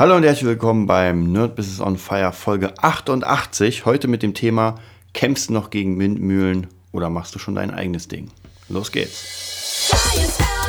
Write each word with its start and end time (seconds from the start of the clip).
Hallo 0.00 0.16
und 0.16 0.22
herzlich 0.22 0.46
willkommen 0.46 0.86
beim 0.86 1.30
Nerd 1.30 1.56
Business 1.56 1.78
on 1.78 1.98
Fire 1.98 2.32
Folge 2.32 2.72
88. 2.78 3.84
Heute 3.84 4.08
mit 4.08 4.22
dem 4.22 4.32
Thema: 4.32 4.76
Kämpfst 5.12 5.50
du 5.50 5.52
noch 5.52 5.68
gegen 5.68 5.98
Windmühlen 5.98 6.68
oder 6.90 7.10
machst 7.10 7.34
du 7.34 7.38
schon 7.38 7.54
dein 7.54 7.70
eigenes 7.70 8.08
Ding? 8.08 8.30
Los 8.70 8.92
geht's. 8.92 9.90
Fire 9.90 10.59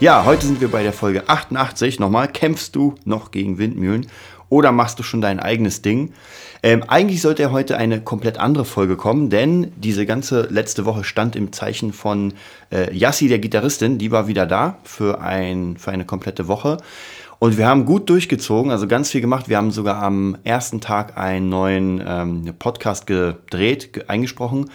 Ja, 0.00 0.24
heute 0.24 0.46
sind 0.46 0.62
wir 0.62 0.68
bei 0.68 0.82
der 0.82 0.94
Folge 0.94 1.28
88. 1.28 2.00
Nochmal, 2.00 2.26
kämpfst 2.26 2.74
du 2.74 2.94
noch 3.04 3.32
gegen 3.32 3.58
Windmühlen 3.58 4.06
oder 4.48 4.72
machst 4.72 4.98
du 4.98 5.02
schon 5.02 5.20
dein 5.20 5.40
eigenes 5.40 5.82
Ding? 5.82 6.14
Ähm, 6.62 6.82
eigentlich 6.88 7.20
sollte 7.20 7.42
ja 7.42 7.50
heute 7.50 7.76
eine 7.76 8.00
komplett 8.00 8.38
andere 8.38 8.64
Folge 8.64 8.96
kommen, 8.96 9.28
denn 9.28 9.72
diese 9.76 10.06
ganze 10.06 10.48
letzte 10.50 10.86
Woche 10.86 11.04
stand 11.04 11.36
im 11.36 11.52
Zeichen 11.52 11.92
von 11.92 12.32
äh, 12.72 12.96
Yassi, 12.96 13.28
der 13.28 13.40
Gitarristin. 13.40 13.98
Die 13.98 14.10
war 14.10 14.26
wieder 14.26 14.46
da 14.46 14.78
für, 14.84 15.20
ein, 15.20 15.76
für 15.76 15.90
eine 15.90 16.06
komplette 16.06 16.48
Woche. 16.48 16.78
Und 17.38 17.58
wir 17.58 17.66
haben 17.66 17.84
gut 17.84 18.08
durchgezogen, 18.08 18.72
also 18.72 18.88
ganz 18.88 19.10
viel 19.10 19.20
gemacht. 19.20 19.50
Wir 19.50 19.58
haben 19.58 19.70
sogar 19.70 20.02
am 20.02 20.38
ersten 20.44 20.80
Tag 20.80 21.18
einen 21.18 21.50
neuen 21.50 22.02
ähm, 22.06 22.54
Podcast 22.58 23.06
gedreht, 23.06 23.92
ge 23.92 24.04
eingesprochen. 24.06 24.70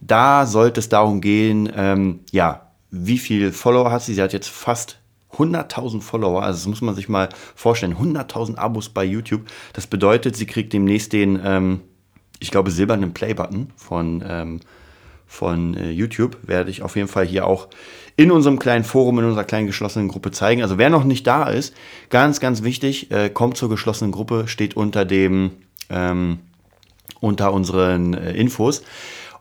Da 0.00 0.46
sollte 0.46 0.80
es 0.80 0.88
darum 0.88 1.20
gehen, 1.20 1.72
ähm, 1.76 2.20
ja, 2.32 2.63
wie 2.94 3.18
viel 3.18 3.52
Follower 3.52 3.90
hat 3.90 4.02
sie? 4.02 4.14
Sie 4.14 4.22
hat 4.22 4.32
jetzt 4.32 4.48
fast 4.48 4.98
100.000 5.32 6.00
Follower, 6.00 6.42
also 6.42 6.58
das 6.58 6.66
muss 6.66 6.80
man 6.80 6.94
sich 6.94 7.08
mal 7.08 7.28
vorstellen, 7.56 7.96
100.000 7.96 8.56
Abos 8.56 8.88
bei 8.88 9.04
YouTube. 9.04 9.42
Das 9.72 9.86
bedeutet, 9.86 10.36
sie 10.36 10.46
kriegt 10.46 10.72
demnächst 10.72 11.12
den, 11.12 11.40
ähm, 11.44 11.80
ich 12.38 12.50
glaube, 12.52 12.70
silbernen 12.70 13.12
Play-Button 13.12 13.72
von, 13.76 14.22
ähm, 14.26 14.60
von 15.26 15.74
äh, 15.74 15.90
YouTube. 15.90 16.38
Werde 16.42 16.70
ich 16.70 16.82
auf 16.82 16.94
jeden 16.94 17.08
Fall 17.08 17.26
hier 17.26 17.46
auch 17.46 17.68
in 18.16 18.30
unserem 18.30 18.60
kleinen 18.60 18.84
Forum, 18.84 19.18
in 19.18 19.24
unserer 19.24 19.44
kleinen 19.44 19.66
geschlossenen 19.66 20.06
Gruppe 20.06 20.30
zeigen. 20.30 20.62
Also 20.62 20.78
wer 20.78 20.88
noch 20.90 21.04
nicht 21.04 21.26
da 21.26 21.48
ist, 21.48 21.74
ganz, 22.10 22.38
ganz 22.38 22.62
wichtig, 22.62 23.10
äh, 23.10 23.28
kommt 23.28 23.56
zur 23.56 23.68
geschlossenen 23.68 24.12
Gruppe, 24.12 24.46
steht 24.46 24.76
unter 24.76 25.04
dem, 25.04 25.50
ähm, 25.90 26.38
unter 27.20 27.52
unseren 27.52 28.14
äh, 28.14 28.34
Infos. 28.34 28.82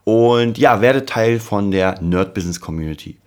Und 0.03 0.57
ja, 0.57 0.81
werdet 0.81 1.09
Teil 1.09 1.39
von 1.39 1.71
der 1.71 2.01
Nerd 2.01 2.33
Business 2.33 2.59
Community. 2.59 3.17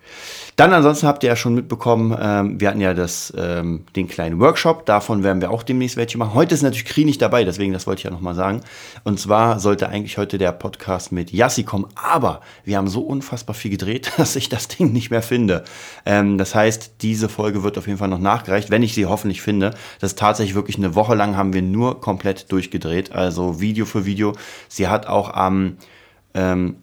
Dann 0.57 0.73
ansonsten 0.73 1.05
habt 1.05 1.23
ihr 1.23 1.29
ja 1.29 1.35
schon 1.35 1.53
mitbekommen, 1.53 2.17
ähm, 2.19 2.59
wir 2.59 2.69
hatten 2.69 2.81
ja 2.81 2.95
das, 2.95 3.31
ähm, 3.37 3.85
den 3.95 4.07
kleinen 4.07 4.39
Workshop, 4.39 4.87
davon 4.87 5.23
werden 5.23 5.39
wir 5.39 5.51
auch 5.51 5.61
demnächst 5.61 5.97
welche 5.97 6.17
machen. 6.17 6.33
Heute 6.33 6.55
ist 6.55 6.63
natürlich 6.63 6.85
Kri 6.85 7.05
nicht 7.05 7.21
dabei, 7.21 7.43
deswegen 7.43 7.73
das 7.73 7.85
wollte 7.85 7.99
ich 7.99 8.03
ja 8.05 8.09
nochmal 8.09 8.33
sagen. 8.33 8.61
Und 9.03 9.19
zwar 9.19 9.59
sollte 9.59 9.87
eigentlich 9.89 10.17
heute 10.17 10.39
der 10.39 10.51
Podcast 10.51 11.11
mit 11.11 11.31
Yassi 11.31 11.63
kommen, 11.63 11.85
aber 11.93 12.41
wir 12.63 12.77
haben 12.77 12.87
so 12.87 13.01
unfassbar 13.01 13.53
viel 13.53 13.69
gedreht, 13.69 14.11
dass 14.17 14.35
ich 14.35 14.49
das 14.49 14.67
Ding 14.67 14.91
nicht 14.91 15.11
mehr 15.11 15.21
finde. 15.21 15.63
Ähm, 16.07 16.39
das 16.39 16.55
heißt, 16.55 16.93
diese 17.01 17.29
Folge 17.29 17.61
wird 17.61 17.77
auf 17.77 17.85
jeden 17.85 17.99
Fall 17.99 18.07
noch 18.07 18.17
nachgereicht, 18.17 18.71
wenn 18.71 18.81
ich 18.81 18.95
sie 18.95 19.05
hoffentlich 19.05 19.43
finde. 19.43 19.75
Das 19.99 20.13
ist 20.13 20.19
tatsächlich 20.19 20.55
wirklich 20.55 20.77
eine 20.77 20.95
Woche 20.95 21.13
lang 21.13 21.37
haben 21.37 21.53
wir 21.53 21.61
nur 21.61 22.01
komplett 22.01 22.51
durchgedreht, 22.51 23.11
also 23.11 23.61
Video 23.61 23.85
für 23.85 24.07
Video. 24.07 24.33
Sie 24.69 24.87
hat 24.87 25.05
auch 25.05 25.31
am 25.35 25.57
ähm, 25.57 25.77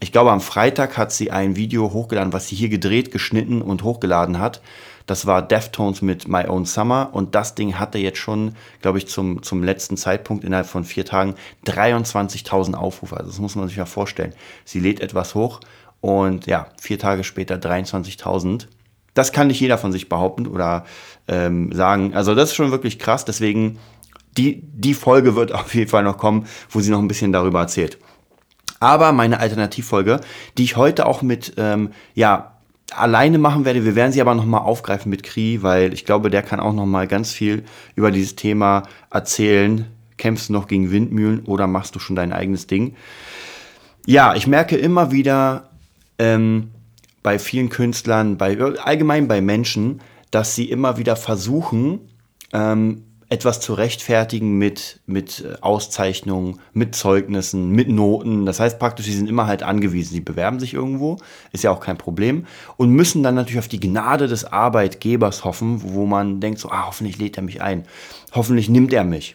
ich 0.00 0.10
glaube, 0.10 0.32
am 0.32 0.40
Freitag 0.40 0.96
hat 0.96 1.12
sie 1.12 1.30
ein 1.30 1.54
Video 1.54 1.92
hochgeladen, 1.92 2.32
was 2.32 2.48
sie 2.48 2.56
hier 2.56 2.68
gedreht, 2.68 3.12
geschnitten 3.12 3.62
und 3.62 3.84
hochgeladen 3.84 4.40
hat. 4.40 4.60
Das 5.06 5.26
war 5.26 5.42
Deftones 5.42 6.00
mit 6.00 6.28
My 6.28 6.48
Own 6.48 6.64
Summer 6.64 7.10
und 7.12 7.34
das 7.34 7.54
Ding 7.54 7.78
hatte 7.78 7.98
jetzt 7.98 8.18
schon, 8.18 8.54
glaube 8.80 8.98
ich, 8.98 9.06
zum, 9.06 9.42
zum 9.42 9.62
letzten 9.62 9.96
Zeitpunkt 9.96 10.44
innerhalb 10.44 10.66
von 10.66 10.84
vier 10.84 11.04
Tagen 11.04 11.34
23.000 11.66 12.74
Aufrufe. 12.74 13.16
Also 13.16 13.30
das 13.30 13.38
muss 13.38 13.54
man 13.54 13.68
sich 13.68 13.76
ja 13.76 13.84
vorstellen. 13.84 14.32
Sie 14.64 14.80
lädt 14.80 15.00
etwas 15.00 15.34
hoch 15.34 15.60
und 16.00 16.46
ja, 16.46 16.68
vier 16.80 16.98
Tage 16.98 17.22
später 17.22 17.56
23.000. 17.56 18.66
Das 19.12 19.30
kann 19.30 19.48
nicht 19.48 19.60
jeder 19.60 19.78
von 19.78 19.92
sich 19.92 20.08
behaupten 20.08 20.46
oder 20.46 20.84
ähm, 21.28 21.70
sagen. 21.72 22.14
Also 22.14 22.34
das 22.34 22.50
ist 22.50 22.56
schon 22.56 22.70
wirklich 22.70 22.98
krass. 22.98 23.24
Deswegen, 23.26 23.78
die, 24.36 24.62
die 24.62 24.94
Folge 24.94 25.36
wird 25.36 25.52
auf 25.54 25.74
jeden 25.74 25.90
Fall 25.90 26.02
noch 26.02 26.16
kommen, 26.16 26.46
wo 26.70 26.80
sie 26.80 26.90
noch 26.90 26.98
ein 26.98 27.08
bisschen 27.08 27.32
darüber 27.32 27.60
erzählt. 27.60 27.98
Aber 28.80 29.12
meine 29.12 29.40
Alternativfolge, 29.40 30.20
die 30.58 30.64
ich 30.64 30.76
heute 30.76 31.06
auch 31.06 31.22
mit, 31.22 31.54
ähm, 31.56 31.90
ja, 32.14 32.52
alleine 32.92 33.38
machen 33.38 33.64
werde, 33.64 33.84
wir 33.84 33.94
werden 33.94 34.12
sie 34.12 34.20
aber 34.20 34.34
nochmal 34.34 34.60
aufgreifen 34.60 35.10
mit 35.10 35.22
Kri, 35.22 35.62
weil 35.62 35.92
ich 35.92 36.04
glaube, 36.04 36.30
der 36.30 36.42
kann 36.42 36.60
auch 36.60 36.72
nochmal 36.72 37.08
ganz 37.08 37.32
viel 37.32 37.64
über 37.94 38.10
dieses 38.10 38.36
Thema 38.36 38.84
erzählen. 39.10 39.86
Kämpfst 40.16 40.48
du 40.48 40.52
noch 40.52 40.68
gegen 40.68 40.90
Windmühlen 40.90 41.40
oder 41.40 41.66
machst 41.66 41.94
du 41.94 41.98
schon 41.98 42.16
dein 42.16 42.32
eigenes 42.32 42.66
Ding? 42.66 42.94
Ja, 44.06 44.34
ich 44.34 44.46
merke 44.46 44.76
immer 44.76 45.10
wieder 45.10 45.70
ähm, 46.18 46.70
bei 47.22 47.38
vielen 47.38 47.70
Künstlern, 47.70 48.36
bei 48.36 48.58
allgemein 48.60 49.28
bei 49.28 49.40
Menschen, 49.40 50.00
dass 50.30 50.54
sie 50.54 50.70
immer 50.70 50.98
wieder 50.98 51.16
versuchen, 51.16 52.00
ähm, 52.52 53.02
etwas 53.34 53.58
zu 53.58 53.74
rechtfertigen 53.74 54.58
mit, 54.58 55.00
mit 55.06 55.44
äh, 55.44 55.56
Auszeichnungen, 55.60 56.60
mit 56.72 56.94
Zeugnissen, 56.94 57.70
mit 57.70 57.88
Noten. 57.88 58.46
Das 58.46 58.60
heißt 58.60 58.78
praktisch, 58.78 59.06
sie 59.06 59.12
sind 59.12 59.28
immer 59.28 59.48
halt 59.48 59.64
angewiesen. 59.64 60.14
Sie 60.14 60.20
bewerben 60.20 60.60
sich 60.60 60.72
irgendwo, 60.72 61.18
ist 61.50 61.64
ja 61.64 61.72
auch 61.72 61.80
kein 61.80 61.98
Problem, 61.98 62.46
und 62.76 62.90
müssen 62.90 63.24
dann 63.24 63.34
natürlich 63.34 63.58
auf 63.58 63.68
die 63.68 63.80
Gnade 63.80 64.28
des 64.28 64.44
Arbeitgebers 64.44 65.44
hoffen, 65.44 65.82
wo 65.82 66.06
man 66.06 66.40
denkt, 66.40 66.60
so, 66.60 66.70
ah, 66.70 66.86
hoffentlich 66.86 67.18
lädt 67.18 67.36
er 67.36 67.42
mich 67.42 67.60
ein, 67.60 67.82
hoffentlich 68.32 68.68
nimmt 68.68 68.92
er 68.92 69.02
mich. 69.02 69.34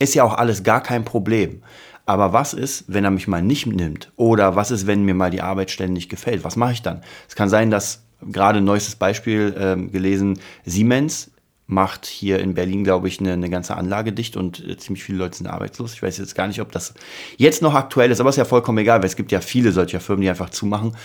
Ist 0.00 0.16
ja 0.16 0.24
auch 0.24 0.34
alles 0.34 0.64
gar 0.64 0.82
kein 0.82 1.04
Problem. 1.04 1.62
Aber 2.04 2.32
was 2.32 2.52
ist, 2.52 2.84
wenn 2.88 3.04
er 3.04 3.10
mich 3.12 3.28
mal 3.28 3.42
nicht 3.42 3.66
nimmt? 3.66 4.10
Oder 4.16 4.56
was 4.56 4.72
ist, 4.72 4.88
wenn 4.88 5.04
mir 5.04 5.14
mal 5.14 5.30
die 5.30 5.42
Arbeitsstelle 5.42 5.92
nicht 5.92 6.08
gefällt? 6.08 6.42
Was 6.42 6.56
mache 6.56 6.72
ich 6.72 6.82
dann? 6.82 7.02
Es 7.28 7.36
kann 7.36 7.48
sein, 7.48 7.70
dass 7.70 8.02
gerade 8.22 8.58
ein 8.58 8.64
neuestes 8.64 8.96
Beispiel 8.96 9.54
ähm, 9.56 9.92
gelesen, 9.92 10.40
Siemens 10.64 11.30
macht 11.68 12.06
hier 12.06 12.40
in 12.40 12.54
Berlin, 12.54 12.82
glaube 12.82 13.08
ich, 13.08 13.20
eine, 13.20 13.34
eine 13.34 13.50
ganze 13.50 13.76
Anlage 13.76 14.12
dicht 14.12 14.36
und 14.36 14.66
äh, 14.66 14.78
ziemlich 14.78 15.04
viele 15.04 15.18
Leute 15.18 15.36
sind 15.36 15.46
arbeitslos. 15.46 15.92
Ich 15.92 16.02
weiß 16.02 16.16
jetzt 16.16 16.34
gar 16.34 16.48
nicht, 16.48 16.62
ob 16.62 16.72
das 16.72 16.94
jetzt 17.36 17.60
noch 17.60 17.74
aktuell 17.74 18.10
ist, 18.10 18.20
aber 18.20 18.30
ist 18.30 18.36
ja 18.36 18.46
vollkommen 18.46 18.78
egal, 18.78 19.00
weil 19.00 19.06
es 19.06 19.16
gibt 19.16 19.30
ja 19.30 19.42
viele 19.42 19.70
solcher 19.70 20.00
Firmen, 20.00 20.22
die 20.22 20.30
einfach 20.30 20.48
zumachen. 20.48 20.96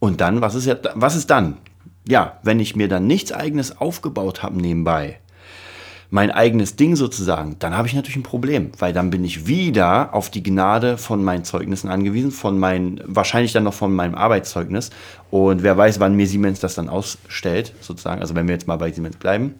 Und 0.00 0.20
dann, 0.20 0.40
was 0.40 0.56
ist, 0.56 0.66
ja, 0.66 0.76
was 0.96 1.14
ist 1.14 1.30
dann? 1.30 1.58
Ja, 2.06 2.38
wenn 2.42 2.58
ich 2.58 2.74
mir 2.74 2.88
dann 2.88 3.06
nichts 3.06 3.30
eigenes 3.30 3.78
aufgebaut 3.78 4.42
habe 4.42 4.60
nebenbei, 4.60 5.20
mein 6.10 6.32
eigenes 6.32 6.74
Ding 6.74 6.96
sozusagen, 6.96 7.56
dann 7.60 7.76
habe 7.76 7.86
ich 7.86 7.94
natürlich 7.94 8.16
ein 8.16 8.22
Problem, 8.24 8.72
weil 8.78 8.92
dann 8.92 9.10
bin 9.10 9.24
ich 9.24 9.46
wieder 9.46 10.14
auf 10.14 10.30
die 10.30 10.42
Gnade 10.42 10.98
von 10.98 11.22
meinen 11.22 11.44
Zeugnissen 11.44 11.90
angewiesen, 11.90 12.32
von 12.32 12.58
meinen, 12.58 13.00
wahrscheinlich 13.04 13.52
dann 13.52 13.64
noch 13.64 13.74
von 13.74 13.94
meinem 13.94 14.16
Arbeitszeugnis. 14.16 14.90
Und 15.30 15.62
wer 15.62 15.76
weiß, 15.76 16.00
wann 16.00 16.16
mir 16.16 16.26
Siemens 16.26 16.58
das 16.58 16.74
dann 16.74 16.88
ausstellt, 16.88 17.72
sozusagen. 17.80 18.20
Also 18.20 18.34
wenn 18.34 18.48
wir 18.48 18.54
jetzt 18.54 18.66
mal 18.66 18.78
bei 18.78 18.90
Siemens 18.90 19.16
bleiben. 19.16 19.54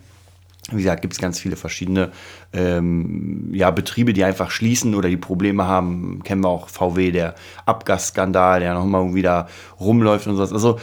Wie 0.70 0.82
gesagt, 0.82 1.00
gibt 1.00 1.14
es 1.14 1.20
ganz 1.20 1.38
viele 1.40 1.56
verschiedene 1.56 2.10
ähm, 2.52 3.48
ja, 3.52 3.70
Betriebe, 3.70 4.12
die 4.12 4.24
einfach 4.24 4.50
schließen 4.50 4.94
oder 4.94 5.08
die 5.08 5.16
Probleme 5.16 5.66
haben. 5.66 6.22
Kennen 6.24 6.42
wir 6.42 6.48
auch 6.48 6.68
VW, 6.68 7.10
der 7.10 7.34
Abgasskandal, 7.64 8.60
der 8.60 8.74
noch 8.74 8.84
mal 8.84 9.14
wieder 9.14 9.48
rumläuft 9.80 10.26
und 10.26 10.36
sowas. 10.36 10.52
Also 10.52 10.78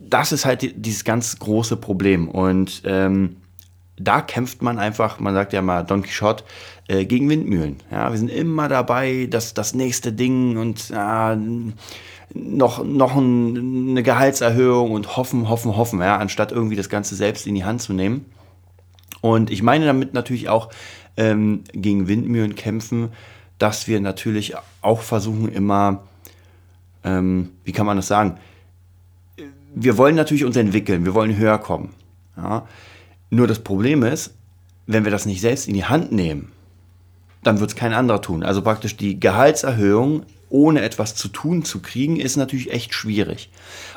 das 0.00 0.32
ist 0.32 0.44
halt 0.44 0.84
dieses 0.84 1.04
ganz 1.04 1.38
große 1.38 1.76
Problem. 1.76 2.28
Und 2.28 2.82
ähm, 2.84 3.36
da 3.96 4.20
kämpft 4.20 4.62
man 4.62 4.78
einfach, 4.78 5.20
man 5.20 5.34
sagt 5.34 5.52
ja 5.52 5.62
mal 5.62 5.84
Don 5.84 6.02
Quixote, 6.02 6.42
äh, 6.88 7.04
gegen 7.04 7.28
Windmühlen. 7.28 7.76
Ja, 7.90 8.10
wir 8.10 8.18
sind 8.18 8.30
immer 8.30 8.68
dabei, 8.68 9.28
dass 9.30 9.54
das 9.54 9.74
nächste 9.74 10.12
Ding 10.12 10.56
und 10.56 10.90
äh, 10.90 11.36
noch, 12.34 12.84
noch 12.84 13.14
ein, 13.16 13.90
eine 13.90 14.02
Gehaltserhöhung 14.02 14.92
und 14.92 15.16
hoffen, 15.16 15.48
hoffen, 15.48 15.76
hoffen, 15.76 16.00
ja, 16.00 16.16
anstatt 16.16 16.50
irgendwie 16.50 16.76
das 16.76 16.88
Ganze 16.88 17.14
selbst 17.14 17.46
in 17.46 17.54
die 17.54 17.64
Hand 17.64 17.82
zu 17.82 17.92
nehmen. 17.92 18.24
Und 19.20 19.50
ich 19.50 19.62
meine 19.62 19.86
damit 19.86 20.14
natürlich 20.14 20.48
auch 20.48 20.70
ähm, 21.16 21.64
gegen 21.72 22.08
Windmühlen 22.08 22.54
kämpfen, 22.54 23.10
dass 23.58 23.88
wir 23.88 24.00
natürlich 24.00 24.54
auch 24.80 25.02
versuchen 25.02 25.48
immer, 25.48 26.04
ähm, 27.04 27.50
wie 27.64 27.72
kann 27.72 27.86
man 27.86 27.96
das 27.96 28.08
sagen, 28.08 28.38
wir 29.74 29.98
wollen 29.98 30.16
natürlich 30.16 30.44
uns 30.44 30.56
entwickeln, 30.56 31.04
wir 31.04 31.14
wollen 31.14 31.36
höher 31.36 31.58
kommen. 31.58 31.90
Ja? 32.36 32.66
Nur 33.30 33.46
das 33.46 33.60
Problem 33.60 34.02
ist, 34.02 34.34
wenn 34.86 35.04
wir 35.04 35.12
das 35.12 35.26
nicht 35.26 35.40
selbst 35.40 35.68
in 35.68 35.74
die 35.74 35.84
Hand 35.84 36.10
nehmen, 36.10 36.50
dann 37.42 37.60
wird 37.60 37.70
es 37.70 37.76
kein 37.76 37.92
anderer 37.92 38.20
tun. 38.20 38.42
Also 38.42 38.62
praktisch 38.62 38.96
die 38.96 39.20
Gehaltserhöhung 39.20 40.24
ohne 40.48 40.82
etwas 40.82 41.14
zu 41.14 41.28
tun 41.28 41.64
zu 41.64 41.80
kriegen, 41.80 42.16
ist 42.18 42.36
natürlich 42.36 42.72
echt 42.72 42.92
schwierig. 42.92 43.50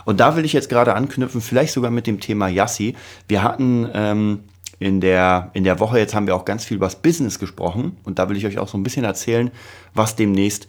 Und 0.06 0.20
da 0.20 0.36
will 0.36 0.46
ich 0.46 0.54
jetzt 0.54 0.70
gerade 0.70 0.94
anknüpfen, 0.94 1.42
vielleicht 1.42 1.74
sogar 1.74 1.90
mit 1.90 2.06
dem 2.06 2.20
Thema 2.20 2.48
Yassi. 2.48 2.96
Wir 3.28 3.42
hatten 3.42 3.90
ähm, 3.94 4.40
in 4.84 5.00
der, 5.00 5.50
in 5.54 5.64
der 5.64 5.80
Woche 5.80 5.98
jetzt 5.98 6.14
haben 6.14 6.28
wir 6.28 6.36
auch 6.36 6.46
ganz 6.46 6.66
viel 6.66 6.76
über 6.78 6.88
das 6.88 6.98
Business 6.98 7.40
gesprochen 7.40 7.98
und 8.04 8.20
da 8.20 8.28
will 8.30 8.36
ich 8.38 8.46
euch 8.46 8.60
auch 8.60 8.68
so 8.68 8.78
ein 8.78 8.84
bisschen 8.84 9.06
erzählen, 9.06 9.50
was 9.94 10.16
demnächst, 10.16 10.68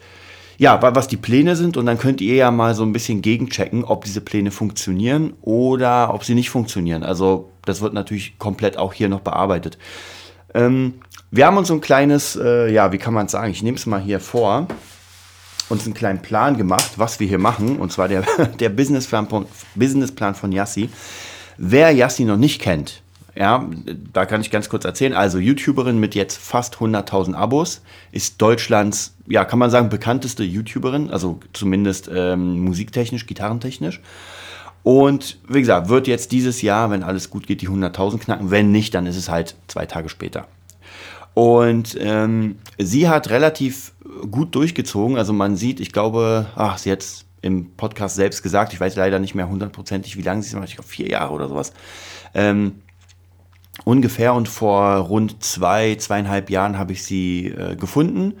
ja, 0.57 0.81
wa- 0.81 0.95
was 0.95 1.07
die 1.09 1.17
Pläne 1.17 1.55
sind 1.57 1.75
und 1.75 1.85
dann 1.85 1.97
könnt 1.97 2.21
ihr 2.21 2.35
ja 2.35 2.49
mal 2.49 2.73
so 2.75 2.83
ein 2.83 2.93
bisschen 2.93 3.21
gegenchecken, 3.21 3.83
ob 3.83 4.05
diese 4.05 4.21
Pläne 4.21 4.51
funktionieren 4.51 5.33
oder 5.41 6.13
ob 6.13 6.23
sie 6.23 6.33
nicht 6.33 6.49
funktionieren. 6.49 7.03
Also 7.03 7.51
das 7.65 7.81
wird 7.81 7.93
natürlich 7.93 8.39
komplett 8.39 8.77
auch 8.77 8.93
hier 8.93 9.09
noch 9.09 9.19
bearbeitet. 9.19 9.77
Ähm, 10.53 10.93
wir 11.31 11.45
haben 11.45 11.57
uns 11.57 11.67
so 11.67 11.73
ein 11.73 11.81
kleines, 11.81 12.37
äh, 12.41 12.71
ja, 12.71 12.93
wie 12.93 12.97
kann 12.97 13.13
man 13.13 13.25
es 13.25 13.33
sagen, 13.33 13.51
ich 13.51 13.63
nehme 13.63 13.75
es 13.77 13.85
mal 13.85 13.99
hier 14.01 14.21
vor, 14.21 14.67
uns 15.67 15.83
einen 15.85 15.93
kleinen 15.93 16.21
Plan 16.21 16.55
gemacht, 16.55 16.91
was 16.95 17.19
wir 17.19 17.27
hier 17.27 17.39
machen, 17.39 17.77
und 17.79 17.91
zwar 17.91 18.07
der, 18.07 18.23
der 18.59 18.69
Businessplan, 18.69 19.27
Businessplan 19.75 20.35
von 20.35 20.53
Yassi. 20.53 20.89
Wer 21.57 21.91
Yassi 21.91 22.23
noch 22.23 22.37
nicht 22.37 22.61
kennt, 22.61 23.01
ja, 23.35 23.67
da 24.13 24.25
kann 24.25 24.41
ich 24.41 24.49
ganz 24.49 24.69
kurz 24.69 24.85
erzählen. 24.85 25.13
Also 25.13 25.39
YouTuberin 25.39 25.99
mit 25.99 26.15
jetzt 26.15 26.37
fast 26.37 26.75
100.000 26.75 27.33
Abos, 27.35 27.81
ist 28.11 28.41
Deutschlands, 28.41 29.15
ja, 29.27 29.43
kann 29.43 29.59
man 29.59 29.69
sagen, 29.69 29.89
bekannteste 29.89 30.43
YouTuberin, 30.43 31.09
also 31.09 31.39
zumindest 31.51 32.09
ähm, 32.13 32.61
musiktechnisch, 32.61 33.27
gitarrentechnisch. 33.27 34.01
Und 34.83 35.39
wie 35.49 35.59
gesagt, 35.59 35.89
wird 35.89 36.07
jetzt 36.07 36.31
dieses 36.31 36.61
Jahr, 36.61 36.91
wenn 36.91 37.03
alles 37.03 37.29
gut 37.29 37.47
geht, 37.47 37.61
die 37.61 37.69
100.000 37.69 38.19
knacken. 38.19 38.51
Wenn 38.51 38.71
nicht, 38.71 38.93
dann 38.93 39.07
ist 39.07 39.17
es 39.17 39.29
halt 39.29 39.55
zwei 39.67 39.85
Tage 39.85 40.09
später. 40.09 40.47
Und 41.33 41.97
ähm, 41.99 42.59
sie 42.77 43.09
hat 43.09 43.29
relativ 43.29 43.93
gut 44.31 44.55
durchgezogen. 44.55 45.17
Also 45.17 45.33
man 45.33 45.55
sieht, 45.55 45.79
ich 45.79 45.91
glaube, 45.91 46.45
ach, 46.55 46.77
sie 46.77 46.91
hat 46.91 47.03
im 47.41 47.71
Podcast 47.75 48.15
selbst 48.15 48.41
gesagt, 48.41 48.73
ich 48.73 48.79
weiß 48.79 48.95
leider 48.95 49.19
nicht 49.19 49.35
mehr 49.35 49.49
hundertprozentig, 49.49 50.17
wie 50.17 50.21
lange 50.21 50.41
sie 50.41 50.49
es 50.49 50.55
macht, 50.55 50.69
ich 50.69 50.75
glaube 50.75 50.89
vier 50.89 51.09
Jahre 51.09 51.33
oder 51.33 51.47
sowas. 51.47 51.73
Ähm, 52.33 52.81
ungefähr 53.85 54.33
und 54.33 54.49
vor 54.49 54.95
rund 54.97 55.41
zwei, 55.41 55.95
zweieinhalb 55.95 56.49
Jahren 56.49 56.77
habe 56.77 56.91
ich 56.91 57.03
sie 57.03 57.47
äh, 57.47 57.77
gefunden 57.77 58.33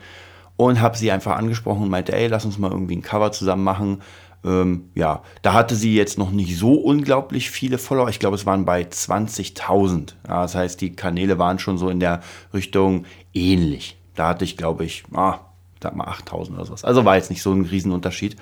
und 0.57 0.81
habe 0.81 0.97
sie 0.97 1.11
einfach 1.11 1.37
angesprochen 1.37 1.83
und 1.83 1.89
meinte, 1.89 2.13
ey, 2.13 2.27
lass 2.27 2.43
uns 2.43 2.57
mal 2.57 2.71
irgendwie 2.71 2.97
ein 2.97 3.01
Cover 3.01 3.31
zusammen 3.31 3.63
machen. 3.63 4.01
Ähm, 4.43 4.89
ja, 4.95 5.21
da 5.41 5.53
hatte 5.53 5.75
sie 5.75 5.95
jetzt 5.95 6.17
noch 6.17 6.31
nicht 6.31 6.57
so 6.57 6.73
unglaublich 6.73 7.49
viele 7.49 7.77
Follower. 7.77 8.09
Ich 8.09 8.19
glaube, 8.19 8.35
es 8.35 8.45
waren 8.45 8.65
bei 8.65 8.81
20.000. 8.81 10.13
Ja, 10.27 10.41
das 10.41 10.55
heißt, 10.55 10.81
die 10.81 10.95
Kanäle 10.95 11.39
waren 11.39 11.59
schon 11.59 11.77
so 11.77 11.89
in 11.89 11.99
der 11.99 12.21
Richtung 12.53 13.05
ähnlich. 13.33 13.97
Da 14.15 14.29
hatte 14.29 14.45
ich, 14.45 14.57
glaube 14.57 14.85
ich, 14.85 15.03
ah, 15.13 15.39
sag 15.81 15.95
mal 15.95 16.07
8.000 16.07 16.55
oder 16.55 16.65
sowas. 16.65 16.83
Also 16.83 17.05
war 17.05 17.15
jetzt 17.15 17.29
nicht 17.29 17.41
so 17.41 17.51
ein 17.53 17.65
Riesenunterschied. 17.65 18.35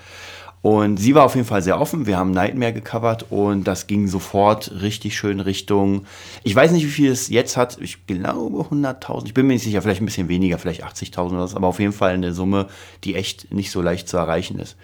Und 0.64 0.96
sie 0.96 1.14
war 1.14 1.26
auf 1.26 1.36
jeden 1.36 1.46
Fall 1.46 1.62
sehr 1.62 1.80
offen. 1.80 2.06
Wir 2.08 2.18
haben 2.18 2.32
Nightmare 2.32 2.72
gecovert 2.72 3.26
und 3.30 3.66
das 3.66 3.86
ging 3.86 4.08
sofort 4.08 4.72
richtig 4.82 5.18
schön 5.18 5.42
Richtung. 5.42 6.06
Ich 6.44 6.56
weiß 6.56 6.72
nicht, 6.72 6.86
wie 6.86 6.90
viel 6.90 7.12
es 7.12 7.28
jetzt 7.28 7.58
hat. 7.58 7.78
Ich 7.82 8.08
glaube 8.08 8.62
100.000. 8.62 9.26
Ich 9.26 9.34
bin 9.34 9.46
mir 9.46 9.54
nicht 9.54 9.64
sicher. 9.64 9.82
Vielleicht 9.82 10.02
ein 10.02 10.06
bisschen 10.06 10.30
weniger, 10.30 10.58
vielleicht 10.58 10.86
80.000 10.86 11.34
oder 11.34 11.48
so. 11.50 11.58
Aber 11.58 11.68
auf 11.68 11.80
jeden 11.80 11.92
Fall 11.92 12.14
eine 12.14 12.32
Summe, 12.34 12.68
die 13.04 13.16
echt 13.16 13.54
nicht 13.54 13.72
so 13.72 13.82
leicht 13.82 14.08
zu 14.08 14.16
erreichen 14.16 14.58
ist. 14.58 14.78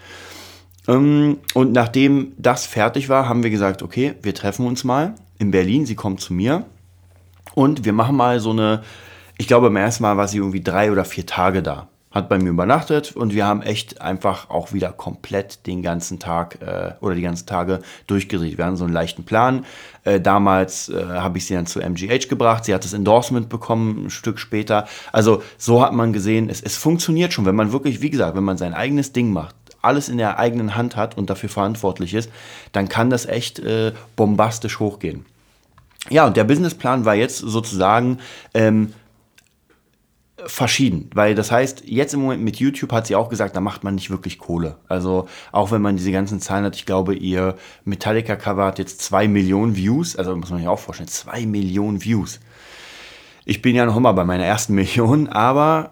Ähm, 0.89 1.37
Und 1.53 1.71
nachdem 1.71 2.33
das 2.37 2.65
fertig 2.65 3.07
war, 3.07 3.29
haben 3.29 3.43
wir 3.43 3.49
gesagt, 3.49 3.81
okay, 3.81 4.15
wir 4.21 4.35
treffen 4.35 4.65
uns 4.65 4.83
mal 4.83 5.15
in 5.37 5.51
Berlin. 5.51 5.85
Sie 5.85 5.95
kommt 5.95 6.19
zu 6.19 6.33
mir 6.33 6.65
und 7.55 7.85
wir 7.85 7.93
machen 7.93 8.17
mal 8.17 8.41
so 8.41 8.51
eine. 8.51 8.83
Ich 9.37 9.47
glaube, 9.47 9.67
beim 9.67 9.77
ersten 9.77 10.03
Mal 10.03 10.17
war 10.17 10.27
sie 10.27 10.39
irgendwie 10.39 10.61
drei 10.61 10.91
oder 10.91 11.05
vier 11.05 11.25
Tage 11.25 11.63
da. 11.63 11.87
Hat 12.11 12.27
bei 12.27 12.39
mir 12.39 12.49
übernachtet 12.49 13.15
und 13.15 13.33
wir 13.33 13.45
haben 13.45 13.61
echt 13.61 14.01
einfach 14.01 14.49
auch 14.49 14.73
wieder 14.73 14.91
komplett 14.91 15.67
den 15.67 15.83
ganzen 15.83 16.17
Tag 16.17 16.57
äh, 16.61 16.93
oder 17.01 17.13
die 17.13 17.21
ganzen 17.21 17.45
Tage 17.45 17.81
durchgedreht. 18.07 18.57
Wir 18.57 18.65
hatten 18.65 18.77
so 18.77 18.85
einen 18.85 18.93
leichten 18.93 19.25
Plan. 19.25 19.63
Äh, 20.03 20.19
damals 20.19 20.89
äh, 20.89 21.05
habe 21.05 21.37
ich 21.37 21.45
sie 21.45 21.53
dann 21.53 21.67
zu 21.67 21.79
MGH 21.79 22.27
gebracht. 22.27 22.65
Sie 22.65 22.73
hat 22.73 22.83
das 22.83 22.93
Endorsement 22.93 23.47
bekommen, 23.47 24.05
ein 24.05 24.09
Stück 24.09 24.39
später. 24.39 24.87
Also 25.11 25.43
so 25.59 25.83
hat 25.83 25.93
man 25.93 26.11
gesehen, 26.11 26.49
es, 26.49 26.61
es 26.61 26.77
funktioniert 26.77 27.31
schon, 27.31 27.45
wenn 27.45 27.55
man 27.55 27.71
wirklich, 27.71 28.01
wie 28.01 28.09
gesagt, 28.09 28.35
wenn 28.35 28.43
man 28.43 28.57
sein 28.57 28.73
eigenes 28.73 29.11
Ding 29.11 29.31
macht, 29.31 29.55
alles 29.81 30.09
in 30.09 30.17
der 30.17 30.39
eigenen 30.39 30.75
Hand 30.75 30.95
hat 30.95 31.17
und 31.17 31.29
dafür 31.29 31.49
verantwortlich 31.49 32.13
ist, 32.13 32.31
dann 32.71 32.89
kann 32.89 33.09
das 33.09 33.25
echt 33.25 33.59
äh, 33.59 33.93
bombastisch 34.15 34.79
hochgehen. 34.79 35.25
Ja, 36.09 36.25
und 36.25 36.37
der 36.37 36.43
Businessplan 36.45 37.05
war 37.05 37.15
jetzt 37.15 37.37
sozusagen 37.37 38.19
ähm, 38.53 38.93
verschieden, 40.45 41.09
weil 41.13 41.35
das 41.35 41.51
heißt, 41.51 41.83
jetzt 41.85 42.13
im 42.13 42.21
Moment 42.21 42.43
mit 42.43 42.57
YouTube 42.57 42.91
hat 42.91 43.07
sie 43.07 43.15
auch 43.15 43.29
gesagt, 43.29 43.55
da 43.55 43.61
macht 43.61 43.83
man 43.83 43.95
nicht 43.95 44.09
wirklich 44.09 44.37
Kohle. 44.37 44.77
Also 44.87 45.27
auch 45.51 45.71
wenn 45.71 45.81
man 45.81 45.97
diese 45.97 46.11
ganzen 46.11 46.39
Zahlen 46.39 46.65
hat, 46.65 46.75
ich 46.75 46.85
glaube, 46.85 47.15
ihr 47.15 47.55
Metallica-Cover 47.85 48.65
hat 48.65 48.79
jetzt 48.79 49.01
zwei 49.01 49.27
Millionen 49.27 49.75
Views, 49.75 50.15
also 50.15 50.35
muss 50.35 50.49
man 50.49 50.59
sich 50.59 50.67
auch 50.67 50.79
vorstellen, 50.79 51.09
zwei 51.09 51.45
Millionen 51.45 52.03
Views. 52.03 52.39
Ich 53.45 53.61
bin 53.61 53.75
ja 53.75 53.85
noch 53.85 53.97
immer 53.97 54.13
bei 54.13 54.25
meiner 54.25 54.45
ersten 54.45 54.75
Million, 54.75 55.27
aber 55.27 55.91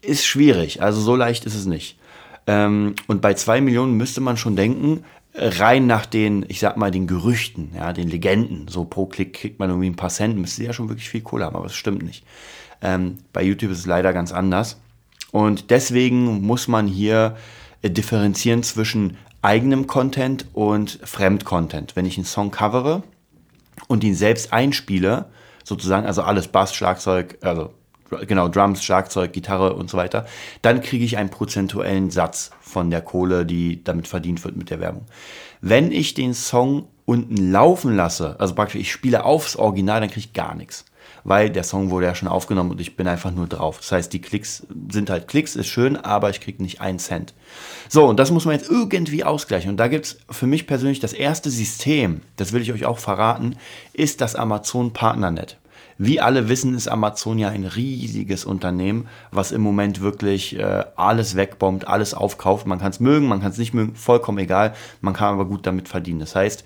ist 0.00 0.24
schwierig, 0.24 0.82
also 0.82 1.00
so 1.00 1.14
leicht 1.14 1.46
ist 1.46 1.54
es 1.54 1.66
nicht. 1.66 1.98
Ähm, 2.46 2.94
und 3.06 3.20
bei 3.20 3.34
zwei 3.34 3.60
Millionen 3.60 3.96
müsste 3.96 4.20
man 4.20 4.36
schon 4.36 4.56
denken, 4.56 5.04
rein 5.34 5.86
nach 5.86 6.06
den, 6.06 6.44
ich 6.48 6.60
sag 6.60 6.76
mal, 6.76 6.90
den 6.90 7.06
Gerüchten, 7.06 7.70
ja, 7.74 7.92
den 7.92 8.08
Legenden, 8.08 8.68
so 8.68 8.84
pro 8.84 9.06
Klick 9.06 9.32
kriegt 9.32 9.58
man 9.58 9.70
irgendwie 9.70 9.88
ein 9.88 9.96
paar 9.96 10.10
Cent, 10.10 10.36
müsste 10.36 10.64
ja 10.64 10.72
schon 10.72 10.88
wirklich 10.88 11.08
viel 11.08 11.22
Kohle 11.22 11.44
haben, 11.44 11.56
aber 11.56 11.66
das 11.66 11.74
stimmt 11.74 12.02
nicht. 12.02 12.24
Ähm, 12.82 13.18
bei 13.32 13.42
YouTube 13.42 13.70
ist 13.70 13.78
es 13.78 13.86
leider 13.86 14.12
ganz 14.12 14.32
anders. 14.32 14.80
Und 15.30 15.70
deswegen 15.70 16.42
muss 16.42 16.68
man 16.68 16.86
hier 16.86 17.36
äh, 17.80 17.90
differenzieren 17.90 18.62
zwischen 18.62 19.16
eigenem 19.40 19.86
Content 19.86 20.46
und 20.52 20.98
Fremdcontent. 21.02 21.96
Wenn 21.96 22.06
ich 22.06 22.16
einen 22.16 22.26
Song 22.26 22.50
covere 22.50 23.02
und 23.88 24.04
ihn 24.04 24.14
selbst 24.14 24.52
einspiele, 24.52 25.26
sozusagen, 25.64 26.06
also 26.06 26.22
alles 26.22 26.48
Bass, 26.48 26.74
Schlagzeug, 26.74 27.38
also 27.42 27.70
genau, 28.26 28.48
Drums, 28.48 28.84
Schlagzeug, 28.84 29.32
Gitarre 29.32 29.74
und 29.74 29.90
so 29.90 29.96
weiter, 29.96 30.26
dann 30.60 30.80
kriege 30.80 31.04
ich 31.04 31.16
einen 31.16 31.30
prozentuellen 31.30 32.10
Satz 32.10 32.50
von 32.60 32.90
der 32.90 33.00
Kohle, 33.00 33.46
die 33.46 33.82
damit 33.82 34.08
verdient 34.08 34.44
wird 34.44 34.56
mit 34.56 34.70
der 34.70 34.80
Werbung. 34.80 35.06
Wenn 35.60 35.92
ich 35.92 36.14
den 36.14 36.34
Song 36.34 36.88
unten 37.04 37.50
laufen 37.50 37.96
lasse, 37.96 38.36
also 38.38 38.54
praktisch 38.54 38.80
ich 38.80 38.92
spiele 38.92 39.24
aufs 39.24 39.56
Original, 39.56 40.00
dann 40.00 40.10
kriege 40.10 40.26
ich 40.26 40.32
gar 40.32 40.54
nichts. 40.54 40.84
Weil 41.24 41.50
der 41.50 41.64
Song 41.64 41.90
wurde 41.90 42.06
ja 42.06 42.14
schon 42.14 42.28
aufgenommen 42.28 42.72
und 42.72 42.80
ich 42.80 42.96
bin 42.96 43.06
einfach 43.06 43.30
nur 43.30 43.46
drauf. 43.46 43.78
Das 43.78 43.92
heißt, 43.92 44.12
die 44.12 44.20
Klicks 44.20 44.66
sind 44.90 45.10
halt 45.10 45.28
Klicks, 45.28 45.56
ist 45.56 45.68
schön, 45.68 45.96
aber 45.96 46.30
ich 46.30 46.40
kriege 46.40 46.62
nicht 46.62 46.80
einen 46.80 46.98
Cent. 46.98 47.34
So, 47.88 48.06
und 48.06 48.18
das 48.18 48.30
muss 48.30 48.44
man 48.44 48.56
jetzt 48.56 48.70
irgendwie 48.70 49.24
ausgleichen. 49.24 49.70
Und 49.70 49.76
da 49.76 49.88
gibt 49.88 50.06
es 50.06 50.18
für 50.30 50.46
mich 50.46 50.66
persönlich 50.66 51.00
das 51.00 51.12
erste 51.12 51.50
System, 51.50 52.22
das 52.36 52.52
will 52.52 52.62
ich 52.62 52.72
euch 52.72 52.86
auch 52.86 52.98
verraten, 52.98 53.56
ist 53.92 54.20
das 54.20 54.34
Amazon 54.34 54.92
Partnernet. 54.92 55.58
Wie 55.98 56.20
alle 56.20 56.48
wissen, 56.48 56.74
ist 56.74 56.88
Amazon 56.88 57.38
ja 57.38 57.48
ein 57.48 57.64
riesiges 57.64 58.44
Unternehmen, 58.44 59.06
was 59.30 59.52
im 59.52 59.60
Moment 59.60 60.00
wirklich 60.00 60.58
äh, 60.58 60.84
alles 60.96 61.36
wegbombt, 61.36 61.86
alles 61.86 62.14
aufkauft. 62.14 62.66
Man 62.66 62.80
kann 62.80 62.90
es 62.90 62.98
mögen, 62.98 63.28
man 63.28 63.40
kann 63.40 63.52
es 63.52 63.58
nicht 63.58 63.74
mögen, 63.74 63.94
vollkommen 63.94 64.38
egal. 64.38 64.74
Man 65.00 65.14
kann 65.14 65.34
aber 65.34 65.44
gut 65.44 65.66
damit 65.66 65.88
verdienen. 65.88 66.20
Das 66.20 66.34
heißt, 66.34 66.64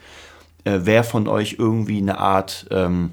äh, 0.64 0.80
wer 0.82 1.04
von 1.04 1.28
euch 1.28 1.56
irgendwie 1.58 1.98
eine 1.98 2.18
Art 2.18 2.66
ähm, 2.70 3.12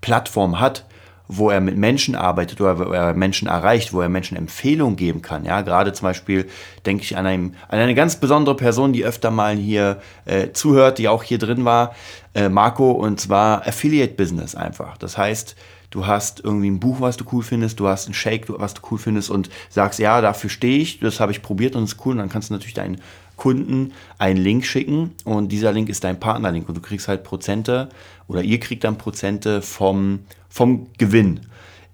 Plattform 0.00 0.60
hat, 0.60 0.84
wo 1.28 1.50
er 1.50 1.60
mit 1.60 1.76
Menschen 1.76 2.14
arbeitet 2.14 2.60
oder 2.60 2.78
wo 2.78 2.92
er 2.92 3.14
Menschen 3.14 3.48
erreicht, 3.48 3.92
wo 3.92 4.00
er 4.00 4.08
Menschen 4.08 4.36
Empfehlungen 4.36 4.96
geben 4.96 5.22
kann. 5.22 5.44
Ja, 5.44 5.62
gerade 5.62 5.92
zum 5.92 6.04
Beispiel 6.06 6.48
denke 6.84 7.04
ich 7.04 7.16
an, 7.16 7.26
einem, 7.26 7.54
an 7.68 7.78
eine 7.78 7.94
ganz 7.94 8.16
besondere 8.16 8.54
Person, 8.54 8.92
die 8.92 9.04
öfter 9.04 9.30
mal 9.30 9.56
hier 9.56 10.00
äh, 10.26 10.52
zuhört, 10.52 10.98
die 10.98 11.08
auch 11.08 11.22
hier 11.22 11.38
drin 11.38 11.64
war, 11.64 11.94
äh, 12.34 12.48
Marco, 12.48 12.90
und 12.90 13.20
zwar 13.20 13.66
Affiliate 13.66 14.14
Business 14.14 14.54
einfach. 14.54 14.98
Das 14.98 15.16
heißt, 15.16 15.56
du 15.90 16.06
hast 16.06 16.40
irgendwie 16.44 16.70
ein 16.70 16.80
Buch, 16.80 17.00
was 17.00 17.16
du 17.16 17.24
cool 17.32 17.42
findest, 17.42 17.80
du 17.80 17.88
hast 17.88 18.08
ein 18.08 18.14
Shake, 18.14 18.46
was 18.48 18.74
du 18.74 18.82
cool 18.90 18.98
findest 18.98 19.30
und 19.30 19.48
sagst, 19.70 19.98
ja, 19.98 20.20
dafür 20.20 20.50
stehe 20.50 20.78
ich, 20.78 21.00
das 21.00 21.20
habe 21.20 21.32
ich 21.32 21.42
probiert 21.42 21.76
und 21.76 21.84
ist 21.84 22.04
cool. 22.04 22.12
Und 22.12 22.18
dann 22.18 22.28
kannst 22.28 22.50
du 22.50 22.54
natürlich 22.54 22.74
deinen 22.74 23.00
Kunden 23.42 23.92
einen 24.18 24.38
Link 24.40 24.64
schicken 24.64 25.16
und 25.24 25.50
dieser 25.50 25.72
Link 25.72 25.88
ist 25.88 26.04
dein 26.04 26.20
Partnerlink 26.20 26.68
und 26.68 26.76
du 26.76 26.80
kriegst 26.80 27.08
halt 27.08 27.24
Prozente 27.24 27.88
oder 28.28 28.40
ihr 28.42 28.60
kriegt 28.60 28.84
dann 28.84 28.98
Prozente 28.98 29.62
vom, 29.62 30.20
vom 30.48 30.86
Gewinn. 30.96 31.40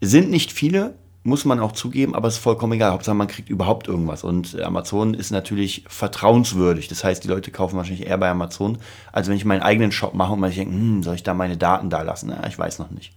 Sind 0.03 0.29
nicht 0.29 0.53
viele, 0.53 0.93
muss 1.23 1.47
man 1.47 1.59
auch 1.59 1.73
zugeben, 1.73 2.15
aber 2.15 2.29
es 2.29 2.35
ist 2.35 2.43
vollkommen 2.43 2.75
egal. 2.75 2.93
Hauptsache 2.93 3.17
man 3.17 3.29
kriegt 3.29 3.49
überhaupt 3.49 3.89
irgendwas. 3.89 4.25
Und 4.25 4.61
Amazon 4.61 5.15
ist 5.15 5.31
natürlich 5.31 5.85
vertrauenswürdig. 5.89 6.89
Das 6.89 7.03
heißt, 7.03 7.25
die 7.25 7.29
Leute 7.29 7.51
kaufen 7.51 7.79
wahrscheinlich 7.79 8.07
eher 8.07 8.19
bei 8.19 8.29
Amazon, 8.29 8.77
als 9.11 9.29
wenn 9.29 9.37
ich 9.37 9.47
meinen 9.47 9.63
eigenen 9.63 9.91
Shop 9.91 10.13
mache 10.13 10.35
und 10.35 10.41
man 10.41 10.53
denkt, 10.53 10.75
hm, 10.75 11.03
soll 11.03 11.15
ich 11.15 11.23
da 11.23 11.33
meine 11.33 11.57
Daten 11.57 11.89
da 11.89 12.03
lassen? 12.03 12.29
Ja, 12.29 12.47
ich 12.47 12.59
weiß 12.59 12.79
noch 12.79 12.91
nicht. 12.91 13.15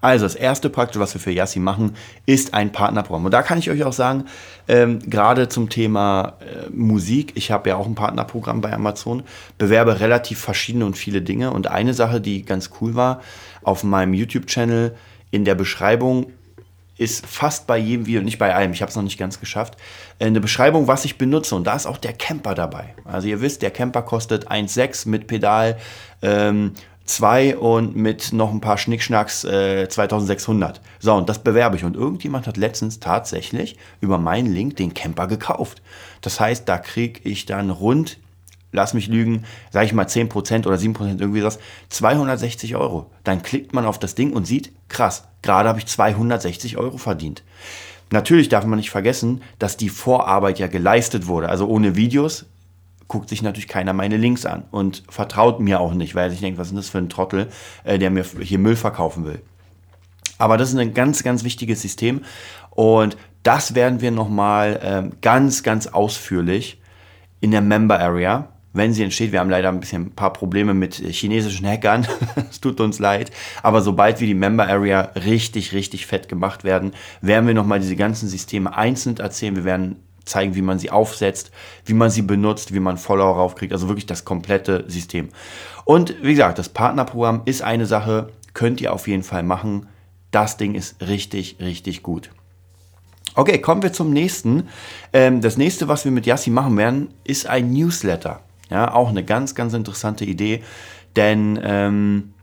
Also 0.00 0.24
das 0.24 0.34
erste 0.34 0.70
praktisch, 0.70 1.00
was 1.00 1.14
wir 1.14 1.20
für 1.20 1.30
Yassi 1.30 1.58
machen, 1.58 1.96
ist 2.26 2.54
ein 2.54 2.72
Partnerprogramm. 2.72 3.24
Und 3.24 3.32
da 3.32 3.42
kann 3.42 3.58
ich 3.58 3.70
euch 3.70 3.84
auch 3.84 3.92
sagen, 3.92 4.24
ähm, 4.68 4.98
gerade 5.00 5.48
zum 5.48 5.68
Thema 5.68 6.34
äh, 6.40 6.70
Musik, 6.70 7.32
ich 7.34 7.50
habe 7.50 7.70
ja 7.70 7.76
auch 7.76 7.86
ein 7.86 7.94
Partnerprogramm 7.94 8.60
bei 8.60 8.72
Amazon, 8.72 9.22
bewerbe 9.58 10.00
relativ 10.00 10.38
verschiedene 10.38 10.86
und 10.86 10.96
viele 10.96 11.22
Dinge. 11.22 11.52
Und 11.52 11.66
eine 11.66 11.94
Sache, 11.94 12.20
die 12.20 12.44
ganz 12.44 12.70
cool 12.80 12.94
war, 12.94 13.20
auf 13.62 13.84
meinem 13.84 14.14
YouTube-Channel 14.14 14.96
in 15.30 15.44
der 15.44 15.54
Beschreibung 15.54 16.32
ist 17.00 17.26
fast 17.26 17.66
bei 17.66 17.78
jedem 17.78 18.04
Video, 18.04 18.20
nicht 18.20 18.38
bei 18.38 18.54
allem, 18.54 18.72
ich 18.72 18.82
habe 18.82 18.90
es 18.90 18.96
noch 18.96 19.02
nicht 19.02 19.18
ganz 19.18 19.40
geschafft, 19.40 19.78
äh, 20.18 20.26
eine 20.26 20.40
Beschreibung, 20.40 20.86
was 20.86 21.06
ich 21.06 21.16
benutze. 21.16 21.54
Und 21.56 21.66
da 21.66 21.74
ist 21.74 21.86
auch 21.86 21.96
der 21.96 22.12
Camper 22.12 22.54
dabei. 22.54 22.94
Also 23.04 23.26
ihr 23.26 23.40
wisst, 23.40 23.62
der 23.62 23.70
Camper 23.70 24.02
kostet 24.02 24.50
1,6 24.50 25.08
mit 25.08 25.26
Pedal. 25.26 25.78
Ähm, 26.20 26.72
2 27.10 27.56
und 27.58 27.96
mit 27.96 28.32
noch 28.32 28.52
ein 28.52 28.60
paar 28.60 28.78
Schnickschnacks 28.78 29.44
äh, 29.44 29.88
2600. 29.88 30.80
So, 31.00 31.14
und 31.14 31.28
das 31.28 31.40
bewerbe 31.40 31.76
ich. 31.76 31.84
Und 31.84 31.96
irgendjemand 31.96 32.46
hat 32.46 32.56
letztens 32.56 33.00
tatsächlich 33.00 33.76
über 34.00 34.18
meinen 34.18 34.52
Link 34.52 34.76
den 34.76 34.94
Camper 34.94 35.26
gekauft. 35.26 35.82
Das 36.20 36.38
heißt, 36.38 36.68
da 36.68 36.78
kriege 36.78 37.20
ich 37.24 37.46
dann 37.46 37.70
rund, 37.70 38.18
lass 38.70 38.94
mich 38.94 39.08
lügen, 39.08 39.44
sage 39.70 39.86
ich 39.86 39.92
mal 39.92 40.06
10% 40.06 40.66
oder 40.66 40.76
7% 40.76 41.20
irgendwie 41.20 41.42
was, 41.42 41.58
260 41.88 42.76
Euro. 42.76 43.10
Dann 43.24 43.42
klickt 43.42 43.74
man 43.74 43.86
auf 43.86 43.98
das 43.98 44.14
Ding 44.14 44.32
und 44.32 44.46
sieht, 44.46 44.72
krass, 44.88 45.24
gerade 45.42 45.68
habe 45.68 45.80
ich 45.80 45.86
260 45.86 46.76
Euro 46.76 46.96
verdient. 46.96 47.42
Natürlich 48.12 48.48
darf 48.48 48.64
man 48.66 48.78
nicht 48.78 48.90
vergessen, 48.90 49.42
dass 49.58 49.76
die 49.76 49.88
Vorarbeit 49.88 50.58
ja 50.58 50.68
geleistet 50.68 51.26
wurde. 51.26 51.48
Also 51.48 51.66
ohne 51.66 51.96
Videos 51.96 52.46
guckt 53.10 53.28
sich 53.28 53.42
natürlich 53.42 53.68
keiner 53.68 53.92
meine 53.92 54.16
Links 54.16 54.46
an 54.46 54.62
und 54.70 55.02
vertraut 55.08 55.58
mir 55.58 55.80
auch 55.80 55.92
nicht, 55.92 56.14
weil 56.14 56.30
sich 56.30 56.40
denkt, 56.40 56.58
was 56.58 56.68
ist 56.68 56.76
das 56.76 56.88
für 56.88 56.98
ein 56.98 57.08
Trottel, 57.08 57.48
äh, 57.82 57.98
der 57.98 58.08
mir 58.08 58.24
hier 58.40 58.58
Müll 58.58 58.76
verkaufen 58.76 59.26
will. 59.26 59.42
Aber 60.38 60.56
das 60.56 60.70
ist 60.70 60.78
ein 60.78 60.94
ganz, 60.94 61.24
ganz 61.24 61.42
wichtiges 61.42 61.82
System 61.82 62.22
und 62.70 63.16
das 63.42 63.74
werden 63.74 64.00
wir 64.00 64.12
nochmal 64.12 64.80
ähm, 64.82 65.12
ganz, 65.22 65.64
ganz 65.64 65.88
ausführlich 65.88 66.80
in 67.40 67.50
der 67.50 67.62
Member 67.62 67.98
Area, 67.98 68.48
wenn 68.72 68.92
sie 68.92 69.02
entsteht. 69.02 69.32
Wir 69.32 69.40
haben 69.40 69.50
leider 69.50 69.70
ein 69.70 69.80
bisschen 69.80 70.02
ein 70.02 70.14
paar 70.14 70.32
Probleme 70.32 70.72
mit 70.72 70.94
chinesischen 70.94 71.66
Hackern. 71.66 72.06
es 72.50 72.60
tut 72.60 72.80
uns 72.80 73.00
leid. 73.00 73.32
Aber 73.64 73.82
sobald 73.82 74.20
wir 74.20 74.28
die 74.28 74.34
Member 74.34 74.68
Area 74.68 75.10
richtig, 75.16 75.72
richtig 75.72 76.06
fett 76.06 76.28
gemacht 76.28 76.62
werden, 76.62 76.92
werden 77.22 77.48
wir 77.48 77.54
nochmal 77.54 77.80
diese 77.80 77.96
ganzen 77.96 78.28
Systeme 78.28 78.76
einzeln 78.76 79.16
erzählen. 79.16 79.56
Wir 79.56 79.64
werden 79.64 79.96
zeigen, 80.30 80.54
wie 80.54 80.62
man 80.62 80.78
sie 80.78 80.90
aufsetzt, 80.90 81.50
wie 81.84 81.94
man 81.94 82.10
sie 82.10 82.22
benutzt, 82.22 82.72
wie 82.72 82.80
man 82.80 82.96
Follower 82.96 83.36
raufkriegt. 83.36 83.72
Also 83.72 83.88
wirklich 83.88 84.06
das 84.06 84.24
komplette 84.24 84.84
System. 84.88 85.28
Und 85.84 86.14
wie 86.22 86.32
gesagt, 86.32 86.58
das 86.58 86.68
Partnerprogramm 86.68 87.42
ist 87.44 87.62
eine 87.62 87.86
Sache, 87.86 88.30
könnt 88.54 88.80
ihr 88.80 88.92
auf 88.92 89.08
jeden 89.08 89.22
Fall 89.22 89.42
machen. 89.42 89.88
Das 90.30 90.56
Ding 90.56 90.74
ist 90.74 91.00
richtig, 91.00 91.56
richtig 91.60 92.02
gut. 92.02 92.30
Okay, 93.34 93.58
kommen 93.58 93.82
wir 93.82 93.92
zum 93.92 94.12
nächsten. 94.12 94.68
Ähm, 95.12 95.40
das 95.40 95.56
nächste, 95.56 95.88
was 95.88 96.04
wir 96.04 96.12
mit 96.12 96.26
Yassi 96.26 96.50
machen 96.50 96.76
werden, 96.76 97.14
ist 97.24 97.46
ein 97.46 97.72
Newsletter. 97.72 98.42
Ja, 98.70 98.92
auch 98.94 99.08
eine 99.08 99.24
ganz, 99.24 99.54
ganz 99.54 99.74
interessante 99.74 100.24
Idee, 100.24 100.62
denn 101.16 101.58
ähm, 101.62 102.34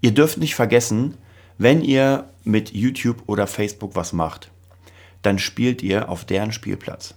ihr 0.00 0.12
dürft 0.12 0.38
nicht 0.38 0.54
vergessen, 0.54 1.16
wenn 1.58 1.82
ihr 1.82 2.28
mit 2.44 2.72
YouTube 2.72 3.22
oder 3.26 3.46
Facebook 3.46 3.96
was 3.96 4.12
macht, 4.12 4.50
dann 5.24 5.38
spielt 5.38 5.82
ihr 5.82 6.08
auf 6.08 6.24
deren 6.24 6.52
Spielplatz. 6.52 7.14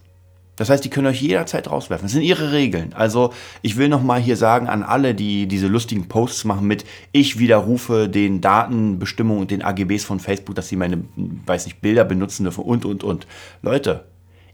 Das 0.58 0.72
heißt, 0.72 0.84
die 0.84 0.90
können 0.90 1.08
euch 1.08 1.22
jederzeit 1.22 1.70
rauswerfen. 1.70 2.06
Das 2.06 2.14
sind 2.14 2.24
ihre 2.24 2.52
Regeln. 2.52 2.94
Also 2.94 3.32
ich 3.62 3.78
will 3.78 3.90
nochmal 3.90 4.20
hier 4.20 4.36
sagen 4.36 4.68
an 4.68 4.82
alle, 4.82 5.14
die 5.14 5.48
diese 5.48 5.68
lustigen 5.68 6.08
Posts 6.08 6.46
machen 6.46 6.66
mit, 6.66 6.84
ich 7.12 7.38
widerrufe 7.38 8.10
den 8.10 8.42
Datenbestimmungen 8.42 9.42
und 9.42 9.52
den 9.52 9.62
AGBs 9.62 10.04
von 10.04 10.20
Facebook, 10.20 10.56
dass 10.56 10.68
sie 10.68 10.76
meine, 10.76 11.04
weiß 11.16 11.66
nicht, 11.66 11.80
Bilder 11.82 12.04
benutzen 12.06 12.44
dürfen 12.44 12.64
und, 12.64 12.86
und, 12.86 13.04
und. 13.04 13.28
Leute, 13.62 14.06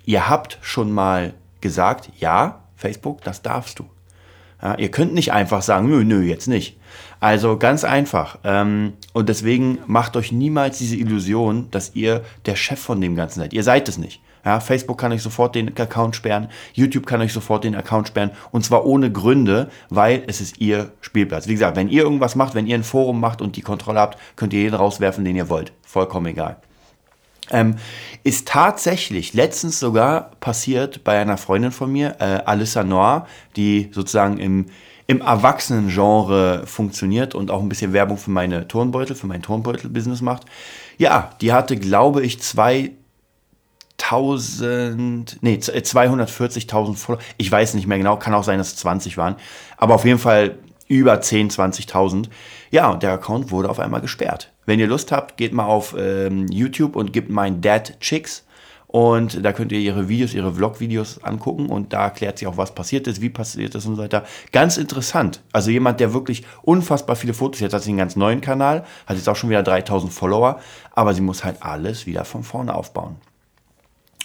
ihr 0.04 0.28
habt 0.30 0.60
schon 0.62 0.92
mal 0.92 1.36
gesagt, 1.62 2.10
ja, 2.20 2.66
Facebook, 2.76 3.22
das 3.24 3.42
darfst 3.42 3.80
du. 3.80 3.86
Ja, 4.62 4.76
ihr 4.76 4.92
könnt 4.92 5.14
nicht 5.14 5.32
einfach 5.32 5.62
sagen, 5.62 5.88
nö, 5.88 6.04
nö, 6.04 6.22
jetzt 6.22 6.48
nicht. 6.48 6.78
Also 7.24 7.56
ganz 7.56 7.86
einfach. 7.86 8.38
Ähm, 8.44 8.96
und 9.14 9.30
deswegen 9.30 9.78
macht 9.88 10.18
euch 10.18 10.34
niemals 10.34 10.80
diese 10.80 10.98
Illusion, 10.98 11.70
dass 11.72 11.96
ihr 11.96 12.22
der 12.46 12.58
Chef 12.58 12.82
von 12.82 13.00
dem 13.00 13.16
Ganzen 13.16 13.40
seid. 13.40 13.54
Ihr 13.54 13.64
seid 13.64 13.88
es 13.88 13.98
nicht. 13.98 14.22
Ja, 14.44 14.60
Facebook 14.60 14.98
kann 14.98 15.14
euch 15.14 15.22
sofort 15.22 15.56
den 15.56 15.70
Account 15.70 16.18
sperren, 16.18 16.50
YouTube 16.74 17.06
kann 17.06 17.22
euch 17.22 17.32
sofort 17.32 17.64
den 17.64 17.76
Account 17.76 18.10
sperren 18.10 18.32
und 18.52 18.66
zwar 18.66 18.86
ohne 18.86 19.10
Gründe, 19.10 19.70
weil 19.90 20.24
es 20.28 20.42
ist 20.42 20.60
ihr 20.60 20.92
Spielplatz. 21.00 21.48
Wie 21.48 21.54
gesagt, 21.54 21.78
wenn 21.78 21.88
ihr 21.88 22.04
irgendwas 22.04 22.36
macht, 22.36 22.56
wenn 22.56 22.68
ihr 22.68 22.76
ein 22.76 22.84
Forum 22.84 23.22
macht 23.22 23.42
und 23.42 23.56
die 23.56 23.62
Kontrolle 23.62 24.02
habt, 24.02 24.20
könnt 24.36 24.52
ihr 24.52 24.60
jeden 24.60 24.76
rauswerfen, 24.76 25.24
den 25.24 25.38
ihr 25.38 25.48
wollt. 25.48 25.72
Vollkommen 25.82 26.26
egal. 26.26 26.58
Ähm, 27.52 27.76
ist 28.24 28.48
tatsächlich 28.48 29.34
letztens 29.34 29.80
sogar 29.80 30.32
passiert 30.40 31.04
bei 31.04 31.20
einer 31.20 31.38
Freundin 31.38 31.72
von 31.72 31.92
mir, 31.92 32.16
äh, 32.20 32.42
Alyssa 32.46 32.84
Noir, 32.84 33.28
die 33.56 33.90
sozusagen 33.92 34.38
im, 34.38 34.68
im 35.08 35.22
Erwachsenen-Genre 35.22 36.64
funktioniert 36.66 37.36
und 37.36 37.52
auch 37.52 37.62
ein 37.62 37.70
bisschen 37.70 37.94
Werbung 37.94 38.18
für 38.18 38.32
meine 38.32 38.68
Turnbeutel, 38.68 39.16
für 39.16 39.28
mein 39.28 39.42
Turnbeutel-Business 39.42 40.22
macht. 40.22 40.44
Ja, 40.98 41.32
die 41.42 41.52
hatte, 41.52 41.76
glaube 41.76 42.24
ich, 42.24 42.40
2000, 42.40 42.96
nee, 45.42 45.56
240.000 45.56 46.96
Follower. 46.96 47.22
Ich 47.38 47.52
weiß 47.52 47.74
nicht 47.74 47.88
mehr 47.88 47.98
genau, 47.98 48.16
kann 48.16 48.34
auch 48.34 48.46
sein, 48.46 48.58
dass 48.58 48.70
es 48.70 48.78
20 48.78 49.18
waren. 49.18 49.36
Aber 49.76 49.96
auf 49.96 50.06
jeden 50.06 50.20
Fall 50.20 50.60
über 50.88 51.20
10, 51.20 51.50
20.000. 51.50 52.30
Ja, 52.72 52.90
und 52.90 53.04
der 53.04 53.12
Account 53.12 53.52
wurde 53.52 53.70
auf 53.70 53.80
einmal 53.80 54.00
gesperrt. 54.00 54.53
Wenn 54.66 54.80
ihr 54.80 54.88
Lust 54.88 55.12
habt, 55.12 55.38
geht 55.38 55.54
mal 55.54 55.66
auf 55.66 55.96
ähm, 55.98 56.48
YouTube 56.48 56.96
und 56.96 57.14
gebt 57.14 57.30
mein 57.30 57.62
Dad 57.62 58.00
Chicks. 58.00 58.46
Und 58.88 59.44
da 59.44 59.54
könnt 59.54 59.72
ihr 59.72 59.80
ihre 59.80 60.08
Videos, 60.08 60.36
ihre 60.36 60.54
Vlog-Videos 60.54 61.24
angucken 61.24 61.66
und 61.66 61.94
da 61.94 62.04
erklärt 62.04 62.38
sie 62.38 62.46
auch, 62.46 62.58
was 62.58 62.76
passiert 62.76 63.08
ist, 63.08 63.22
wie 63.22 63.32
passiert 63.32 63.74
ist 63.74 63.88
und 63.88 63.96
so 63.96 64.04
weiter. 64.04 64.24
Ganz 64.52 64.78
interessant. 64.78 65.42
Also 65.52 65.72
jemand, 65.72 66.00
der 66.00 66.14
wirklich 66.14 66.46
unfassbar 66.62 67.16
viele 67.16 67.34
Fotos, 67.34 67.60
jetzt 67.60 67.74
hat 67.74 67.82
sie 67.82 67.90
einen 67.90 67.98
ganz 67.98 68.16
neuen 68.16 68.40
Kanal, 68.40 68.86
hat 69.08 69.18
jetzt 69.18 69.28
auch 69.28 69.36
schon 69.36 69.50
wieder 69.50 69.64
3000 69.64 70.14
Follower, 70.14 70.60
aber 70.92 71.16
sie 71.16 71.22
muss 71.22 71.44
halt 71.44 71.64
alles 71.64 72.06
wieder 72.06 72.24
von 72.24 72.44
vorne 72.44 72.76
aufbauen. 72.76 73.16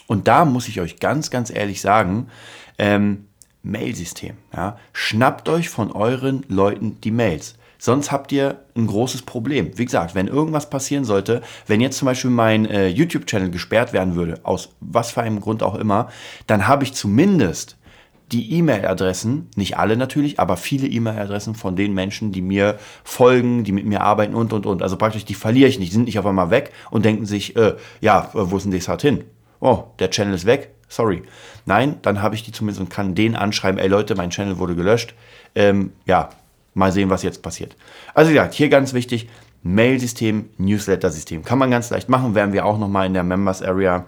Und 0.06 0.28
da 0.28 0.44
muss 0.44 0.68
ich 0.68 0.82
euch 0.82 1.00
ganz, 1.00 1.30
ganz 1.30 1.48
ehrlich 1.48 1.80
sagen, 1.80 2.28
ähm, 2.76 3.28
Mailsystem. 3.62 4.36
Ja? 4.54 4.78
Schnappt 4.92 5.48
euch 5.48 5.70
von 5.70 5.92
euren 5.92 6.44
Leuten 6.48 7.00
die 7.00 7.10
Mails. 7.10 7.54
Sonst 7.78 8.10
habt 8.10 8.32
ihr 8.32 8.64
ein 8.76 8.88
großes 8.88 9.22
Problem. 9.22 9.70
Wie 9.76 9.84
gesagt, 9.84 10.14
wenn 10.14 10.26
irgendwas 10.26 10.68
passieren 10.68 11.04
sollte, 11.04 11.42
wenn 11.66 11.80
jetzt 11.80 11.98
zum 11.98 12.06
Beispiel 12.06 12.30
mein 12.30 12.66
äh, 12.66 12.88
YouTube-Channel 12.88 13.50
gesperrt 13.50 13.92
werden 13.92 14.16
würde, 14.16 14.40
aus 14.42 14.70
was 14.80 15.12
für 15.12 15.22
einem 15.22 15.40
Grund 15.40 15.62
auch 15.62 15.76
immer, 15.76 16.08
dann 16.46 16.66
habe 16.66 16.84
ich 16.84 16.92
zumindest 16.92 17.76
die 18.32 18.52
E-Mail-Adressen, 18.52 19.48
nicht 19.56 19.78
alle 19.78 19.96
natürlich, 19.96 20.38
aber 20.38 20.56
viele 20.56 20.86
E-Mail-Adressen 20.86 21.54
von 21.54 21.76
den 21.76 21.94
Menschen, 21.94 22.32
die 22.32 22.42
mir 22.42 22.78
folgen, 23.04 23.64
die 23.64 23.72
mit 23.72 23.86
mir 23.86 24.02
arbeiten 24.02 24.34
und 24.34 24.52
und 24.52 24.66
und. 24.66 24.82
Also 24.82 24.96
praktisch, 24.96 25.24
die 25.24 25.34
verliere 25.34 25.68
ich 25.68 25.78
nicht, 25.78 25.90
die 25.90 25.94
sind 25.94 26.04
nicht 26.04 26.18
auf 26.18 26.26
einmal 26.26 26.50
weg 26.50 26.72
und 26.90 27.04
denken 27.04 27.24
sich, 27.26 27.56
äh, 27.56 27.76
ja, 28.00 28.30
wo 28.32 28.56
ist 28.56 28.64
denn 28.64 28.72
das 28.72 28.88
halt 28.88 29.02
hin? 29.02 29.24
Oh, 29.60 29.84
der 29.98 30.10
Channel 30.10 30.34
ist 30.34 30.44
weg, 30.44 30.74
sorry. 30.88 31.22
Nein, 31.64 31.96
dann 32.02 32.20
habe 32.20 32.34
ich 32.34 32.42
die 32.42 32.52
zumindest 32.52 32.80
und 32.80 32.90
kann 32.90 33.14
denen 33.14 33.34
anschreiben, 33.34 33.80
ey 33.80 33.88
Leute, 33.88 34.14
mein 34.14 34.30
Channel 34.30 34.58
wurde 34.58 34.74
gelöscht. 34.74 35.14
Ähm, 35.54 35.92
ja, 36.04 36.28
Mal 36.78 36.92
sehen, 36.92 37.10
was 37.10 37.22
jetzt 37.22 37.42
passiert. 37.42 37.76
Also 38.14 38.30
wie 38.30 38.34
gesagt, 38.34 38.54
hier 38.54 38.68
ganz 38.68 38.94
wichtig, 38.94 39.28
Mail-System, 39.62 40.48
Newsletter-System. 40.58 41.44
Kann 41.44 41.58
man 41.58 41.70
ganz 41.70 41.90
leicht 41.90 42.08
machen, 42.08 42.34
werden 42.34 42.52
wir 42.52 42.64
auch 42.64 42.78
nochmal 42.78 43.06
in 43.06 43.14
der 43.14 43.24
Members 43.24 43.62
Area 43.62 44.06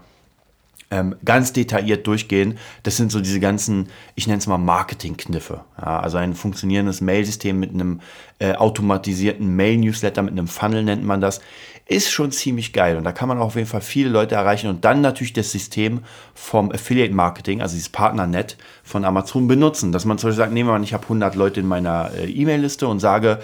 ähm, 0.90 1.16
ganz 1.24 1.52
detailliert 1.52 2.06
durchgehen. 2.06 2.58
Das 2.82 2.96
sind 2.96 3.12
so 3.12 3.20
diese 3.20 3.40
ganzen, 3.40 3.88
ich 4.14 4.26
nenne 4.26 4.38
es 4.38 4.46
mal 4.46 4.58
Marketing-Kniffe. 4.58 5.64
Ja, 5.78 6.00
also 6.00 6.18
ein 6.18 6.34
funktionierendes 6.34 7.00
Mail-System 7.00 7.58
mit 7.58 7.72
einem 7.72 8.00
äh, 8.38 8.54
automatisierten 8.54 9.54
Mail-Newsletter, 9.54 10.22
mit 10.22 10.32
einem 10.32 10.48
Funnel 10.48 10.82
nennt 10.82 11.04
man 11.04 11.20
das, 11.20 11.40
ist 11.90 12.10
schon 12.10 12.30
ziemlich 12.30 12.72
geil. 12.72 12.96
Und 12.96 13.04
da 13.04 13.10
kann 13.10 13.28
man 13.28 13.38
auch 13.38 13.46
auf 13.46 13.56
jeden 13.56 13.66
Fall 13.66 13.80
viele 13.80 14.08
Leute 14.08 14.36
erreichen. 14.36 14.68
Und 14.68 14.84
dann 14.84 15.00
natürlich 15.00 15.32
das 15.32 15.50
System 15.50 16.00
vom 16.34 16.70
Affiliate-Marketing, 16.70 17.60
also 17.60 17.74
dieses 17.74 17.88
Partnernet 17.88 18.56
von 18.84 19.04
Amazon 19.04 19.48
benutzen. 19.48 19.90
Dass 19.90 20.04
man 20.04 20.16
zum 20.16 20.28
Beispiel 20.28 20.38
sagt, 20.38 20.52
nehmen 20.52 20.68
wir 20.68 20.78
mal, 20.78 20.84
ich 20.84 20.94
habe 20.94 21.02
100 21.02 21.34
Leute 21.34 21.58
in 21.60 21.66
meiner 21.66 22.12
äh, 22.16 22.30
E-Mail-Liste 22.30 22.86
und 22.86 23.00
sage, 23.00 23.40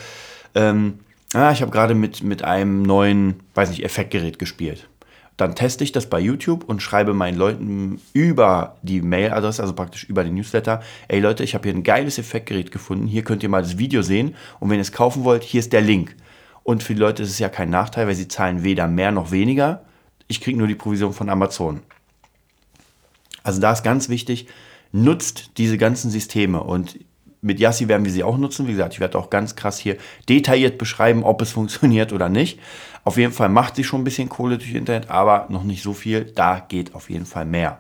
ähm, 0.55 1.01
ah, 1.35 1.51
ich 1.51 1.61
habe 1.61 1.73
gerade 1.73 1.97
mit, 1.97 2.23
mit 2.23 2.45
einem 2.45 2.83
neuen, 2.83 3.41
weiß 3.55 3.71
nicht, 3.71 3.85
Effektgerät 3.85 4.39
gespielt 4.39 4.89
dann 5.37 5.55
teste 5.55 5.85
ich 5.85 5.93
das 5.93 6.09
bei 6.09 6.19
YouTube 6.19 6.65
und 6.65 6.81
schreibe 6.81 7.13
meinen 7.13 7.37
Leuten 7.37 8.01
über 8.15 8.77
die 8.83 9.03
Mailadresse, 9.03 9.61
also 9.61 9.75
praktisch 9.75 10.05
über 10.05 10.25
den 10.25 10.35
Newsletter, 10.35 10.83
ey 11.09 11.21
Leute, 11.21 11.45
ich 11.45 11.55
habe 11.55 11.69
hier 11.69 11.77
ein 11.77 11.83
geiles 11.83 12.19
Effektgerät 12.19 12.71
gefunden, 12.71 13.07
hier 13.07 13.23
könnt 13.23 13.43
ihr 13.43 13.49
mal 13.49 13.63
das 13.63 13.77
Video 13.77 14.01
sehen 14.03 14.35
und 14.61 14.71
wenn 14.71 14.79
ihr 14.79 14.83
es 14.83 14.93
kaufen 14.93 15.25
wollt, 15.25 15.43
hier 15.43 15.61
ist 15.61 15.73
der 15.73 15.83
Link. 15.83 16.17
Und 16.67 16.83
für 16.83 16.95
die 16.95 17.01
Leute 17.01 17.23
ist 17.23 17.31
es 17.31 17.39
ja 17.39 17.49
kein 17.49 17.71
Nachteil, 17.71 18.09
weil 18.09 18.17
sie 18.17 18.27
zahlen 18.27 18.65
weder 18.65 18.89
mehr 18.89 19.13
noch 19.13 19.31
weniger. 19.31 19.85
Ich 20.27 20.41
kriege 20.41 20.59
nur 20.59 20.67
die 20.67 20.75
Provision 20.75 21.13
von 21.13 21.29
Amazon. 21.29 21.81
Also 23.45 23.61
da 23.61 23.71
ist 23.71 23.85
ganz 23.85 24.09
wichtig, 24.09 24.49
nutzt 24.91 25.53
diese 25.59 25.79
ganzen 25.79 26.11
Systeme 26.11 26.61
und 26.61 26.99
mit 27.41 27.61
Yassi 27.61 27.87
werden 27.87 28.05
wir 28.05 28.11
sie 28.11 28.25
auch 28.25 28.37
nutzen. 28.37 28.67
Wie 28.67 28.73
gesagt, 28.73 28.95
ich 28.95 28.99
werde 28.99 29.17
auch 29.17 29.31
ganz 29.31 29.55
krass 29.55 29.79
hier 29.79 29.97
detailliert 30.29 30.77
beschreiben, 30.77 31.23
ob 31.23 31.41
es 31.41 31.53
funktioniert 31.53 32.13
oder 32.13 32.29
nicht. 32.29 32.59
Auf 33.05 33.17
jeden 33.17 33.33
Fall 33.33 33.49
macht 33.49 33.77
sie 33.77 33.85
schon 33.85 34.01
ein 34.01 34.05
bisschen 34.05 34.29
Kohle 34.29 34.59
durch 34.59 34.75
Internet, 34.75 35.09
aber 35.09 35.47
noch 35.49 35.63
nicht 35.63 35.85
so 35.85 35.93
viel. 35.93 36.25
Da 36.25 36.59
geht 36.59 36.97
auf 36.97 37.11
jeden 37.11 37.27
Fall 37.27 37.45
mehr. 37.45 37.79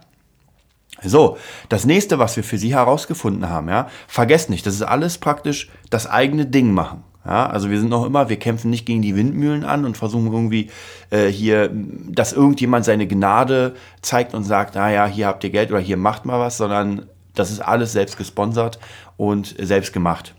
So, 1.02 1.38
das 1.68 1.86
nächste, 1.86 2.20
was 2.20 2.36
wir 2.36 2.44
für 2.44 2.56
Sie 2.56 2.72
herausgefunden 2.72 3.48
haben, 3.50 3.68
ja, 3.68 3.90
vergesst 4.06 4.48
nicht, 4.48 4.64
das 4.64 4.76
ist 4.76 4.82
alles 4.82 5.18
praktisch 5.18 5.70
das 5.90 6.06
eigene 6.06 6.46
Ding 6.46 6.70
machen. 6.70 7.02
Ja, 7.26 7.46
also 7.46 7.70
wir 7.70 7.80
sind 7.80 7.88
noch 7.88 8.06
immer, 8.06 8.28
wir 8.28 8.38
kämpfen 8.38 8.70
nicht 8.70 8.86
gegen 8.86 9.02
die 9.02 9.16
Windmühlen 9.16 9.64
an 9.64 9.84
und 9.84 9.96
versuchen 9.96 10.32
irgendwie 10.32 10.70
äh, 11.10 11.26
hier, 11.26 11.70
dass 11.72 12.32
irgendjemand 12.32 12.84
seine 12.84 13.08
Gnade 13.08 13.74
zeigt 14.00 14.32
und 14.32 14.44
sagt, 14.44 14.76
naja, 14.76 15.06
hier 15.06 15.26
habt 15.26 15.42
ihr 15.42 15.50
Geld 15.50 15.72
oder 15.72 15.80
hier 15.80 15.96
macht 15.96 16.24
mal 16.24 16.38
was, 16.38 16.56
sondern 16.56 17.06
das 17.34 17.50
ist 17.50 17.60
alles 17.60 17.92
selbst 17.92 18.16
gesponsert 18.16 18.78
und 19.16 19.56
selbst 19.58 19.92
gemacht. 19.92 20.34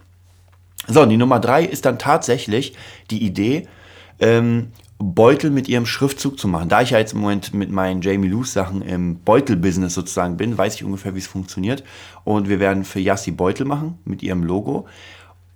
So, 0.88 1.02
und 1.02 1.10
die 1.10 1.18
Nummer 1.18 1.42
drei 1.42 1.66
ist 1.66 1.86
dann 1.86 2.00
tatsächlich 2.00 2.74
die 3.12 3.22
Idee, 3.22 3.68
ähm, 4.20 4.70
Beutel 5.00 5.52
mit 5.52 5.68
ihrem 5.68 5.86
Schriftzug 5.86 6.40
zu 6.40 6.48
machen. 6.48 6.70
Da 6.70 6.82
ich 6.82 6.92
ja 6.92 6.98
jetzt 6.98 7.14
im 7.14 7.20
Moment 7.20 7.54
mit 7.54 7.70
meinen 7.70 8.02
Jamie 8.02 8.30
Lou 8.30 8.44
Sachen 8.44 8.82
im 8.82 9.20
Beutel-Business 9.20 9.94
sozusagen 9.94 10.38
bin, 10.38 10.58
weiß 10.58 10.76
ich 10.76 10.84
ungefähr, 10.84 11.14
wie 11.14 11.20
es 11.20 11.28
funktioniert. 11.28 11.84
Und 12.24 12.50
wir 12.50 12.60
werden 12.60 12.84
für 12.84 13.00
Yassi 13.00 13.32
Beutel 13.32 13.68
machen 13.68 14.00
mit 14.06 14.24
ihrem 14.24 14.44
Logo 14.44 14.88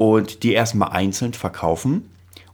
und 0.01 0.41
die 0.41 0.53
erstmal 0.53 0.89
einzeln 0.93 1.33
verkaufen. 1.33 2.09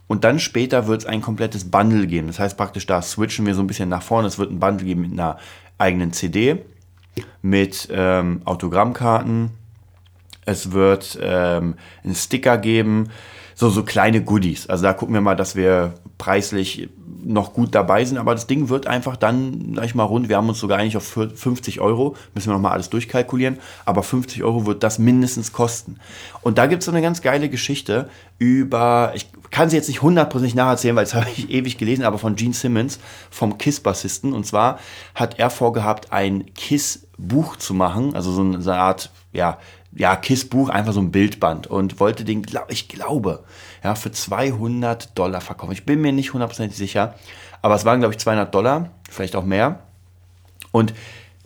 Und 0.06 0.24
dann 0.24 0.38
später 0.38 0.86
wird 0.86 1.00
es 1.00 1.06
ein 1.06 1.22
komplettes 1.22 1.70
Bundle 1.70 2.06
geben. 2.06 2.26
Das 2.26 2.38
heißt 2.38 2.58
praktisch, 2.58 2.84
da 2.84 3.00
switchen 3.00 3.46
wir 3.46 3.54
so 3.54 3.62
ein 3.62 3.66
bisschen 3.66 3.88
nach 3.88 4.02
vorne. 4.02 4.28
Es 4.28 4.38
wird 4.38 4.50
ein 4.50 4.60
Bundle 4.60 4.86
geben 4.86 5.00
mit 5.00 5.12
einer 5.12 5.38
eigenen 5.78 6.12
CD, 6.12 6.62
mit 7.40 7.88
ähm, 7.90 8.42
Autogrammkarten. 8.44 9.52
Es 10.44 10.72
wird 10.72 11.18
ähm, 11.22 11.76
einen 12.04 12.14
Sticker 12.14 12.58
geben, 12.58 13.08
so, 13.58 13.70
so 13.70 13.82
kleine 13.82 14.22
Goodies. 14.22 14.68
Also 14.68 14.84
da 14.84 14.92
gucken 14.92 15.14
wir 15.14 15.20
mal, 15.20 15.34
dass 15.34 15.56
wir 15.56 15.94
preislich 16.16 16.88
noch 17.24 17.54
gut 17.54 17.74
dabei 17.74 18.04
sind. 18.04 18.16
Aber 18.16 18.32
das 18.32 18.46
Ding 18.46 18.68
wird 18.68 18.86
einfach 18.86 19.16
dann, 19.16 19.72
sag 19.74 19.84
ich 19.84 19.96
mal, 19.96 20.04
rund. 20.04 20.28
Wir 20.28 20.36
haben 20.36 20.48
uns 20.48 20.60
sogar 20.60 20.78
eigentlich 20.78 20.96
auf 20.96 21.02
50 21.02 21.80
Euro, 21.80 22.14
müssen 22.36 22.50
wir 22.50 22.54
nochmal 22.54 22.70
alles 22.70 22.88
durchkalkulieren. 22.88 23.58
Aber 23.84 24.04
50 24.04 24.44
Euro 24.44 24.64
wird 24.64 24.84
das 24.84 25.00
mindestens 25.00 25.52
kosten. 25.52 25.96
Und 26.42 26.56
da 26.56 26.66
gibt 26.66 26.82
es 26.82 26.86
so 26.86 26.92
eine 26.92 27.02
ganz 27.02 27.20
geile 27.20 27.48
Geschichte 27.48 28.08
über, 28.38 29.10
ich 29.16 29.26
kann 29.50 29.68
sie 29.68 29.76
jetzt 29.76 29.88
nicht 29.88 30.02
hundertprozentig 30.02 30.54
nacherzählen, 30.54 30.94
weil 30.94 31.06
das 31.06 31.14
habe 31.16 31.26
ich 31.28 31.50
ewig 31.50 31.78
gelesen, 31.78 32.04
aber 32.04 32.18
von 32.18 32.36
Gene 32.36 32.54
Simmons, 32.54 33.00
vom 33.28 33.58
KISS-Bassisten. 33.58 34.34
Und 34.34 34.46
zwar 34.46 34.78
hat 35.16 35.40
er 35.40 35.50
vorgehabt, 35.50 36.12
ein 36.12 36.54
KISS-Buch 36.54 37.56
zu 37.56 37.74
machen, 37.74 38.14
also 38.14 38.30
so 38.30 38.42
eine, 38.42 38.62
so 38.62 38.70
eine 38.70 38.78
Art, 38.80 39.10
ja, 39.32 39.58
ja, 39.92 40.16
KISS-Buch, 40.16 40.68
einfach 40.68 40.92
so 40.92 41.00
ein 41.00 41.10
Bildband 41.10 41.66
und 41.66 42.00
wollte 42.00 42.24
den, 42.24 42.46
ich 42.68 42.88
glaube, 42.88 43.44
ja, 43.82 43.94
für 43.94 44.12
200 44.12 45.18
Dollar 45.18 45.40
verkaufen. 45.40 45.72
Ich 45.72 45.86
bin 45.86 46.00
mir 46.00 46.12
nicht 46.12 46.32
hundertprozentig 46.32 46.76
sicher, 46.76 47.14
aber 47.62 47.74
es 47.74 47.84
waren, 47.84 48.00
glaube 48.00 48.14
ich, 48.14 48.20
200 48.20 48.54
Dollar, 48.54 48.90
vielleicht 49.10 49.34
auch 49.34 49.44
mehr. 49.44 49.80
Und 50.72 50.94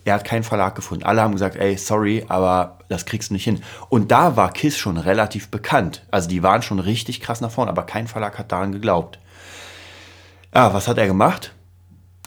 er 0.05 0.15
hat 0.15 0.25
keinen 0.25 0.43
Verlag 0.43 0.75
gefunden. 0.75 1.05
Alle 1.05 1.21
haben 1.21 1.31
gesagt, 1.31 1.55
ey, 1.55 1.77
sorry, 1.77 2.25
aber 2.27 2.79
das 2.89 3.05
kriegst 3.05 3.29
du 3.29 3.33
nicht 3.33 3.45
hin. 3.45 3.63
Und 3.89 4.11
da 4.11 4.35
war 4.35 4.51
KISS 4.51 4.77
schon 4.77 4.97
relativ 4.97 5.49
bekannt. 5.49 6.03
Also 6.11 6.27
die 6.27 6.43
waren 6.43 6.61
schon 6.61 6.79
richtig 6.79 7.21
krass 7.21 7.39
nach 7.39 7.51
vorne, 7.51 7.71
aber 7.71 7.83
kein 7.83 8.07
Verlag 8.07 8.37
hat 8.37 8.51
daran 8.51 8.73
geglaubt. 8.73 9.19
Ja, 10.53 10.73
was 10.73 10.87
hat 10.87 10.97
er 10.97 11.07
gemacht? 11.07 11.53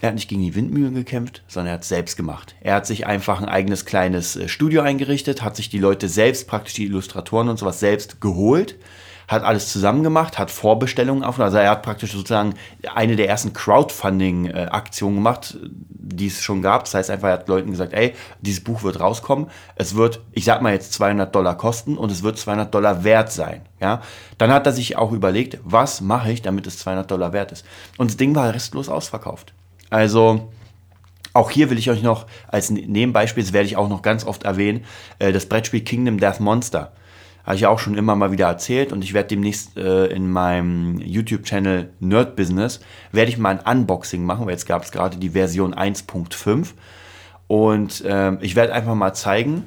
Er 0.06 0.10
hat 0.10 0.14
nicht 0.14 0.28
gegen 0.28 0.42
die 0.42 0.54
Windmühlen 0.54 0.94
gekämpft, 0.94 1.42
sondern 1.48 1.70
er 1.70 1.74
hat 1.74 1.82
es 1.82 1.88
selbst 1.88 2.16
gemacht. 2.16 2.54
Er 2.60 2.76
hat 2.76 2.86
sich 2.86 3.08
einfach 3.08 3.42
ein 3.42 3.48
eigenes 3.48 3.84
kleines 3.86 4.36
äh, 4.36 4.46
Studio 4.46 4.82
eingerichtet, 4.82 5.42
hat 5.42 5.56
sich 5.56 5.68
die 5.68 5.80
Leute 5.80 6.08
selbst, 6.08 6.46
praktisch 6.46 6.74
die 6.74 6.84
Illustratoren 6.84 7.48
und 7.48 7.58
sowas 7.58 7.80
selbst 7.80 8.20
geholt, 8.20 8.78
hat 9.26 9.42
alles 9.42 9.72
zusammen 9.72 10.04
gemacht, 10.04 10.38
hat 10.38 10.52
Vorbestellungen 10.52 11.24
auf. 11.24 11.40
Also 11.40 11.56
er 11.56 11.70
hat 11.70 11.82
praktisch 11.82 12.12
sozusagen 12.12 12.54
eine 12.94 13.16
der 13.16 13.28
ersten 13.28 13.52
Crowdfunding-Aktionen 13.52 15.16
gemacht, 15.16 15.58
die 15.90 16.28
es 16.28 16.40
schon 16.40 16.62
gab. 16.62 16.84
Das 16.84 16.94
heißt 16.94 17.10
einfach, 17.10 17.26
er 17.26 17.34
hat 17.34 17.48
Leuten 17.48 17.72
gesagt, 17.72 17.92
ey, 17.92 18.14
dieses 18.40 18.62
Buch 18.62 18.84
wird 18.84 19.00
rauskommen. 19.00 19.50
Es 19.74 19.96
wird, 19.96 20.20
ich 20.30 20.44
sag 20.44 20.62
mal 20.62 20.72
jetzt 20.72 20.92
200 20.92 21.34
Dollar 21.34 21.56
kosten 21.56 21.98
und 21.98 22.12
es 22.12 22.22
wird 22.22 22.38
200 22.38 22.72
Dollar 22.72 23.02
wert 23.02 23.32
sein. 23.32 23.62
Ja, 23.80 24.02
dann 24.38 24.52
hat 24.52 24.66
er 24.66 24.72
sich 24.72 24.96
auch 24.96 25.10
überlegt, 25.10 25.58
was 25.64 26.00
mache 26.00 26.30
ich, 26.30 26.42
damit 26.42 26.68
es 26.68 26.78
200 26.78 27.10
Dollar 27.10 27.32
wert 27.32 27.50
ist. 27.50 27.66
Und 27.98 28.12
das 28.12 28.16
Ding 28.16 28.36
war 28.36 28.54
restlos 28.54 28.88
ausverkauft. 28.88 29.52
Also 29.90 30.48
auch 31.36 31.50
hier 31.50 31.70
will 31.70 31.78
ich 31.78 31.90
euch 31.90 32.02
noch 32.02 32.26
als 32.48 32.70
Nebenbeispiel, 32.70 33.42
das 33.42 33.52
werde 33.52 33.66
ich 33.66 33.76
auch 33.76 33.88
noch 33.88 34.02
ganz 34.02 34.24
oft 34.24 34.44
erwähnen, 34.44 34.84
äh, 35.18 35.32
das 35.32 35.46
Brettspiel 35.46 35.82
Kingdom 35.82 36.18
Death 36.18 36.40
Monster. 36.40 36.92
Habe 37.44 37.56
ich 37.56 37.62
ja 37.62 37.68
auch 37.68 37.78
schon 37.78 37.96
immer 37.96 38.16
mal 38.16 38.32
wieder 38.32 38.46
erzählt 38.46 38.92
und 38.92 39.04
ich 39.04 39.14
werde 39.14 39.28
demnächst 39.28 39.76
äh, 39.76 40.06
in 40.06 40.30
meinem 40.30 40.98
YouTube-Channel 40.98 41.90
Nerd 42.00 42.34
Business, 42.34 42.80
werde 43.12 43.30
ich 43.30 43.38
mal 43.38 43.60
ein 43.60 43.78
Unboxing 43.78 44.24
machen, 44.24 44.46
weil 44.46 44.52
jetzt 44.52 44.66
gab 44.66 44.82
es 44.82 44.90
gerade 44.90 45.18
die 45.18 45.30
Version 45.30 45.74
1.5 45.74 46.68
und 47.46 48.00
äh, 48.04 48.34
ich 48.40 48.56
werde 48.56 48.72
einfach 48.72 48.94
mal 48.94 49.14
zeigen, 49.14 49.64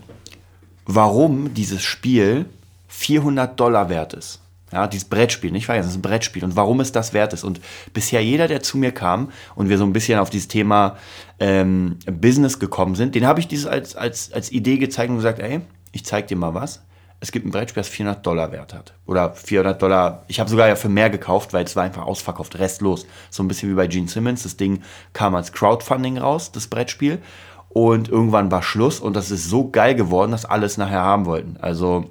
warum 0.85 1.53
dieses 1.53 1.83
Spiel 1.83 2.45
400 2.87 3.57
Dollar 3.57 3.89
wert 3.89 4.13
ist. 4.13 4.41
Ja, 4.71 4.87
dieses 4.87 5.09
Brettspiel, 5.09 5.51
nicht 5.51 5.65
vergessen, 5.65 5.87
das 5.87 5.93
ist 5.93 5.99
ein 5.99 6.03
Brettspiel 6.03 6.43
und 6.43 6.55
warum 6.55 6.79
es 6.79 6.91
das 6.91 7.13
wert 7.13 7.33
ist. 7.33 7.43
Und 7.43 7.59
bisher 7.93 8.23
jeder, 8.23 8.47
der 8.47 8.61
zu 8.61 8.77
mir 8.77 8.91
kam 8.91 9.31
und 9.55 9.69
wir 9.69 9.77
so 9.77 9.83
ein 9.83 9.93
bisschen 9.93 10.19
auf 10.19 10.29
dieses 10.29 10.47
Thema 10.47 10.97
ähm, 11.39 11.97
Business 12.05 12.59
gekommen 12.59 12.95
sind, 12.95 13.15
den 13.15 13.25
habe 13.25 13.39
ich 13.39 13.47
dieses 13.47 13.65
als, 13.65 13.95
als, 13.95 14.31
als 14.31 14.51
Idee 14.51 14.77
gezeigt 14.77 15.09
und 15.09 15.15
gesagt, 15.15 15.39
ey, 15.39 15.61
ich 15.91 16.05
zeig 16.05 16.27
dir 16.27 16.37
mal 16.37 16.53
was. 16.53 16.83
Es 17.21 17.31
gibt 17.31 17.45
ein 17.45 17.51
Brettspiel, 17.51 17.81
das 17.81 17.89
400 17.89 18.25
Dollar 18.25 18.51
wert 18.51 18.73
hat. 18.73 18.93
Oder 19.05 19.33
400 19.33 19.81
Dollar, 19.81 20.23
ich 20.27 20.39
habe 20.39 20.49
sogar 20.49 20.67
ja 20.69 20.75
für 20.75 20.87
mehr 20.87 21.09
gekauft, 21.09 21.51
weil 21.51 21.65
es 21.65 21.75
war 21.75 21.83
einfach 21.83 22.05
ausverkauft, 22.05 22.57
restlos. 22.59 23.05
So 23.29 23.43
ein 23.43 23.49
bisschen 23.49 23.69
wie 23.69 23.75
bei 23.75 23.87
Gene 23.87 24.07
Simmons. 24.07 24.43
Das 24.43 24.55
Ding 24.55 24.83
kam 25.11 25.35
als 25.35 25.51
Crowdfunding 25.51 26.17
raus, 26.17 26.53
das 26.53 26.67
Brettspiel. 26.67 27.19
Und 27.67 28.07
irgendwann 28.07 28.51
war 28.51 28.63
Schluss 28.63 28.99
und 28.99 29.15
das 29.15 29.31
ist 29.31 29.49
so 29.49 29.69
geil 29.69 29.95
geworden, 29.95 30.31
dass 30.31 30.45
alle 30.45 30.65
es 30.65 30.77
nachher 30.77 31.03
haben 31.03 31.25
wollten. 31.25 31.57
Also 31.57 32.09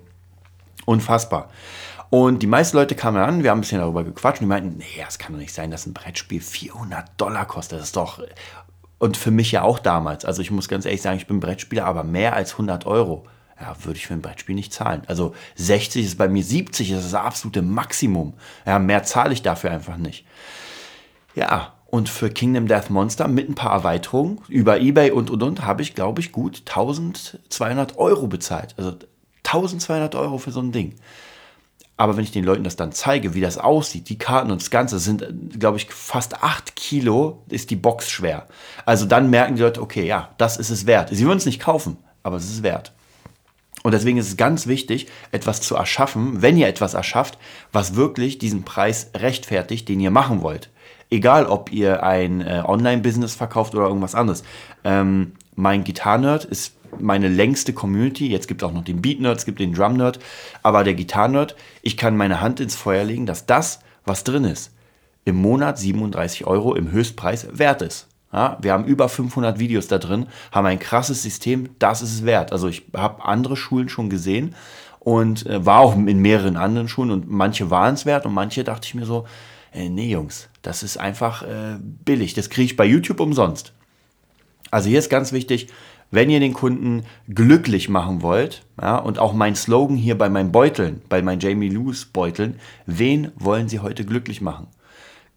unfassbar. 0.85 1.49
Und 2.11 2.43
die 2.43 2.47
meisten 2.47 2.77
Leute 2.77 2.95
kamen 2.95 3.19
an, 3.19 3.43
wir 3.43 3.51
haben 3.51 3.59
ein 3.59 3.61
bisschen 3.63 3.81
darüber 3.81 4.05
gequatscht 4.05 4.41
und 4.41 4.47
die 4.47 4.49
meinten, 4.49 4.79
nee, 4.79 4.85
das 5.05 5.19
kann 5.19 5.33
doch 5.33 5.39
nicht 5.39 5.55
sein, 5.55 5.71
dass 5.71 5.87
ein 5.87 5.93
Brettspiel 5.93 6.41
400 6.41 7.09
Dollar 7.17 7.47
kostet. 7.47 7.79
Das 7.79 7.89
ist 7.89 7.97
doch... 7.97 8.23
Und 8.99 9.17
für 9.17 9.31
mich 9.31 9.53
ja 9.53 9.63
auch 9.63 9.79
damals. 9.79 10.25
Also 10.25 10.43
ich 10.43 10.51
muss 10.51 10.69
ganz 10.69 10.85
ehrlich 10.85 11.03
sagen, 11.03 11.19
ich 11.19 11.29
bin 11.29 11.39
Brettspieler, 11.39 11.85
aber 11.85 12.03
mehr 12.03 12.35
als 12.35 12.53
100 12.53 12.85
Euro 12.87 13.25
ja, 13.61 13.77
würde 13.85 13.97
ich 13.97 14.07
für 14.07 14.15
ein 14.15 14.23
Brettspiel 14.23 14.55
nicht 14.55 14.73
zahlen. 14.73 15.03
Also 15.07 15.35
60 15.57 16.05
ist 16.05 16.19
bei 16.19 16.29
mir 16.29 16.43
70, 16.43 16.91
das 16.91 17.05
ist 17.05 17.13
das 17.13 17.21
absolute 17.21 17.63
Maximum. 17.63 18.35
Ja, 18.67 18.79
mehr 18.79 19.03
zahle 19.05 19.33
ich 19.33 19.43
dafür 19.43 19.71
einfach 19.71 19.97
nicht. 19.97 20.25
Ja, 21.35 21.75
und 21.87 22.09
für 22.09 22.31
Kingdom 22.31 22.67
Death 22.67 22.91
Monster 22.91 23.29
mit 23.29 23.49
ein 23.49 23.55
paar 23.55 23.73
Erweiterungen 23.73 24.41
über 24.49 24.81
Ebay 24.81 25.11
und 25.11 25.31
und 25.31 25.43
und 25.43 25.65
habe 25.65 25.83
ich, 25.83 25.95
glaube 25.95 26.21
ich, 26.21 26.33
gut 26.33 26.63
1200 26.67 27.97
Euro 27.99 28.27
bezahlt. 28.27 28.75
Also 28.77 28.97
1200 29.45 30.15
Euro 30.15 30.39
für 30.39 30.51
so 30.51 30.61
ein 30.61 30.73
Ding. 30.73 30.97
Aber 31.99 32.17
wenn 32.17 32.23
ich 32.23 32.31
den 32.31 32.45
Leuten 32.45 32.63
das 32.63 32.77
dann 32.77 32.93
zeige, 32.93 33.35
wie 33.35 33.41
das 33.41 33.59
aussieht, 33.59 34.09
die 34.09 34.19
Karten 34.19 34.53
und 34.53 34.63
das 34.63 34.71
Ganze 34.71 35.01
sind, 35.01 35.27
glaube 35.59 35.79
ich, 35.79 35.91
fast 35.91 36.45
8 36.45 36.77
Kilo 36.77 37.43
ist 37.49 37.71
die 37.71 37.77
Box 37.77 38.09
schwer. 38.09 38.47
Also 38.87 39.05
dann 39.05 39.31
merken 39.31 39.57
die 39.57 39.63
Leute, 39.63 39.83
okay, 39.83 40.07
ja, 40.07 40.31
das 40.39 40.57
ist 40.57 40.71
es 40.71 40.87
wert. 40.87 41.11
Sie 41.11 41.27
würden 41.27 41.39
es 41.39 41.47
nicht 41.47 41.61
kaufen, 41.61 41.97
aber 42.23 42.37
es 42.37 42.45
ist 42.45 42.63
wert. 42.63 42.93
Und 43.83 43.93
deswegen 43.93 44.17
ist 44.19 44.29
es 44.29 44.37
ganz 44.37 44.69
wichtig, 44.69 45.09
etwas 45.33 45.61
zu 45.61 45.75
erschaffen, 45.75 46.41
wenn 46.41 46.57
ihr 46.57 46.69
etwas 46.69 46.95
erschafft, 46.95 47.37
was 47.73 47.97
wirklich 47.97 48.39
diesen 48.39 48.63
Preis 48.63 49.11
rechtfertigt, 49.17 49.89
den 49.89 49.99
ihr 49.99 50.13
machen 50.13 50.41
wollt. 50.41 50.71
Egal, 51.11 51.47
ob 51.47 51.73
ihr 51.73 52.05
ein 52.05 52.43
äh, 52.43 52.63
Online-Business 52.65 53.35
verkauft 53.35 53.75
oder 53.75 53.87
irgendwas 53.87 54.15
anderes. 54.15 54.45
Ähm, 54.85 55.33
mein 55.57 55.83
Gitarrenerd 55.83 56.45
ist 56.45 56.75
meine 56.99 57.29
längste 57.29 57.73
Community. 57.73 58.29
Jetzt 58.29 58.49
gibt 58.49 58.63
es 58.63 58.69
auch 58.69 58.73
noch 58.73 58.85
den 58.85 59.03
Beat-Nerd, 59.03 59.39
es 59.39 59.45
gibt 59.45 59.61
den 59.61 59.75
Drum-Nerd. 59.75 60.19
Aber 60.63 60.85
der 60.85 60.95
Gitarrenerd, 60.95 61.57
ich 61.83 61.97
kann 61.97 62.17
meine 62.17 62.41
Hand 62.41 62.61
ins 62.61 62.77
Feuer 62.77 63.05
legen, 63.05 63.27
dass 63.27 63.47
das, 63.47 63.81
was 64.05 64.25
drin 64.25 64.45
ist, 64.45 64.73
im 65.25 65.37
Monat 65.37 65.79
37 65.79 66.47
Euro 66.47 66.75
im 66.75 66.91
Höchstpreis 66.91 67.59
wert 67.59 67.83
ist. 67.83 68.09
Ja, 68.33 68.59
wir 68.61 68.73
haben 68.73 68.85
über 68.85 69.09
500 69.09 69.59
Videos 69.59 69.89
da 69.89 69.99
drin, 69.99 70.27
haben 70.53 70.67
ein 70.67 70.79
krasses 70.79 71.23
System, 71.23 71.71
das 71.79 72.03
ist 72.03 72.13
es 72.13 72.25
wert. 72.27 72.53
Also 72.53 72.69
ich 72.69 72.85
habe 72.95 73.25
andere 73.25 73.57
Schulen 73.57 73.89
schon 73.89 74.11
gesehen 74.11 74.55
und 75.01 75.47
äh, 75.47 75.65
war 75.65 75.81
auch 75.81 75.97
in 75.97 76.21
mehreren 76.21 76.57
anderen 76.57 76.89
Schulen 76.89 77.11
und 77.11 77.31
manche 77.31 77.71
waren 77.71 77.95
es 77.95 78.05
wert 78.05 78.27
und 78.27 78.35
manche 78.35 78.65
dachte 78.65 78.87
ich 78.87 78.95
mir 78.95 79.07
so, 79.07 79.27
äh, 79.73 79.89
nee 79.89 80.11
Jungs, 80.11 80.51
das 80.61 80.83
ist 80.83 80.99
einfach 80.99 81.43
äh, 81.43 81.79
billig, 81.81 82.35
das 82.35 82.51
kriege 82.51 82.67
ich 82.67 82.77
bei 82.77 82.85
YouTube 82.85 83.21
umsonst. 83.21 83.73
Also 84.71 84.91
hier 84.91 84.99
ist 84.99 85.09
ganz 85.09 85.33
wichtig, 85.33 85.69
wenn 86.11 86.31
ihr 86.31 86.41
den 86.41 86.55
Kunden 86.55 87.05
glücklich 87.29 87.89
machen 87.89 88.23
wollt, 88.23 88.65
ja, 88.81 88.97
und 88.97 89.19
auch 89.19 89.33
mein 89.33 89.55
Slogan 89.55 89.97
hier 89.97 90.17
bei 90.17 90.29
meinen 90.29 90.53
Beuteln, 90.53 91.03
bei 91.09 91.23
meinen 91.23 91.41
Jamie 91.41 91.69
Lewis 91.69 92.07
Beuteln, 92.07 92.59
wen 92.87 93.33
wollen 93.37 93.69
sie 93.69 93.81
heute 93.81 94.05
glücklich 94.05 94.41
machen? 94.41 94.69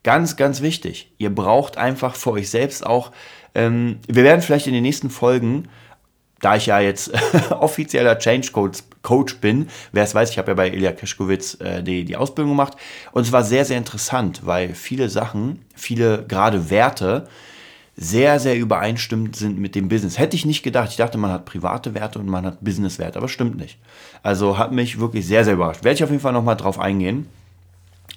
Ganz, 0.04 0.36
ganz 0.36 0.62
wichtig. 0.62 1.14
Ihr 1.18 1.34
braucht 1.34 1.78
einfach 1.78 2.16
für 2.16 2.32
euch 2.32 2.50
selbst 2.50 2.86
auch, 2.86 3.12
ähm, 3.54 4.00
wir 4.08 4.24
werden 4.24 4.42
vielleicht 4.42 4.68
in 4.68 4.74
den 4.74 4.84
nächsten 4.84 5.10
Folgen, 5.10 5.68
da 6.40 6.56
ich 6.56 6.66
ja 6.66 6.80
jetzt 6.80 7.12
offizieller 7.52 8.18
Change 8.18 8.52
Coach, 8.52 8.80
Coach 9.04 9.38
bin, 9.38 9.68
wer 9.92 10.04
es 10.04 10.16
weiß, 10.16 10.32
ich 10.32 10.38
habe 10.38 10.52
ja 10.52 10.56
bei 10.56 10.70
Ilya 10.70 10.92
Keschkowitz 10.94 11.60
äh, 11.60 11.84
die, 11.84 12.06
die 12.06 12.18
Ausbildung 12.18 12.52
gemacht 12.52 12.78
und 13.12 13.24
es 13.24 13.32
war 13.32 13.44
sehr, 13.44 13.66
sehr 13.66 13.78
interessant, 13.78 14.42
weil 14.46 14.74
viele 14.74 15.10
Sachen, 15.10 15.66
viele 15.76 16.26
gerade 16.28 16.70
Werte, 16.70 17.28
sehr, 18.04 18.40
sehr 18.40 18.58
übereinstimmend 18.58 19.36
sind 19.36 19.60
mit 19.60 19.76
dem 19.76 19.88
Business. 19.88 20.18
Hätte 20.18 20.36
ich 20.36 20.44
nicht 20.44 20.64
gedacht. 20.64 20.90
Ich 20.90 20.98
dachte, 20.98 21.20
man 21.20 21.32
hat 21.32 21.46
private 21.46 21.94
Werte 21.94 22.18
und 22.18 22.28
man 22.28 22.48
hat 22.48 22.64
Business-Werte, 22.64 23.20
aber 23.20 23.28
stimmt 23.28 23.58
nicht. 23.58 23.78
Also 24.24 24.58
hat 24.58 24.72
mich 24.72 25.00
wirklich 25.00 25.28
sehr, 25.28 25.46
sehr 25.46 25.54
überrascht. 25.54 25.84
Werde 25.84 25.98
ich 25.98 26.04
auf 26.04 26.10
jeden 26.10 26.22
Fall 26.22 26.34
nochmal 26.34 26.58
drauf 26.58 26.80
eingehen. 26.80 27.28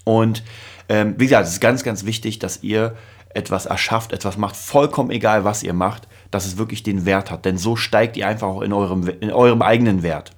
Und 0.05 0.42
ähm, 0.88 1.16
wie 1.18 1.27
gesagt, 1.27 1.47
es 1.47 1.55
ist 1.55 1.61
ganz, 1.61 1.85
ganz 1.85 2.07
wichtig, 2.07 2.38
dass 2.38 2.62
ihr 2.62 2.97
etwas 3.29 3.66
erschafft, 3.66 4.12
etwas 4.12 4.38
macht, 4.38 4.57
vollkommen 4.57 5.11
egal, 5.11 5.44
was 5.44 5.62
ihr 5.62 5.75
macht, 5.75 6.09
dass 6.31 6.47
es 6.47 6.57
wirklich 6.57 6.83
den 6.83 7.05
Wert 7.05 7.31
hat. 7.31 7.44
Denn 7.44 7.59
so 7.59 7.77
steigt 7.77 8.16
ihr 8.16 8.27
einfach 8.27 8.49
auch 8.49 8.62
in 8.62 8.73
eurem, 8.73 9.07
in 9.20 9.31
eurem 9.33 9.61
eigenen 9.61 10.03
Wert. 10.03 10.31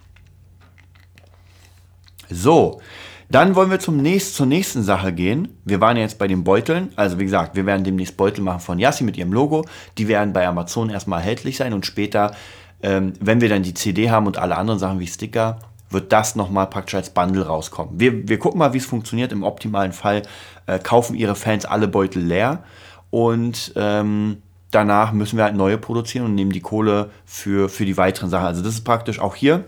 So, 2.29 2.81
Dann 3.29 3.57
wollen 3.57 3.71
wir 3.71 3.81
zum 3.81 3.97
nächst, 3.97 4.35
zur 4.35 4.47
nächsten 4.47 4.83
Sache 4.83 5.13
gehen. 5.13 5.49
Wir 5.65 5.81
waren 5.81 5.97
jetzt 5.97 6.19
bei 6.19 6.29
den 6.29 6.45
Beuteln. 6.45 6.93
Also 6.97 7.19
wie 7.19 7.25
gesagt, 7.25 7.57
wir 7.57 7.67
werden 7.67 7.83
demnächst 7.85 8.17
Beutel 8.17 8.43
machen 8.43 8.61
von 8.61 8.79
Yassi 8.79 9.05
mit 9.05 9.17
ihrem 9.17 9.33
Logo. 9.33 9.65
Die 9.99 10.09
werden 10.09 10.33
bei 10.33 10.47
Amazon 10.47 10.91
erstmal 10.91 11.21
erhältlich 11.21 11.57
sein 11.57 11.73
und 11.73 11.85
später, 11.85 12.35
ähm, 12.83 13.15
wenn 13.21 13.41
wir 13.41 13.49
dann 13.49 13.63
die 13.63 13.75
CD 13.75 14.11
haben 14.11 14.27
und 14.27 14.39
alle 14.39 14.57
anderen 14.57 14.79
Sachen 14.79 15.01
wie 15.01 15.07
Sticker, 15.07 15.59
wird 15.91 16.13
das 16.13 16.37
nochmal 16.37 16.69
praktisch 16.69 16.95
als 16.95 17.11
Bundle 17.11 17.47
rauskommen. 17.47 17.99
Wir, 17.99 18.29
wir 18.29 18.39
gucken 18.39 18.59
mal, 18.59 18.73
wie 18.73 18.79
es 18.79 18.87
funktioniert. 18.87 19.33
Im 19.33 19.43
optimalen 19.43 19.93
Fall 19.93 20.23
äh, 20.67 20.79
kaufen 20.79 21.15
ihre 21.15 21.35
Fans 21.35 21.65
alle 21.65 21.89
Beutel 21.89 22.23
leer 22.23 22.63
und 23.11 23.73
ähm, 23.77 24.43
danach 24.71 25.13
müssen 25.13 25.37
wir 25.37 25.45
halt 25.45 25.55
neue 25.55 25.79
produzieren 25.79 26.27
und 26.27 26.35
nehmen 26.35 26.53
die 26.53 26.61
Kohle 26.61 27.11
für, 27.25 27.69
für 27.69 27.85
die 27.85 27.97
weiteren 27.97 28.31
Sachen. 28.31 28.47
Also 28.47 28.63
das 28.63 28.75
ist 28.75 28.85
praktisch 28.85 29.21
auch 29.21 29.35
hier, 29.35 29.65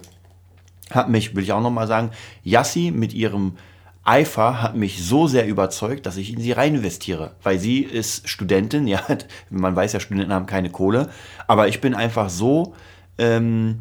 hat 0.91 1.09
mich, 1.09 1.35
will 1.35 1.43
ich 1.43 1.53
auch 1.53 1.61
nochmal 1.61 1.87
sagen, 1.87 2.11
Yassi 2.45 2.93
mit 2.95 3.13
ihrem 3.13 3.55
Eifer 4.05 4.63
hat 4.63 4.75
mich 4.75 5.05
so 5.05 5.27
sehr 5.27 5.47
überzeugt, 5.47 6.07
dass 6.07 6.17
ich 6.17 6.33
in 6.33 6.41
sie 6.41 6.53
rein 6.53 6.77
investiere. 6.77 7.33
Weil 7.43 7.59
sie 7.59 7.81
ist 7.81 8.29
Studentin, 8.29 8.87
ja, 8.87 9.03
man 9.51 9.77
weiß 9.77 9.93
ja, 9.93 10.01
Studenten 10.01 10.33
haben 10.33 10.47
keine 10.47 10.71
Kohle, 10.71 11.11
aber 11.47 11.69
ich 11.69 11.81
bin 11.81 11.95
einfach 11.95 12.31
so, 12.31 12.75
ähm, 13.19 13.81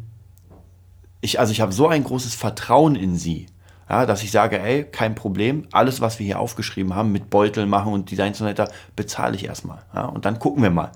ich, 1.20 1.40
also 1.40 1.52
ich 1.52 1.60
habe 1.60 1.72
so 1.72 1.88
ein 1.88 2.04
großes 2.04 2.34
Vertrauen 2.34 2.94
in 2.94 3.16
sie, 3.16 3.46
ja, 3.88 4.04
dass 4.04 4.22
ich 4.22 4.30
sage, 4.30 4.60
ey, 4.60 4.84
kein 4.84 5.14
Problem, 5.14 5.66
alles, 5.72 6.02
was 6.02 6.18
wir 6.18 6.26
hier 6.26 6.40
aufgeschrieben 6.40 6.94
haben, 6.94 7.10
mit 7.10 7.30
Beuteln 7.30 7.70
machen 7.70 7.92
und 7.92 8.10
Designs 8.10 8.38
und 8.40 8.46
so 8.46 8.50
weiter, 8.50 8.70
bezahle 8.96 9.34
ich 9.34 9.46
erstmal. 9.46 9.78
Ja, 9.94 10.04
und 10.04 10.26
dann 10.26 10.38
gucken 10.38 10.62
wir 10.62 10.70
mal. 10.70 10.92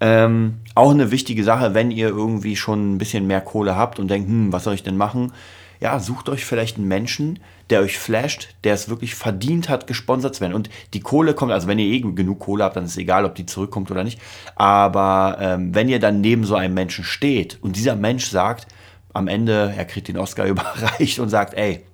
Ähm, 0.00 0.60
auch 0.74 0.90
eine 0.90 1.10
wichtige 1.10 1.42
Sache, 1.42 1.74
wenn 1.74 1.90
ihr 1.90 2.08
irgendwie 2.08 2.56
schon 2.56 2.94
ein 2.94 2.98
bisschen 2.98 3.26
mehr 3.26 3.40
Kohle 3.40 3.76
habt 3.76 3.98
und 3.98 4.08
denkt, 4.08 4.28
hm, 4.28 4.52
was 4.52 4.64
soll 4.64 4.74
ich 4.74 4.82
denn 4.82 4.96
machen? 4.96 5.32
Ja, 5.80 6.00
sucht 6.00 6.28
euch 6.28 6.44
vielleicht 6.44 6.76
einen 6.76 6.88
Menschen, 6.88 7.38
der 7.70 7.80
euch 7.80 7.98
flasht, 7.98 8.54
der 8.64 8.74
es 8.74 8.88
wirklich 8.88 9.14
verdient 9.14 9.68
hat, 9.68 9.86
gesponsert 9.86 10.34
zu 10.34 10.40
werden. 10.40 10.54
Und 10.54 10.70
die 10.92 11.00
Kohle 11.00 11.34
kommt, 11.34 11.52
also 11.52 11.68
wenn 11.68 11.78
ihr 11.78 11.86
eh 11.86 12.00
genug 12.00 12.40
Kohle 12.40 12.64
habt, 12.64 12.76
dann 12.76 12.84
ist 12.84 12.92
es 12.92 12.96
egal, 12.96 13.24
ob 13.24 13.34
die 13.34 13.46
zurückkommt 13.46 13.90
oder 13.90 14.02
nicht. 14.02 14.20
Aber 14.56 15.36
ähm, 15.40 15.74
wenn 15.74 15.88
ihr 15.88 16.00
dann 16.00 16.20
neben 16.20 16.44
so 16.44 16.56
einem 16.56 16.74
Menschen 16.74 17.04
steht 17.04 17.58
und 17.60 17.76
dieser 17.76 17.94
Mensch 17.94 18.26
sagt, 18.26 18.66
am 19.12 19.28
Ende, 19.28 19.72
er 19.76 19.84
kriegt 19.84 20.08
den 20.08 20.18
Oscar 20.18 20.46
überreicht 20.46 21.18
und 21.18 21.28
sagt, 21.28 21.54
ey, 21.54 21.84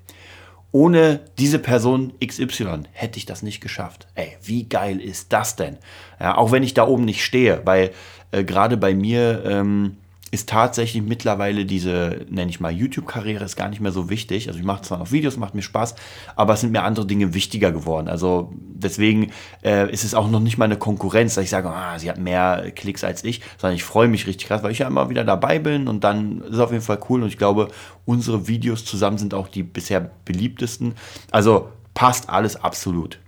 ohne 0.74 1.20
diese 1.38 1.60
Person 1.60 2.14
XY 2.18 2.82
hätte 2.90 3.16
ich 3.16 3.26
das 3.26 3.44
nicht 3.44 3.60
geschafft. 3.60 4.08
Ey, 4.16 4.36
wie 4.42 4.68
geil 4.68 5.00
ist 5.00 5.32
das 5.32 5.54
denn? 5.54 5.78
Ja, 6.18 6.36
auch 6.36 6.50
wenn 6.50 6.64
ich 6.64 6.74
da 6.74 6.88
oben 6.88 7.04
nicht 7.04 7.24
stehe, 7.24 7.62
weil 7.64 7.92
äh, 8.32 8.42
gerade 8.42 8.76
bei 8.76 8.92
mir 8.92 9.44
ähm, 9.46 9.98
ist 10.34 10.48
tatsächlich 10.48 11.02
mittlerweile 11.02 11.64
diese, 11.64 12.26
nenne 12.28 12.50
ich 12.50 12.60
mal, 12.60 12.72
YouTube-Karriere 12.72 13.44
ist 13.44 13.56
gar 13.56 13.68
nicht 13.68 13.80
mehr 13.80 13.92
so 13.92 14.10
wichtig. 14.10 14.48
Also 14.48 14.58
ich 14.58 14.66
mache 14.66 14.82
zwar 14.82 14.98
noch 14.98 15.12
Videos, 15.12 15.36
macht 15.36 15.54
mir 15.54 15.62
Spaß, 15.62 15.94
aber 16.36 16.54
es 16.54 16.60
sind 16.60 16.72
mir 16.72 16.82
andere 16.82 17.06
Dinge 17.06 17.32
wichtiger 17.32 17.72
geworden. 17.72 18.08
Also 18.08 18.52
deswegen 18.56 19.30
äh, 19.62 19.90
ist 19.90 20.04
es 20.04 20.14
auch 20.14 20.28
noch 20.28 20.40
nicht 20.40 20.58
mal 20.58 20.66
eine 20.66 20.76
Konkurrenz, 20.76 21.36
dass 21.36 21.44
ich 21.44 21.50
sage, 21.50 21.70
ah, 21.70 21.98
sie 21.98 22.10
hat 22.10 22.18
mehr 22.18 22.70
Klicks 22.74 23.04
als 23.04 23.22
ich, 23.24 23.40
sondern 23.58 23.76
ich 23.76 23.84
freue 23.84 24.08
mich 24.08 24.26
richtig 24.26 24.48
krass, 24.48 24.62
weil 24.62 24.72
ich 24.72 24.80
ja 24.80 24.88
immer 24.88 25.08
wieder 25.08 25.24
dabei 25.24 25.58
bin 25.58 25.88
und 25.88 26.04
dann 26.04 26.40
ist 26.42 26.54
es 26.54 26.58
auf 26.58 26.72
jeden 26.72 26.82
Fall 26.82 26.98
cool 27.08 27.22
und 27.22 27.28
ich 27.28 27.38
glaube, 27.38 27.68
unsere 28.04 28.48
Videos 28.48 28.84
zusammen 28.84 29.18
sind 29.18 29.32
auch 29.32 29.48
die 29.48 29.62
bisher 29.62 30.10
beliebtesten. 30.24 30.94
Also 31.30 31.68
passt 31.94 32.28
alles 32.28 32.56
absolut. 32.56 33.18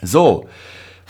So, 0.00 0.46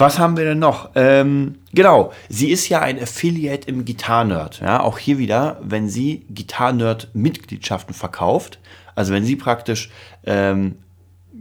was 0.03 0.19
haben 0.19 0.37
wir 0.37 0.45
denn 0.45 0.59
noch? 0.59 0.91
Ähm, 0.97 1.61
genau, 1.73 2.13
sie 2.29 2.51
ist 2.51 2.69
ja 2.69 2.81
ein 2.81 3.01
Affiliate 3.01 3.69
im 3.69 3.85
Guitar 3.85 4.25
Nerd. 4.25 4.59
Ja, 4.61 4.81
auch 4.81 4.99
hier 4.99 5.17
wieder, 5.17 5.61
wenn 5.63 5.89
sie 5.89 6.27
Guitar 6.29 6.73
Nerd 6.73 7.11
Mitgliedschaften 7.15 7.95
verkauft, 7.95 8.59
also 8.97 9.13
wenn 9.13 9.25
sie 9.25 9.37
praktisch, 9.37 9.91
ähm, 10.27 10.79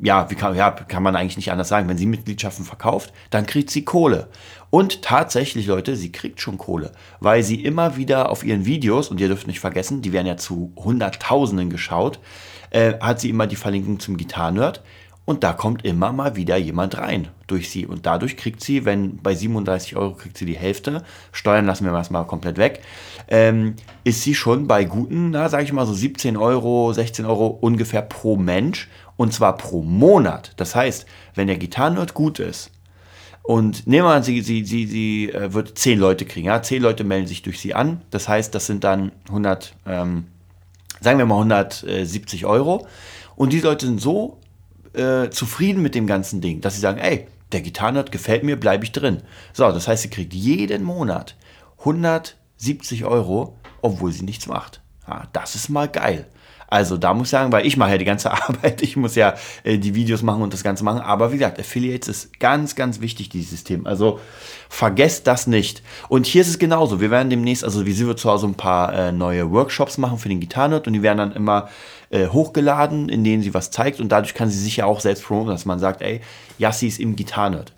ja, 0.03 0.29
wie 0.29 0.35
kann, 0.35 0.55
ja, 0.55 0.69
kann 0.69 1.01
man 1.01 1.15
eigentlich 1.15 1.37
nicht 1.37 1.51
anders 1.51 1.69
sagen, 1.69 1.89
wenn 1.89 1.97
sie 1.97 2.05
Mitgliedschaften 2.05 2.63
verkauft, 2.63 3.11
dann 3.31 3.47
kriegt 3.47 3.71
sie 3.71 3.83
Kohle. 3.83 4.27
Und 4.69 5.01
tatsächlich, 5.01 5.65
Leute, 5.65 5.95
sie 5.95 6.11
kriegt 6.11 6.39
schon 6.39 6.59
Kohle, 6.59 6.91
weil 7.19 7.41
sie 7.41 7.63
immer 7.63 7.97
wieder 7.97 8.29
auf 8.29 8.43
ihren 8.43 8.65
Videos, 8.65 9.09
und 9.09 9.19
ihr 9.19 9.27
dürft 9.27 9.47
nicht 9.47 9.59
vergessen, 9.59 10.03
die 10.03 10.13
werden 10.13 10.27
ja 10.27 10.37
zu 10.37 10.71
Hunderttausenden 10.75 11.71
geschaut, 11.71 12.19
äh, 12.69 12.93
hat 12.99 13.19
sie 13.19 13.31
immer 13.31 13.47
die 13.47 13.55
Verlinkung 13.55 13.99
zum 13.99 14.17
Guitar 14.17 14.51
Nerd. 14.51 14.83
Und 15.23 15.43
da 15.43 15.53
kommt 15.53 15.85
immer 15.85 16.11
mal 16.11 16.35
wieder 16.35 16.57
jemand 16.57 16.97
rein 16.97 17.27
durch 17.47 17.69
sie. 17.69 17.85
Und 17.85 18.05
dadurch 18.05 18.37
kriegt 18.37 18.61
sie, 18.61 18.85
wenn 18.85 19.17
bei 19.17 19.35
37 19.35 19.95
Euro 19.95 20.15
kriegt 20.15 20.37
sie 20.37 20.45
die 20.45 20.57
Hälfte, 20.57 21.03
Steuern 21.31 21.65
lassen 21.65 21.85
wir 21.85 21.93
erstmal 21.93 22.25
komplett 22.25 22.57
weg, 22.57 22.81
ähm, 23.27 23.75
ist 24.03 24.23
sie 24.23 24.33
schon 24.33 24.67
bei 24.67 24.83
guten, 24.83 25.31
na, 25.31 25.47
sag 25.47 25.63
ich 25.63 25.73
mal 25.73 25.85
so 25.85 25.93
17 25.93 26.37
Euro, 26.37 26.91
16 26.91 27.25
Euro 27.25 27.47
ungefähr 27.47 28.01
pro 28.01 28.35
Mensch. 28.35 28.89
Und 29.15 29.33
zwar 29.33 29.55
pro 29.57 29.83
Monat. 29.83 30.53
Das 30.57 30.75
heißt, 30.75 31.05
wenn 31.35 31.47
der 31.47 31.57
Gitarrenort 31.57 32.15
gut 32.15 32.39
ist, 32.39 32.71
und 33.43 33.87
nehmen 33.87 34.05
wir 34.05 34.13
an, 34.13 34.23
sie, 34.23 34.41
sie, 34.41 34.63
sie, 34.63 34.85
sie 34.85 35.31
äh, 35.31 35.53
wird 35.53 35.77
10 35.77 35.99
Leute 35.99 36.25
kriegen. 36.25 36.47
Ja? 36.47 36.61
10 36.61 36.81
Leute 36.81 37.03
melden 37.03 37.27
sich 37.27 37.41
durch 37.41 37.59
sie 37.59 37.73
an. 37.73 38.01
Das 38.11 38.27
heißt, 38.27 38.53
das 38.53 38.67
sind 38.67 38.83
dann 38.83 39.11
100, 39.29 39.75
ähm, 39.87 40.25
sagen 40.99 41.17
wir 41.17 41.25
mal 41.25 41.35
170 41.35 42.45
Euro. 42.45 42.87
Und 43.35 43.51
die 43.51 43.59
Leute 43.59 43.87
sind 43.87 43.99
so 43.99 44.40
äh, 44.93 45.29
zufrieden 45.29 45.81
mit 45.81 45.95
dem 45.95 46.07
ganzen 46.07 46.41
Ding, 46.41 46.61
dass 46.61 46.75
sie 46.75 46.81
sagen, 46.81 46.99
ey, 46.99 47.27
der 47.51 47.61
Gitarrenort 47.61 48.11
gefällt 48.11 48.43
mir, 48.43 48.59
bleibe 48.59 48.83
ich 48.83 48.91
drin. 48.91 49.23
So, 49.53 49.69
das 49.71 49.87
heißt, 49.87 50.03
sie 50.03 50.09
kriegt 50.09 50.33
jeden 50.33 50.83
Monat 50.83 51.35
170 51.79 53.05
Euro, 53.05 53.57
obwohl 53.81 54.11
sie 54.11 54.23
nichts 54.23 54.47
macht. 54.47 54.81
Ja, 55.07 55.27
das 55.33 55.55
ist 55.55 55.69
mal 55.69 55.87
geil. 55.87 56.27
Also 56.71 56.95
da 56.95 57.13
muss 57.13 57.27
ich 57.27 57.31
sagen, 57.31 57.51
weil 57.51 57.67
ich 57.67 57.75
mache 57.75 57.91
ja 57.91 57.97
die 57.97 58.05
ganze 58.05 58.31
Arbeit, 58.47 58.81
ich 58.81 58.95
muss 58.95 59.15
ja 59.15 59.35
äh, 59.63 59.77
die 59.77 59.93
Videos 59.93 60.23
machen 60.23 60.41
und 60.41 60.53
das 60.53 60.63
Ganze 60.63 60.85
machen. 60.85 61.01
Aber 61.01 61.31
wie 61.33 61.37
gesagt, 61.37 61.59
Affiliates 61.59 62.07
ist 62.07 62.39
ganz, 62.39 62.75
ganz 62.75 63.01
wichtig, 63.01 63.27
dieses 63.27 63.51
System. 63.51 63.85
Also 63.85 64.21
vergesst 64.69 65.27
das 65.27 65.47
nicht. 65.47 65.83
Und 66.07 66.25
hier 66.25 66.41
ist 66.41 66.47
es 66.47 66.59
genauso. 66.59 67.01
Wir 67.01 67.11
werden 67.11 67.29
demnächst, 67.29 67.65
also 67.65 67.85
wie 67.85 67.91
sie 67.91 68.07
wird 68.07 68.19
zu 68.19 68.31
Hause 68.31 68.47
ein 68.47 68.55
paar 68.55 68.93
äh, 68.93 69.11
neue 69.11 69.51
Workshops 69.51 69.97
machen 69.97 70.17
für 70.17 70.29
den 70.29 70.39
Gitarrenort 70.39 70.87
und 70.87 70.93
die 70.93 71.03
werden 71.03 71.17
dann 71.17 71.33
immer 71.33 71.67
äh, 72.09 72.27
hochgeladen, 72.27 73.09
in 73.09 73.25
denen 73.25 73.43
sie 73.43 73.53
was 73.53 73.69
zeigt 73.69 73.99
und 73.99 74.09
dadurch 74.09 74.33
kann 74.33 74.49
sie 74.49 74.57
sich 74.57 74.77
ja 74.77 74.85
auch 74.85 75.01
selbst 75.01 75.25
promoten, 75.25 75.51
dass 75.51 75.65
man 75.65 75.77
sagt, 75.77 76.01
ey, 76.01 76.21
Yassi 76.57 76.87
ist 76.87 77.01
im 77.01 77.17
Gitarrenort. 77.17 77.73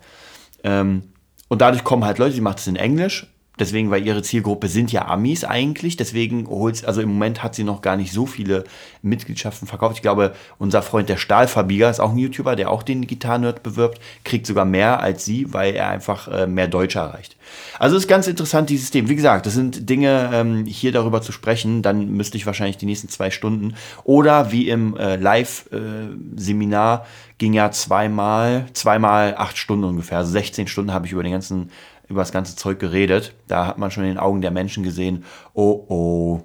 Ähm, 0.62 1.02
und 1.48 1.60
dadurch 1.60 1.82
kommen 1.82 2.04
halt 2.04 2.18
Leute, 2.18 2.36
die 2.36 2.40
macht 2.40 2.60
es 2.60 2.68
in 2.68 2.76
Englisch 2.76 3.26
Deswegen, 3.58 3.90
weil 3.90 4.04
ihre 4.04 4.22
Zielgruppe 4.22 4.66
sind 4.66 4.90
ja 4.90 5.06
Amis 5.06 5.44
eigentlich. 5.44 5.96
Deswegen 5.96 6.48
holt 6.48 6.84
also 6.84 7.00
im 7.00 7.10
Moment 7.10 7.42
hat 7.42 7.54
sie 7.54 7.62
noch 7.62 7.82
gar 7.82 7.96
nicht 7.96 8.12
so 8.12 8.26
viele 8.26 8.64
Mitgliedschaften 9.02 9.68
verkauft. 9.68 9.94
Ich 9.94 10.02
glaube, 10.02 10.34
unser 10.58 10.82
Freund 10.82 11.08
der 11.08 11.18
Stahlverbieger 11.18 11.88
ist 11.88 12.00
auch 12.00 12.10
ein 12.10 12.18
YouTuber, 12.18 12.56
der 12.56 12.70
auch 12.70 12.82
den 12.82 13.06
Gitarrenerd 13.06 13.62
bewirbt, 13.62 14.00
kriegt 14.24 14.46
sogar 14.46 14.64
mehr 14.64 15.00
als 15.00 15.24
sie, 15.24 15.52
weil 15.52 15.74
er 15.74 15.88
einfach 15.88 16.26
äh, 16.26 16.46
mehr 16.48 16.66
Deutsche 16.66 16.98
erreicht. 16.98 17.36
Also 17.78 17.96
ist 17.96 18.08
ganz 18.08 18.26
interessant, 18.26 18.70
dieses 18.70 18.86
System. 18.86 19.08
Wie 19.08 19.14
gesagt, 19.14 19.46
das 19.46 19.54
sind 19.54 19.88
Dinge, 19.88 20.30
ähm, 20.32 20.64
hier 20.66 20.90
darüber 20.90 21.22
zu 21.22 21.30
sprechen, 21.30 21.82
dann 21.82 22.10
müsste 22.12 22.36
ich 22.36 22.46
wahrscheinlich 22.46 22.78
die 22.78 22.86
nächsten 22.86 23.08
zwei 23.08 23.30
Stunden 23.30 23.74
oder 24.02 24.50
wie 24.50 24.68
im 24.68 24.96
äh, 24.96 25.14
Live-Seminar 25.16 27.02
äh, 27.02 27.06
ging 27.38 27.52
ja 27.52 27.70
zweimal, 27.70 28.66
zweimal 28.74 29.34
acht 29.36 29.58
Stunden 29.58 29.84
ungefähr. 29.84 30.18
Also 30.18 30.32
16 30.32 30.66
Stunden 30.66 30.92
habe 30.92 31.06
ich 31.06 31.12
über 31.12 31.22
den 31.22 31.32
ganzen 31.32 31.70
über 32.08 32.20
das 32.20 32.32
ganze 32.32 32.56
Zeug 32.56 32.78
geredet. 32.78 33.34
Da 33.48 33.66
hat 33.66 33.78
man 33.78 33.90
schon 33.90 34.04
in 34.04 34.10
den 34.10 34.18
Augen 34.18 34.40
der 34.40 34.50
Menschen 34.50 34.82
gesehen, 34.82 35.24
oh 35.54 35.84
oh. 35.88 36.44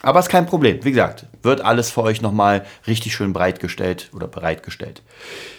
Aber 0.00 0.20
ist 0.20 0.28
kein 0.28 0.46
Problem. 0.46 0.84
Wie 0.84 0.92
gesagt, 0.92 1.26
wird 1.42 1.60
alles 1.60 1.90
für 1.90 2.02
euch 2.02 2.22
nochmal 2.22 2.64
richtig 2.86 3.14
schön 3.14 3.32
breitgestellt 3.32 4.10
oder 4.14 4.28
bereitgestellt. 4.28 5.02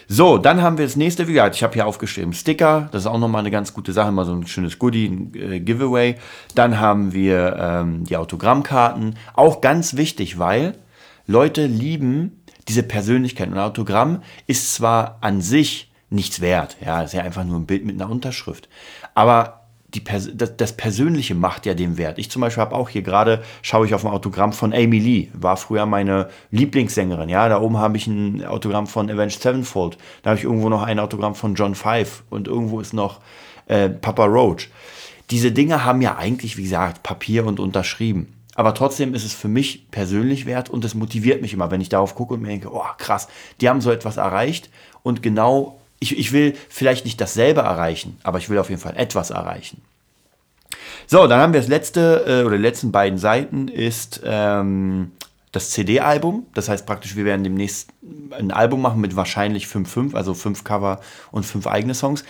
So, 0.08 0.38
dann 0.38 0.62
haben 0.62 0.78
wir 0.78 0.86
das 0.86 0.96
nächste. 0.96 1.28
Wie 1.28 1.34
gesagt, 1.34 1.56
ich 1.56 1.62
habe 1.62 1.74
hier 1.74 1.86
aufgeschrieben 1.86 2.32
Sticker. 2.32 2.88
Das 2.92 3.02
ist 3.02 3.06
auch 3.06 3.18
nochmal 3.18 3.40
eine 3.40 3.50
ganz 3.50 3.74
gute 3.74 3.92
Sache. 3.92 4.10
Mal 4.12 4.24
so 4.24 4.32
ein 4.32 4.46
schönes 4.46 4.78
Goodie, 4.78 5.06
ein 5.08 5.32
äh, 5.34 5.60
Giveaway. 5.60 6.16
Dann 6.54 6.80
haben 6.80 7.12
wir 7.12 7.56
ähm, 7.60 8.04
die 8.04 8.16
Autogrammkarten. 8.16 9.16
Auch 9.34 9.60
ganz 9.60 9.96
wichtig, 9.96 10.38
weil 10.38 10.74
Leute 11.26 11.66
lieben 11.66 12.40
diese 12.68 12.82
Persönlichkeit. 12.82 13.48
Und 13.48 13.54
ein 13.54 13.60
Autogramm 13.60 14.22
ist 14.46 14.74
zwar 14.74 15.18
an 15.20 15.42
sich 15.42 15.92
nichts 16.08 16.40
wert. 16.40 16.76
Ja, 16.84 17.02
ist 17.02 17.14
ja 17.14 17.22
einfach 17.22 17.44
nur 17.44 17.58
ein 17.58 17.66
Bild 17.66 17.84
mit 17.84 18.00
einer 18.00 18.10
Unterschrift. 18.10 18.68
Aber 19.20 19.60
Pers 20.02 20.30
das, 20.32 20.56
das, 20.56 20.72
Persönliche 20.72 21.34
macht 21.34 21.66
ja 21.66 21.74
den 21.74 21.98
Wert. 21.98 22.18
Ich 22.18 22.30
zum 22.30 22.40
Beispiel 22.40 22.62
habe 22.62 22.74
auch 22.74 22.88
hier 22.88 23.02
gerade, 23.02 23.42
schaue 23.60 23.84
ich 23.84 23.92
auf 23.92 24.02
ein 24.02 24.10
Autogramm 24.10 24.54
von 24.54 24.72
Amy 24.72 24.98
Lee, 24.98 25.28
war 25.34 25.58
früher 25.58 25.84
meine 25.84 26.30
Lieblingssängerin. 26.52 27.28
Ja, 27.28 27.46
da 27.50 27.60
oben 27.60 27.76
habe 27.76 27.98
ich 27.98 28.06
ein 28.06 28.42
Autogramm 28.46 28.86
von 28.86 29.10
Avenged 29.10 29.42
Sevenfold. 29.42 29.98
Da 30.22 30.30
habe 30.30 30.38
ich 30.38 30.44
irgendwo 30.44 30.70
noch 30.70 30.82
ein 30.82 30.98
Autogramm 30.98 31.34
von 31.34 31.54
John 31.54 31.74
Five 31.74 32.22
und 32.30 32.48
irgendwo 32.48 32.80
ist 32.80 32.94
noch 32.94 33.20
äh, 33.66 33.90
Papa 33.90 34.24
Roach. 34.24 34.70
Diese 35.30 35.52
Dinge 35.52 35.84
haben 35.84 36.00
ja 36.00 36.16
eigentlich, 36.16 36.56
wie 36.56 36.62
gesagt, 36.62 37.02
Papier 37.02 37.44
und 37.44 37.60
unterschrieben. 37.60 38.32
Aber 38.54 38.72
trotzdem 38.72 39.12
ist 39.12 39.26
es 39.26 39.34
für 39.34 39.48
mich 39.48 39.90
persönlich 39.90 40.46
wert 40.46 40.70
und 40.70 40.82
es 40.82 40.94
motiviert 40.94 41.42
mich 41.42 41.52
immer, 41.52 41.70
wenn 41.70 41.82
ich 41.82 41.90
darauf 41.90 42.14
gucke 42.14 42.32
und 42.32 42.40
mir 42.40 42.48
denke, 42.48 42.72
oh 42.72 42.86
krass, 42.96 43.28
die 43.60 43.68
haben 43.68 43.82
so 43.82 43.90
etwas 43.90 44.16
erreicht 44.16 44.70
und 45.02 45.22
genau 45.22 45.79
ich, 46.00 46.18
ich 46.18 46.32
will 46.32 46.54
vielleicht 46.68 47.04
nicht 47.04 47.20
dasselbe 47.20 47.60
erreichen, 47.60 48.18
aber 48.22 48.38
ich 48.38 48.48
will 48.50 48.58
auf 48.58 48.70
jeden 48.70 48.80
Fall 48.80 48.96
etwas 48.96 49.30
erreichen. 49.30 49.82
So, 51.06 51.26
dann 51.26 51.40
haben 51.40 51.52
wir 51.52 51.60
das 51.60 51.68
letzte, 51.68 52.24
äh, 52.26 52.44
oder 52.44 52.56
die 52.56 52.62
letzten 52.62 52.92
beiden 52.92 53.18
Seiten 53.18 53.68
ist 53.68 54.20
ähm, 54.24 55.12
das 55.52 55.70
CD-Album. 55.70 56.46
Das 56.54 56.68
heißt 56.68 56.86
praktisch, 56.86 57.16
wir 57.16 57.24
werden 57.24 57.42
demnächst 57.42 57.90
ein 58.30 58.52
Album 58.52 58.80
machen 58.80 59.00
mit 59.00 59.16
wahrscheinlich 59.16 59.66
5-5, 59.66 60.14
also 60.14 60.34
fünf 60.34 60.64
Cover 60.64 61.00
und 61.32 61.44
fünf 61.44 61.66
eigene 61.66 61.94
Songs. 61.94 62.24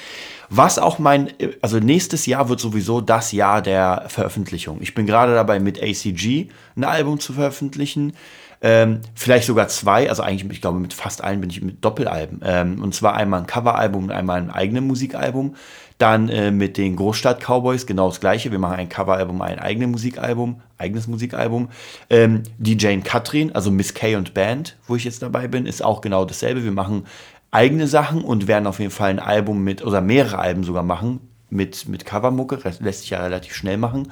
Was 0.48 0.78
auch 0.78 0.98
mein, 0.98 1.30
also 1.60 1.78
nächstes 1.78 2.26
Jahr 2.26 2.48
wird 2.48 2.60
sowieso 2.60 3.00
das 3.00 3.32
Jahr 3.32 3.62
der 3.62 4.06
Veröffentlichung. 4.08 4.78
Ich 4.80 4.94
bin 4.94 5.06
gerade 5.06 5.34
dabei, 5.34 5.60
mit 5.60 5.80
ACG 5.82 6.48
ein 6.76 6.84
Album 6.84 7.20
zu 7.20 7.34
veröffentlichen. 7.34 8.14
Ähm, 8.62 9.00
vielleicht 9.14 9.46
sogar 9.46 9.68
zwei, 9.68 10.08
also 10.10 10.22
eigentlich, 10.22 10.50
ich 10.52 10.60
glaube, 10.60 10.78
mit 10.78 10.92
fast 10.92 11.24
allen 11.24 11.40
bin 11.40 11.50
ich 11.50 11.62
mit 11.62 11.84
Doppelalben. 11.84 12.40
Ähm, 12.44 12.82
und 12.82 12.94
zwar 12.94 13.14
einmal 13.14 13.40
ein 13.40 13.46
Coveralbum 13.46 14.04
und 14.04 14.10
einmal 14.10 14.38
ein 14.38 14.50
eigenes 14.50 14.82
Musikalbum. 14.82 15.54
Dann 15.96 16.28
äh, 16.28 16.50
mit 16.50 16.76
den 16.76 16.96
Großstadt 16.96 17.40
Cowboys 17.40 17.86
genau 17.86 18.08
das 18.08 18.20
gleiche. 18.20 18.50
Wir 18.50 18.58
machen 18.58 18.76
ein 18.76 18.88
Coveralbum, 18.88 19.40
ein 19.42 19.58
eigenes 19.58 19.88
Musikalbum, 19.88 20.60
eigenes 20.78 21.06
Musikalbum. 21.06 21.68
Ähm, 22.08 22.42
die 22.58 22.76
Jane 22.78 23.02
Katrin, 23.02 23.54
also 23.54 23.70
Miss 23.70 23.94
Kay 23.94 24.16
und 24.16 24.34
Band, 24.34 24.76
wo 24.86 24.96
ich 24.96 25.04
jetzt 25.04 25.22
dabei 25.22 25.48
bin, 25.48 25.66
ist 25.66 25.82
auch 25.82 26.00
genau 26.00 26.24
dasselbe. 26.24 26.64
Wir 26.64 26.72
machen 26.72 27.06
eigene 27.50 27.86
Sachen 27.86 28.22
und 28.22 28.46
werden 28.46 28.66
auf 28.66 28.78
jeden 28.78 28.90
Fall 28.90 29.10
ein 29.10 29.18
Album 29.18 29.64
mit, 29.64 29.84
oder 29.84 30.00
mehrere 30.00 30.38
Alben 30.38 30.64
sogar 30.64 30.82
machen, 30.82 31.20
mit, 31.50 31.88
mit 31.88 32.06
Covermucke, 32.06 32.58
lässt 32.80 33.00
sich 33.00 33.10
ja 33.10 33.22
relativ 33.22 33.54
schnell 33.54 33.76
machen. 33.76 34.10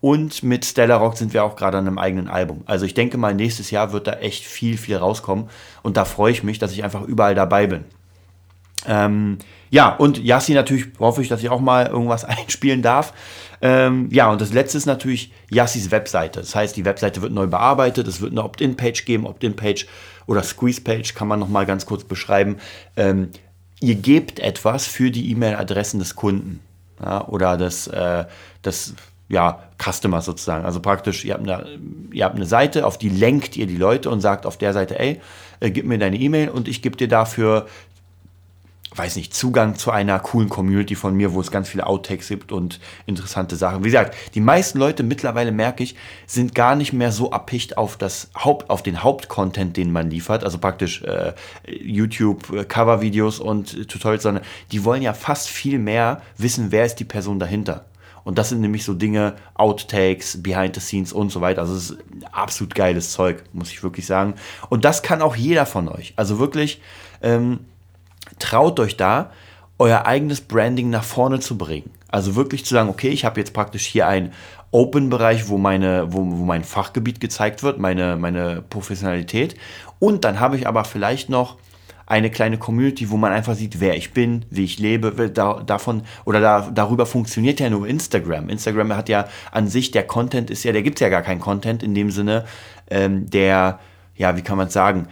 Und 0.00 0.42
mit 0.42 0.64
Stella 0.64 0.96
Rock 0.96 1.18
sind 1.18 1.34
wir 1.34 1.44
auch 1.44 1.56
gerade 1.56 1.76
an 1.76 1.86
einem 1.86 1.98
eigenen 1.98 2.28
Album. 2.28 2.62
Also 2.64 2.86
ich 2.86 2.94
denke 2.94 3.18
mal, 3.18 3.34
nächstes 3.34 3.70
Jahr 3.70 3.92
wird 3.92 4.06
da 4.06 4.14
echt 4.14 4.44
viel, 4.44 4.78
viel 4.78 4.96
rauskommen. 4.96 5.50
Und 5.82 5.96
da 5.96 6.04
freue 6.04 6.32
ich 6.32 6.42
mich, 6.42 6.58
dass 6.58 6.72
ich 6.72 6.84
einfach 6.84 7.02
überall 7.02 7.34
dabei 7.34 7.66
bin. 7.66 7.84
Ähm, 8.86 9.38
ja, 9.68 9.94
und 9.94 10.18
Yassi 10.18 10.54
natürlich 10.54 10.86
hoffe 10.98 11.20
ich, 11.20 11.28
dass 11.28 11.42
ich 11.42 11.50
auch 11.50 11.60
mal 11.60 11.86
irgendwas 11.86 12.24
einspielen 12.24 12.80
darf. 12.80 13.12
Ähm, 13.60 14.08
ja, 14.10 14.30
und 14.30 14.40
das 14.40 14.54
letzte 14.54 14.78
ist 14.78 14.86
natürlich 14.86 15.32
Yassis 15.50 15.90
Webseite. 15.90 16.40
Das 16.40 16.54
heißt, 16.54 16.76
die 16.76 16.86
Webseite 16.86 17.20
wird 17.20 17.32
neu 17.32 17.46
bearbeitet. 17.46 18.08
Es 18.08 18.22
wird 18.22 18.32
eine 18.32 18.42
Opt-in-Page 18.42 19.04
geben. 19.04 19.26
Opt-in-Page 19.26 19.86
oder 20.26 20.42
Squeeze-Page 20.42 21.14
kann 21.14 21.28
man 21.28 21.40
noch 21.40 21.48
mal 21.48 21.66
ganz 21.66 21.84
kurz 21.84 22.04
beschreiben. 22.04 22.56
Ähm, 22.96 23.28
ihr 23.80 23.96
gebt 23.96 24.40
etwas 24.40 24.86
für 24.86 25.10
die 25.10 25.30
E-Mail-Adressen 25.30 25.98
des 25.98 26.16
Kunden 26.16 26.60
ja, 27.02 27.26
oder 27.26 27.56
des, 27.56 27.86
äh, 27.88 28.24
des 28.64 28.94
ja, 29.30 29.60
Customers 29.78 30.24
sozusagen. 30.24 30.64
Also 30.64 30.80
praktisch, 30.80 31.24
ihr 31.24 31.34
habt, 31.34 31.48
eine, 31.48 31.66
ihr 32.12 32.24
habt 32.24 32.36
eine 32.36 32.46
Seite, 32.46 32.84
auf 32.84 32.98
die 32.98 33.08
lenkt 33.08 33.56
ihr 33.56 33.66
die 33.66 33.76
Leute 33.76 34.10
und 34.10 34.20
sagt 34.20 34.44
auf 34.44 34.58
der 34.58 34.72
Seite, 34.72 34.98
ey, 34.98 35.20
äh, 35.60 35.70
gib 35.70 35.86
mir 35.86 35.98
deine 35.98 36.16
E-Mail 36.16 36.50
und 36.50 36.68
ich 36.68 36.82
gebe 36.82 36.96
dir 36.96 37.08
dafür 37.08 37.66
weiß 38.94 39.16
nicht, 39.16 39.32
Zugang 39.34 39.76
zu 39.76 39.92
einer 39.92 40.18
coolen 40.18 40.48
Community 40.48 40.96
von 40.96 41.14
mir, 41.14 41.32
wo 41.32 41.40
es 41.40 41.52
ganz 41.52 41.68
viele 41.68 41.86
Outtakes 41.86 42.28
gibt 42.28 42.50
und 42.50 42.80
interessante 43.06 43.54
Sachen. 43.54 43.84
Wie 43.84 43.88
gesagt, 43.88 44.16
die 44.34 44.40
meisten 44.40 44.78
Leute 44.78 45.04
mittlerweile 45.04 45.52
merke 45.52 45.84
ich, 45.84 45.94
sind 46.26 46.56
gar 46.56 46.74
nicht 46.74 46.92
mehr 46.92 47.12
so 47.12 47.30
abhicht 47.30 47.78
auf 47.78 47.96
das 47.96 48.30
Haupt, 48.36 48.68
auf 48.68 48.82
den 48.82 49.02
Hauptcontent, 49.02 49.76
den 49.76 49.92
man 49.92 50.10
liefert, 50.10 50.42
also 50.42 50.58
praktisch 50.58 51.02
äh, 51.02 51.34
YouTube 51.66 52.50
äh, 52.52 53.20
und 53.40 53.88
Tutorials, 53.88 54.24
sondern 54.24 54.44
die 54.72 54.84
wollen 54.84 55.02
ja 55.02 55.14
fast 55.14 55.48
viel 55.48 55.78
mehr 55.78 56.20
wissen, 56.36 56.72
wer 56.72 56.84
ist 56.84 56.96
die 56.96 57.04
Person 57.04 57.38
dahinter. 57.38 57.84
Und 58.30 58.38
das 58.38 58.50
sind 58.50 58.60
nämlich 58.60 58.84
so 58.84 58.94
Dinge, 58.94 59.34
Outtakes, 59.54 60.40
Behind 60.40 60.72
the 60.76 60.80
Scenes 60.80 61.12
und 61.12 61.32
so 61.32 61.40
weiter. 61.40 61.62
Also 61.62 61.74
es 61.74 61.90
ist 61.90 61.98
absolut 62.30 62.76
geiles 62.76 63.10
Zeug, 63.10 63.42
muss 63.52 63.72
ich 63.72 63.82
wirklich 63.82 64.06
sagen. 64.06 64.34
Und 64.68 64.84
das 64.84 65.02
kann 65.02 65.20
auch 65.20 65.34
jeder 65.34 65.66
von 65.66 65.88
euch. 65.88 66.12
Also 66.14 66.38
wirklich, 66.38 66.80
ähm, 67.22 67.58
traut 68.38 68.78
euch 68.78 68.96
da, 68.96 69.32
euer 69.80 70.06
eigenes 70.06 70.42
Branding 70.42 70.90
nach 70.90 71.02
vorne 71.02 71.40
zu 71.40 71.58
bringen. 71.58 71.90
Also 72.06 72.36
wirklich 72.36 72.64
zu 72.64 72.72
sagen, 72.72 72.88
okay, 72.88 73.08
ich 73.08 73.24
habe 73.24 73.40
jetzt 73.40 73.52
praktisch 73.52 73.84
hier 73.84 74.06
einen 74.06 74.32
Open-Bereich, 74.70 75.48
wo, 75.48 75.58
wo, 75.58 76.12
wo 76.12 76.44
mein 76.44 76.62
Fachgebiet 76.62 77.20
gezeigt 77.20 77.64
wird, 77.64 77.80
meine, 77.80 78.16
meine 78.16 78.62
Professionalität. 78.62 79.56
Und 79.98 80.24
dann 80.24 80.38
habe 80.38 80.56
ich 80.56 80.68
aber 80.68 80.84
vielleicht 80.84 81.30
noch 81.30 81.56
eine 82.10 82.28
kleine 82.28 82.58
Community, 82.58 83.08
wo 83.10 83.16
man 83.16 83.30
einfach 83.30 83.54
sieht, 83.54 83.78
wer 83.78 83.96
ich 83.96 84.12
bin, 84.12 84.44
wie 84.50 84.64
ich 84.64 84.80
lebe, 84.80 85.30
da, 85.30 85.62
davon 85.62 86.02
oder 86.24 86.40
da, 86.40 86.68
darüber 86.74 87.06
funktioniert 87.06 87.60
ja 87.60 87.70
nur 87.70 87.86
Instagram. 87.86 88.48
Instagram 88.48 88.96
hat 88.96 89.08
ja 89.08 89.28
an 89.52 89.68
sich, 89.68 89.92
der 89.92 90.02
Content 90.02 90.50
ist 90.50 90.64
ja, 90.64 90.72
der 90.72 90.82
gibt 90.82 90.98
ja 90.98 91.08
gar 91.08 91.22
keinen 91.22 91.40
Content 91.40 91.84
in 91.84 91.94
dem 91.94 92.10
Sinne, 92.10 92.46
ähm, 92.90 93.30
der, 93.30 93.78
ja, 94.16 94.36
wie 94.36 94.42
kann 94.42 94.58
man 94.58 94.70
sagen, 94.70 95.06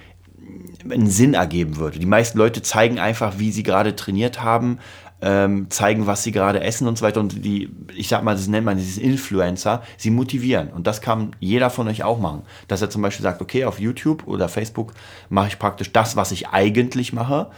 einen 0.90 1.08
Sinn 1.08 1.34
ergeben 1.34 1.76
würde. 1.76 2.00
Die 2.00 2.06
meisten 2.06 2.36
Leute 2.36 2.62
zeigen 2.62 2.98
einfach, 2.98 3.38
wie 3.38 3.52
sie 3.52 3.62
gerade 3.62 3.94
trainiert 3.94 4.42
haben, 4.42 4.78
ähm, 5.20 5.68
zeigen, 5.70 6.06
was 6.06 6.22
sie 6.22 6.32
gerade 6.32 6.60
essen 6.60 6.86
und 6.86 6.98
so 6.98 7.04
weiter. 7.04 7.20
Und 7.20 7.44
die, 7.44 7.70
ich 7.94 8.08
sag 8.08 8.22
mal, 8.22 8.34
das 8.34 8.46
nennt 8.46 8.66
man 8.66 8.76
dieses 8.76 8.98
Influencer, 8.98 9.82
sie 9.96 10.10
motivieren. 10.10 10.68
Und 10.68 10.86
das 10.86 11.00
kann 11.00 11.34
jeder 11.40 11.70
von 11.70 11.88
euch 11.88 12.04
auch 12.04 12.18
machen. 12.18 12.42
Dass 12.68 12.82
er 12.82 12.90
zum 12.90 13.02
Beispiel 13.02 13.22
sagt, 13.22 13.42
okay, 13.42 13.64
auf 13.64 13.80
YouTube 13.80 14.26
oder 14.26 14.48
Facebook 14.48 14.94
mache 15.28 15.48
ich 15.48 15.58
praktisch 15.58 15.92
das, 15.92 16.16
was 16.16 16.32
ich 16.32 16.48
eigentlich 16.48 17.12
mache. 17.12 17.48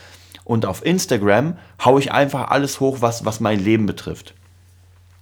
Und 0.44 0.66
auf 0.66 0.84
Instagram 0.84 1.56
haue 1.84 2.00
ich 2.00 2.12
einfach 2.12 2.50
alles 2.50 2.80
hoch, 2.80 2.98
was, 3.00 3.24
was 3.24 3.40
mein 3.40 3.62
Leben 3.62 3.86
betrifft. 3.86 4.34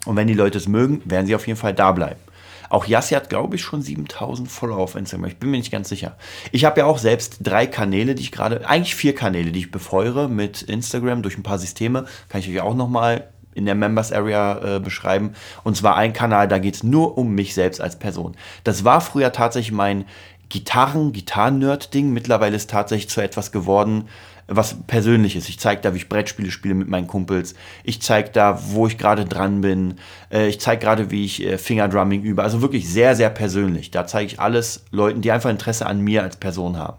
Und 0.07 0.16
wenn 0.16 0.29
die 0.29 0.35
Leute 0.35 0.59
es 0.59 0.68
mögen, 0.68 1.03
werden 1.05 1.27
sie 1.27 1.35
auf 1.35 1.46
jeden 1.46 1.59
Fall 1.59 1.74
da 1.74 1.92
bleiben. 1.92 2.20
Auch 2.68 2.87
Yassi 2.87 3.14
hat, 3.14 3.31
glaube 3.31 3.57
ich, 3.57 3.62
schon 3.62 3.83
7000 3.83 4.50
Follower 4.50 4.78
auf 4.78 4.94
Instagram. 4.94 5.28
Ich 5.28 5.38
bin 5.38 5.50
mir 5.50 5.59
nicht 5.59 5.72
ganz 5.72 5.88
sicher. 5.88 6.16
Ich 6.52 6.64
habe 6.64 6.81
ja 6.81 6.87
auch 6.87 6.98
selbst 6.98 7.38
drei 7.42 7.66
Kanäle, 7.66 8.14
die 8.14 8.22
ich 8.22 8.33
gerade, 8.33 8.68
eigentlich 8.68 8.94
vier 8.94 9.14
Kanäle, 9.14 9.52
die 9.52 9.61
ich 9.61 9.70
befeuere 9.70 10.28
mit 10.28 10.62
Instagram 10.62 11.22
durch 11.22 11.38
ein 11.38 11.42
paar 11.42 11.59
Systeme. 11.59 12.07
Kann 12.28 12.40
ich 12.40 12.48
euch 12.50 12.61
auch 12.61 12.74
nochmal 12.74 13.28
in 13.54 13.66
der 13.66 13.74
Members 13.74 14.12
Area 14.12 14.76
äh, 14.76 14.81
beschreiben. 14.81 15.33
Und 15.64 15.76
zwar 15.76 15.96
ein 15.96 16.12
Kanal, 16.12 16.48
da 16.48 16.59
geht 16.59 16.76
es 16.76 16.83
nur 16.85 17.18
um 17.18 17.35
mich 17.35 17.54
selbst 17.54 17.81
als 17.81 17.98
Person. 17.98 18.37
Das 18.64 18.85
war 18.85 19.00
früher 19.00 19.33
tatsächlich 19.33 19.72
mein 19.72 20.04
Gitarren, 20.48 21.12
Gitarren-Nerd-Ding. 21.12 22.12
Mittlerweile 22.12 22.57
ist 22.57 22.70
tatsächlich 22.70 23.11
zu 23.11 23.20
etwas 23.20 23.52
geworden, 23.52 24.09
was 24.48 24.76
Persönliches. 24.87 25.48
Ich 25.48 25.61
zeige 25.61 25.82
da, 25.82 25.92
wie 25.92 25.98
ich 25.98 26.08
Brettspiele 26.08 26.50
spiele 26.50 26.74
mit 26.74 26.88
meinen 26.88 27.06
Kumpels. 27.06 27.54
Ich 27.84 28.00
zeige 28.00 28.30
da, 28.30 28.58
wo 28.70 28.87
ich 28.87 28.96
gerade 28.96 29.26
dran 29.26 29.61
bin. 29.61 29.94
Äh, 30.32 30.48
ich 30.48 30.58
zeige 30.58 30.80
gerade, 30.80 31.11
wie 31.11 31.24
ich 31.24 31.44
äh, 31.44 31.58
Fingerdrumming 31.58 32.22
übe. 32.22 32.42
Also 32.42 32.62
wirklich 32.62 32.88
sehr, 32.88 33.14
sehr 33.14 33.30
persönlich. 33.30 33.90
Da 33.90 34.06
zeige 34.06 34.26
ich 34.26 34.40
alles 34.40 34.84
Leuten, 34.90 35.20
die 35.20 35.30
einfach 35.30 35.50
Interesse 35.50 35.87
an 35.87 36.00
mir 36.00 36.22
als 36.22 36.37
Person 36.37 36.78
haben. 36.78 36.96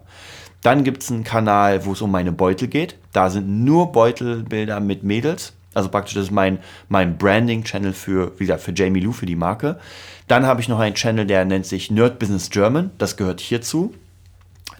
Dann 0.62 0.84
gibt 0.84 1.02
es 1.02 1.10
einen 1.10 1.24
Kanal, 1.24 1.84
wo 1.84 1.92
es 1.92 2.02
um 2.02 2.10
meine 2.10 2.32
Beutel 2.32 2.68
geht. 2.68 2.96
Da 3.12 3.30
sind 3.30 3.64
nur 3.64 3.92
Beutelbilder 3.92 4.78
mit 4.78 5.02
Mädels. 5.02 5.52
Also 5.74 5.88
praktisch, 5.88 6.14
das 6.14 6.24
ist 6.24 6.32
mein, 6.32 6.58
mein 6.88 7.16
Branding-Channel 7.16 7.92
für, 7.92 8.32
wie 8.38 8.44
gesagt, 8.44 8.62
für 8.62 8.72
Jamie 8.72 9.00
Lou, 9.00 9.12
für 9.12 9.26
die 9.26 9.36
Marke. 9.36 9.78
Dann 10.28 10.46
habe 10.46 10.60
ich 10.60 10.68
noch 10.68 10.78
einen 10.78 10.94
Channel, 10.94 11.26
der 11.26 11.44
nennt 11.44 11.66
sich 11.66 11.90
Nerd 11.90 12.18
Business 12.18 12.50
German. 12.50 12.90
Das 12.98 13.16
gehört 13.16 13.40
hierzu. 13.40 13.94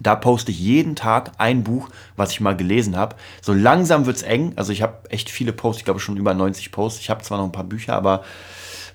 Da 0.00 0.16
poste 0.16 0.50
ich 0.50 0.58
jeden 0.58 0.96
Tag 0.96 1.32
ein 1.38 1.62
Buch, 1.62 1.88
was 2.16 2.32
ich 2.32 2.40
mal 2.40 2.56
gelesen 2.56 2.96
habe. 2.96 3.16
So 3.42 3.52
langsam 3.52 4.06
wird 4.06 4.16
es 4.16 4.22
eng. 4.22 4.54
Also 4.56 4.72
ich 4.72 4.82
habe 4.82 5.10
echt 5.10 5.30
viele 5.30 5.52
Posts, 5.52 5.80
ich 5.80 5.84
glaube 5.84 6.00
schon 6.00 6.16
über 6.16 6.34
90 6.34 6.72
Posts. 6.72 7.00
Ich 7.00 7.10
habe 7.10 7.22
zwar 7.22 7.38
noch 7.38 7.44
ein 7.44 7.52
paar 7.52 7.64
Bücher, 7.64 7.94
aber 7.94 8.24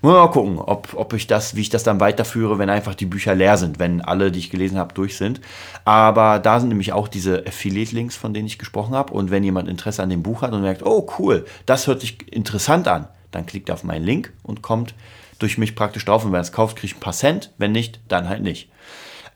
mal 0.02 0.30
gucken, 0.30 0.58
ob, 0.58 0.94
ob 0.94 1.12
ich 1.12 1.26
das, 1.26 1.54
wie 1.56 1.60
ich 1.60 1.70
das 1.70 1.82
dann 1.82 2.00
weiterführe, 2.00 2.58
wenn 2.58 2.70
einfach 2.70 2.94
die 2.94 3.06
Bücher 3.06 3.34
leer 3.34 3.56
sind, 3.56 3.78
wenn 3.78 4.00
alle, 4.00 4.30
die 4.30 4.38
ich 4.38 4.50
gelesen 4.50 4.78
habe, 4.78 4.94
durch 4.94 5.16
sind. 5.16 5.40
Aber 5.84 6.38
da 6.38 6.60
sind 6.60 6.68
nämlich 6.68 6.92
auch 6.92 7.08
diese 7.08 7.44
Affiliate-Links, 7.46 8.16
von 8.16 8.34
denen 8.34 8.46
ich 8.46 8.58
gesprochen 8.58 8.94
habe. 8.94 9.12
Und 9.12 9.30
wenn 9.30 9.44
jemand 9.44 9.68
Interesse 9.68 10.02
an 10.02 10.10
dem 10.10 10.22
Buch 10.22 10.42
hat 10.42 10.52
und 10.52 10.62
merkt, 10.62 10.84
oh 10.84 11.06
cool, 11.18 11.46
das 11.66 11.86
hört 11.86 12.00
sich 12.00 12.32
interessant 12.32 12.88
an, 12.88 13.08
dann 13.30 13.46
klickt 13.46 13.68
er 13.68 13.74
auf 13.74 13.84
meinen 13.84 14.04
Link 14.04 14.32
und 14.42 14.62
kommt 14.62 14.94
durch 15.38 15.58
mich 15.58 15.74
praktisch 15.74 16.04
drauf. 16.04 16.24
Und 16.24 16.32
wenn 16.32 16.38
er 16.38 16.42
es 16.42 16.52
kauft, 16.52 16.76
kriege 16.76 16.92
ich 16.92 16.96
ein 16.96 17.00
paar 17.00 17.12
Cent. 17.12 17.52
Wenn 17.58 17.72
nicht, 17.72 18.00
dann 18.08 18.28
halt 18.28 18.42
nicht. 18.42 18.70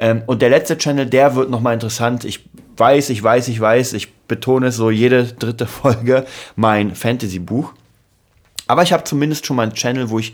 Ähm, 0.01 0.23
und 0.27 0.43
der 0.43 0.49
letzte 0.49 0.79
Channel, 0.79 1.07
der 1.07 1.37
wird 1.37 1.51
nochmal 1.51 1.75
interessant. 1.75 2.25
Ich 2.25 2.49
weiß, 2.77 3.11
ich 3.11 3.23
weiß, 3.23 3.49
ich 3.49 3.61
weiß, 3.61 3.93
ich 3.93 4.13
betone 4.27 4.69
es 4.69 4.77
so 4.77 4.91
jede 4.91 5.25
dritte 5.25 5.67
Folge, 5.67 6.25
mein 6.57 6.95
Fantasy-Buch. 6.95 7.75
Aber 8.67 8.83
ich 8.83 8.93
habe 8.93 9.05
zumindest 9.05 9.47
schon 9.47 9.57
mal 9.57 9.65
einen 9.65 9.75
Channel, 9.75 10.11
wo 10.11 10.19
ich 10.19 10.33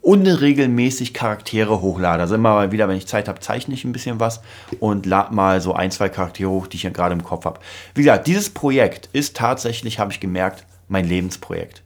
unregelmäßig 0.00 1.14
Charaktere 1.14 1.80
hochlade. 1.80 2.22
Also 2.22 2.34
immer 2.34 2.54
mal 2.54 2.72
wieder, 2.72 2.88
wenn 2.88 2.96
ich 2.96 3.06
Zeit 3.06 3.28
habe, 3.28 3.40
zeichne 3.40 3.72
ich 3.72 3.84
ein 3.84 3.92
bisschen 3.92 4.20
was 4.20 4.42
und 4.80 5.06
lade 5.06 5.34
mal 5.34 5.60
so 5.60 5.72
ein, 5.74 5.90
zwei 5.90 6.10
Charaktere 6.10 6.50
hoch, 6.50 6.66
die 6.66 6.76
ich 6.76 6.82
ja 6.82 6.90
gerade 6.90 7.14
im 7.14 7.24
Kopf 7.24 7.46
habe. 7.46 7.60
Wie 7.94 8.02
gesagt, 8.02 8.26
dieses 8.26 8.50
Projekt 8.50 9.08
ist 9.12 9.36
tatsächlich, 9.36 9.98
habe 9.98 10.12
ich 10.12 10.20
gemerkt, 10.20 10.66
mein 10.88 11.08
Lebensprojekt. 11.08 11.82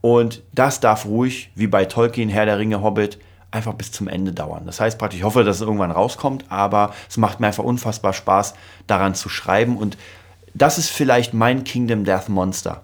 Und 0.00 0.42
das 0.52 0.80
darf 0.80 1.04
ruhig, 1.04 1.50
wie 1.54 1.66
bei 1.66 1.84
Tolkien, 1.84 2.30
Herr 2.30 2.46
der 2.46 2.58
Ringe, 2.58 2.82
Hobbit, 2.82 3.18
einfach 3.50 3.74
bis 3.74 3.92
zum 3.92 4.08
Ende 4.08 4.32
dauern. 4.32 4.62
Das 4.66 4.80
heißt 4.80 4.98
praktisch, 4.98 5.20
ich 5.20 5.24
hoffe, 5.24 5.44
dass 5.44 5.56
es 5.56 5.62
irgendwann 5.62 5.90
rauskommt, 5.90 6.44
aber 6.48 6.94
es 7.08 7.16
macht 7.16 7.40
mir 7.40 7.48
einfach 7.48 7.64
unfassbar 7.64 8.12
Spaß, 8.12 8.54
daran 8.86 9.14
zu 9.14 9.28
schreiben. 9.28 9.76
Und 9.76 9.96
das 10.54 10.78
ist 10.78 10.90
vielleicht 10.90 11.34
mein 11.34 11.64
Kingdom 11.64 12.04
Death 12.04 12.28
Monster. 12.28 12.82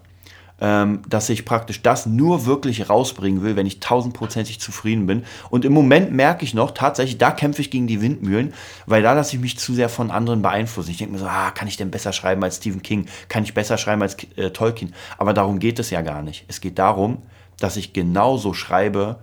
Ähm, 0.58 1.02
dass 1.06 1.28
ich 1.28 1.44
praktisch 1.44 1.82
das 1.82 2.06
nur 2.06 2.46
wirklich 2.46 2.88
rausbringen 2.88 3.42
will, 3.42 3.56
wenn 3.56 3.66
ich 3.66 3.78
tausendprozentig 3.78 4.58
zufrieden 4.58 5.06
bin. 5.06 5.24
Und 5.50 5.66
im 5.66 5.74
Moment 5.74 6.12
merke 6.12 6.46
ich 6.46 6.54
noch, 6.54 6.70
tatsächlich, 6.70 7.18
da 7.18 7.30
kämpfe 7.30 7.60
ich 7.60 7.70
gegen 7.70 7.86
die 7.86 8.00
Windmühlen, 8.00 8.54
weil 8.86 9.02
da 9.02 9.12
lasse 9.12 9.36
ich 9.36 9.42
mich 9.42 9.58
zu 9.58 9.74
sehr 9.74 9.90
von 9.90 10.10
anderen 10.10 10.40
beeinflussen. 10.40 10.92
Ich 10.92 10.96
denke 10.96 11.12
mir 11.12 11.18
so, 11.18 11.26
ah, 11.26 11.50
kann 11.50 11.68
ich 11.68 11.76
denn 11.76 11.90
besser 11.90 12.14
schreiben 12.14 12.42
als 12.42 12.56
Stephen 12.56 12.82
King? 12.82 13.04
Kann 13.28 13.44
ich 13.44 13.52
besser 13.52 13.76
schreiben 13.76 14.00
als 14.00 14.16
äh, 14.36 14.48
Tolkien? 14.48 14.94
Aber 15.18 15.34
darum 15.34 15.58
geht 15.58 15.78
es 15.78 15.90
ja 15.90 16.00
gar 16.00 16.22
nicht. 16.22 16.46
Es 16.48 16.62
geht 16.62 16.78
darum, 16.78 17.18
dass 17.60 17.76
ich 17.76 17.92
genauso 17.92 18.54
schreibe, 18.54 19.18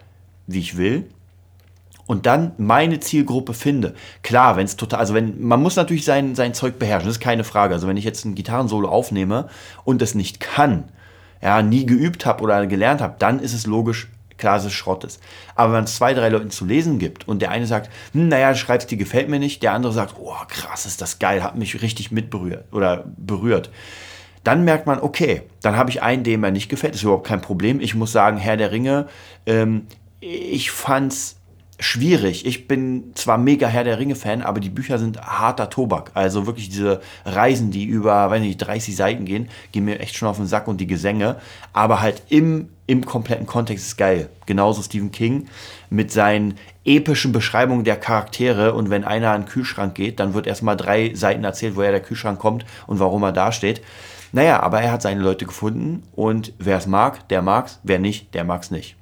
wie 0.46 0.60
ich 0.60 0.78
will 0.78 1.10
und 2.06 2.26
dann 2.26 2.52
meine 2.58 3.00
Zielgruppe 3.00 3.54
finde. 3.54 3.94
Klar, 4.24 4.58
wenn 4.58 4.66
es 4.66 4.76
total, 4.76 5.00
also 5.00 5.14
wenn, 5.14 5.42
man 5.42 5.62
muss 5.62 5.76
natürlich 5.76 6.06
sein, 6.06 6.36
sein 6.36 6.54
Zeug 6.54 6.80
beherrschen, 6.80 7.08
das 7.08 7.18
ist 7.18 7.24
keine 7.24 7.44
Frage. 7.44 7.74
Also 7.74 7.88
wenn 7.88 7.98
ich 7.98 8.04
jetzt 8.04 8.26
ein 8.26 8.36
Gitarrensolo 8.36 8.90
aufnehme 8.90 9.48
und 9.84 10.02
das 10.02 10.16
nicht 10.16 10.40
kann, 10.40 10.86
ja, 11.42 11.62
nie 11.62 11.86
geübt 11.86 12.26
habe 12.26 12.44
oder 12.44 12.66
gelernt 12.68 13.02
habe, 13.02 13.16
dann 13.20 13.40
ist 13.40 13.54
es 13.54 13.66
logisch, 13.66 14.10
klar, 14.38 14.58
es 14.58 14.72
Schrott 14.74 15.04
ist. 15.04 15.22
Aber 15.56 15.74
wenn 15.74 15.86
es 15.86 15.96
zwei, 15.96 16.14
drei 16.14 16.30
Leuten 16.30 16.52
zu 16.52 16.66
lesen 16.66 17.00
gibt 17.00 17.28
und 17.28 17.42
der 17.42 17.52
eine 17.52 17.68
sagt, 17.68 17.90
hm, 18.14 18.28
naja, 18.28 18.56
schreibst, 18.56 18.92
die 18.92 18.98
gefällt 18.98 19.30
mir 19.30 19.40
nicht, 19.40 19.64
der 19.64 19.74
andere 19.74 19.94
sagt, 19.94 20.16
oh, 20.20 20.36
krass, 20.48 20.86
ist 20.86 21.02
das 21.02 21.20
geil, 21.20 21.44
hat 21.44 21.58
mich 21.58 21.82
richtig 21.82 22.12
mitberührt 22.12 22.66
oder 22.72 23.06
berührt. 23.18 23.70
Dann 24.44 24.66
merkt 24.66 24.88
man, 24.88 25.00
okay, 25.00 25.44
dann 25.62 25.78
habe 25.78 25.90
ich 25.90 26.02
einen, 26.02 26.24
dem 26.24 26.44
er 26.44 26.52
nicht 26.52 26.68
gefällt, 26.68 26.96
ist 26.96 27.04
überhaupt 27.04 27.28
kein 27.28 27.42
Problem. 27.42 27.80
Ich 27.80 27.96
muss 27.96 28.12
sagen, 28.12 28.38
Herr 28.38 28.58
der 28.58 28.72
Ringe, 28.72 29.08
ähm, 29.46 29.88
ich 30.20 30.72
fand's 30.72 31.38
schwierig. 31.84 32.46
Ich 32.46 32.68
bin 32.68 33.12
zwar 33.14 33.38
mega 33.38 33.68
Herr 33.68 33.84
der 33.84 34.00
Ringe-Fan, 34.00 34.42
aber 34.42 34.60
die 34.60 34.70
Bücher 34.70 34.98
sind 34.98 35.22
harter 35.22 35.70
Tobak. 35.70 36.12
Also 36.14 36.48
wirklich 36.48 36.70
diese 36.70 37.02
Reisen, 37.26 37.72
die 37.72 37.86
über, 37.86 38.30
weiß 38.30 38.42
nicht, 38.42 38.58
30 38.58 38.96
Seiten 38.96 39.26
gehen, 39.26 39.50
gehen 39.72 39.86
mir 39.86 40.00
echt 40.00 40.16
schon 40.16 40.28
auf 40.28 40.38
den 40.38 40.48
Sack 40.48 40.68
und 40.68 40.80
die 40.80 40.88
Gesänge. 40.88 41.36
Aber 41.74 42.02
halt 42.02 42.24
im, 42.30 42.70
im 42.88 43.06
kompletten 43.06 43.46
Kontext 43.46 43.86
ist 43.86 43.98
geil. 43.98 44.30
Genauso 44.46 44.82
Stephen 44.82 45.12
King 45.12 45.48
mit 45.90 46.12
seinen 46.12 46.56
epischen 46.86 47.32
Beschreibungen 47.32 47.84
der 47.84 47.98
Charaktere. 47.98 48.74
Und 48.74 48.90
wenn 48.90 49.04
einer 49.04 49.32
an 49.32 49.42
den 49.42 49.50
Kühlschrank 49.50 49.94
geht, 49.94 50.20
dann 50.20 50.34
wird 50.34 50.48
erstmal 50.48 50.78
drei 50.78 51.14
Seiten 51.14 51.44
erzählt, 51.44 51.76
woher 51.76 51.92
der 51.92 52.02
Kühlschrank 52.02 52.40
kommt 52.40 52.66
und 52.88 53.00
warum 53.00 53.24
er 53.24 53.34
da 53.34 53.52
steht. 53.52 53.82
Naja, 54.32 54.62
aber 54.62 54.82
er 54.82 54.92
hat 54.94 55.02
seine 55.02 55.22
Leute 55.22 55.46
gefunden 55.46 56.04
und 56.16 56.54
wer 56.58 56.78
es 56.78 56.88
mag, 56.88 57.28
der 57.30 57.44
mag's, 57.44 57.80
wer 57.84 58.00
nicht, 58.00 58.34
der 58.34 58.44
mag's 58.44 58.72
nicht. 58.72 58.96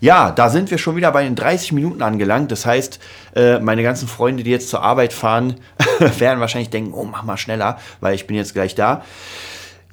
Ja, 0.00 0.30
da 0.30 0.48
sind 0.48 0.70
wir 0.70 0.78
schon 0.78 0.96
wieder 0.96 1.10
bei 1.12 1.24
den 1.24 1.34
30 1.34 1.72
Minuten 1.72 2.02
angelangt. 2.02 2.50
Das 2.50 2.66
heißt, 2.66 2.98
äh, 3.36 3.58
meine 3.60 3.82
ganzen 3.82 4.08
Freunde, 4.08 4.42
die 4.42 4.50
jetzt 4.50 4.68
zur 4.68 4.82
Arbeit 4.82 5.12
fahren, 5.12 5.56
werden 6.18 6.40
wahrscheinlich 6.40 6.70
denken, 6.70 6.92
oh, 6.94 7.04
mach 7.04 7.22
mal 7.22 7.36
schneller, 7.36 7.78
weil 8.00 8.14
ich 8.14 8.26
bin 8.26 8.36
jetzt 8.36 8.54
gleich 8.54 8.74
da. 8.74 9.02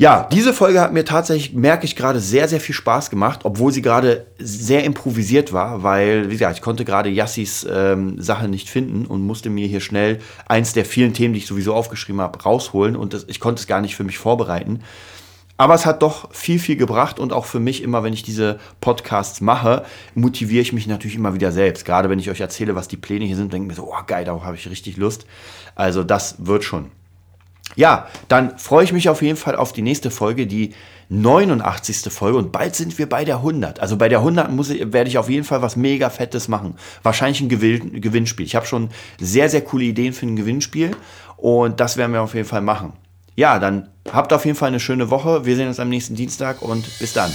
Ja, 0.01 0.27
diese 0.31 0.51
Folge 0.51 0.81
hat 0.81 0.93
mir 0.93 1.05
tatsächlich, 1.05 1.53
merke 1.53 1.85
ich 1.85 1.95
gerade, 1.95 2.19
sehr, 2.19 2.47
sehr 2.47 2.59
viel 2.59 2.73
Spaß 2.73 3.11
gemacht, 3.11 3.41
obwohl 3.43 3.71
sie 3.71 3.83
gerade 3.83 4.25
sehr 4.39 4.83
improvisiert 4.83 5.53
war, 5.53 5.83
weil, 5.83 6.27
wie 6.29 6.33
gesagt, 6.33 6.55
ich 6.55 6.63
konnte 6.63 6.85
gerade 6.85 7.09
Yassis 7.09 7.67
ähm, 7.71 8.19
Sache 8.19 8.47
nicht 8.47 8.67
finden 8.67 9.05
und 9.05 9.21
musste 9.21 9.51
mir 9.51 9.67
hier 9.67 9.79
schnell 9.79 10.17
eins 10.47 10.73
der 10.73 10.85
vielen 10.85 11.13
Themen, 11.13 11.35
die 11.35 11.39
ich 11.41 11.45
sowieso 11.45 11.75
aufgeschrieben 11.75 12.19
habe, 12.19 12.41
rausholen 12.41 12.95
und 12.95 13.13
das, 13.13 13.25
ich 13.27 13.39
konnte 13.39 13.59
es 13.59 13.67
gar 13.67 13.79
nicht 13.79 13.95
für 13.95 14.03
mich 14.03 14.17
vorbereiten. 14.17 14.81
Aber 15.61 15.75
es 15.75 15.85
hat 15.85 16.01
doch 16.01 16.33
viel, 16.33 16.57
viel 16.57 16.75
gebracht 16.75 17.19
und 17.19 17.31
auch 17.31 17.45
für 17.45 17.59
mich 17.59 17.83
immer, 17.83 18.01
wenn 18.01 18.13
ich 18.13 18.23
diese 18.23 18.59
Podcasts 18.79 19.41
mache, 19.41 19.85
motiviere 20.15 20.63
ich 20.63 20.73
mich 20.73 20.87
natürlich 20.87 21.15
immer 21.15 21.35
wieder 21.35 21.51
selbst. 21.51 21.85
Gerade 21.85 22.09
wenn 22.09 22.17
ich 22.17 22.31
euch 22.31 22.41
erzähle, 22.41 22.73
was 22.73 22.87
die 22.87 22.97
Pläne 22.97 23.25
hier 23.25 23.35
sind, 23.35 23.53
denke 23.53 23.65
ich 23.65 23.67
mir 23.67 23.75
so, 23.75 23.87
oh 23.87 24.03
geil, 24.07 24.25
darauf 24.25 24.43
habe 24.43 24.55
ich 24.55 24.67
richtig 24.67 24.97
Lust. 24.97 25.27
Also 25.75 26.03
das 26.03 26.47
wird 26.47 26.63
schon. 26.63 26.89
Ja, 27.75 28.07
dann 28.27 28.57
freue 28.57 28.85
ich 28.85 28.91
mich 28.91 29.07
auf 29.07 29.21
jeden 29.21 29.37
Fall 29.37 29.55
auf 29.55 29.71
die 29.71 29.83
nächste 29.83 30.09
Folge, 30.09 30.47
die 30.47 30.73
89. 31.09 32.11
Folge 32.11 32.39
und 32.39 32.51
bald 32.51 32.73
sind 32.73 32.97
wir 32.97 33.07
bei 33.07 33.23
der 33.23 33.35
100. 33.35 33.81
Also 33.81 33.97
bei 33.97 34.09
der 34.09 34.17
100 34.17 34.49
muss 34.49 34.71
ich, 34.71 34.91
werde 34.91 35.11
ich 35.11 35.19
auf 35.19 35.29
jeden 35.29 35.43
Fall 35.43 35.61
was 35.61 35.75
mega 35.75 36.09
Fettes 36.09 36.47
machen. 36.47 36.73
Wahrscheinlich 37.03 37.39
ein 37.39 37.49
Gewinn, 37.49 38.01
Gewinnspiel. 38.01 38.47
Ich 38.47 38.55
habe 38.55 38.65
schon 38.65 38.89
sehr, 39.19 39.47
sehr 39.47 39.61
coole 39.61 39.83
Ideen 39.83 40.13
für 40.13 40.25
ein 40.25 40.35
Gewinnspiel 40.35 40.95
und 41.37 41.79
das 41.79 41.97
werden 41.97 42.13
wir 42.13 42.23
auf 42.23 42.33
jeden 42.33 42.47
Fall 42.47 42.61
machen. 42.61 42.93
Ja, 43.35 43.59
dann 43.59 43.89
habt 44.11 44.33
auf 44.33 44.45
jeden 44.45 44.57
Fall 44.57 44.67
eine 44.67 44.79
schöne 44.79 45.09
Woche. 45.09 45.45
Wir 45.45 45.55
sehen 45.55 45.67
uns 45.67 45.79
am 45.79 45.89
nächsten 45.89 46.15
Dienstag 46.15 46.61
und 46.61 46.99
bis 46.99 47.13
dann. 47.13 47.31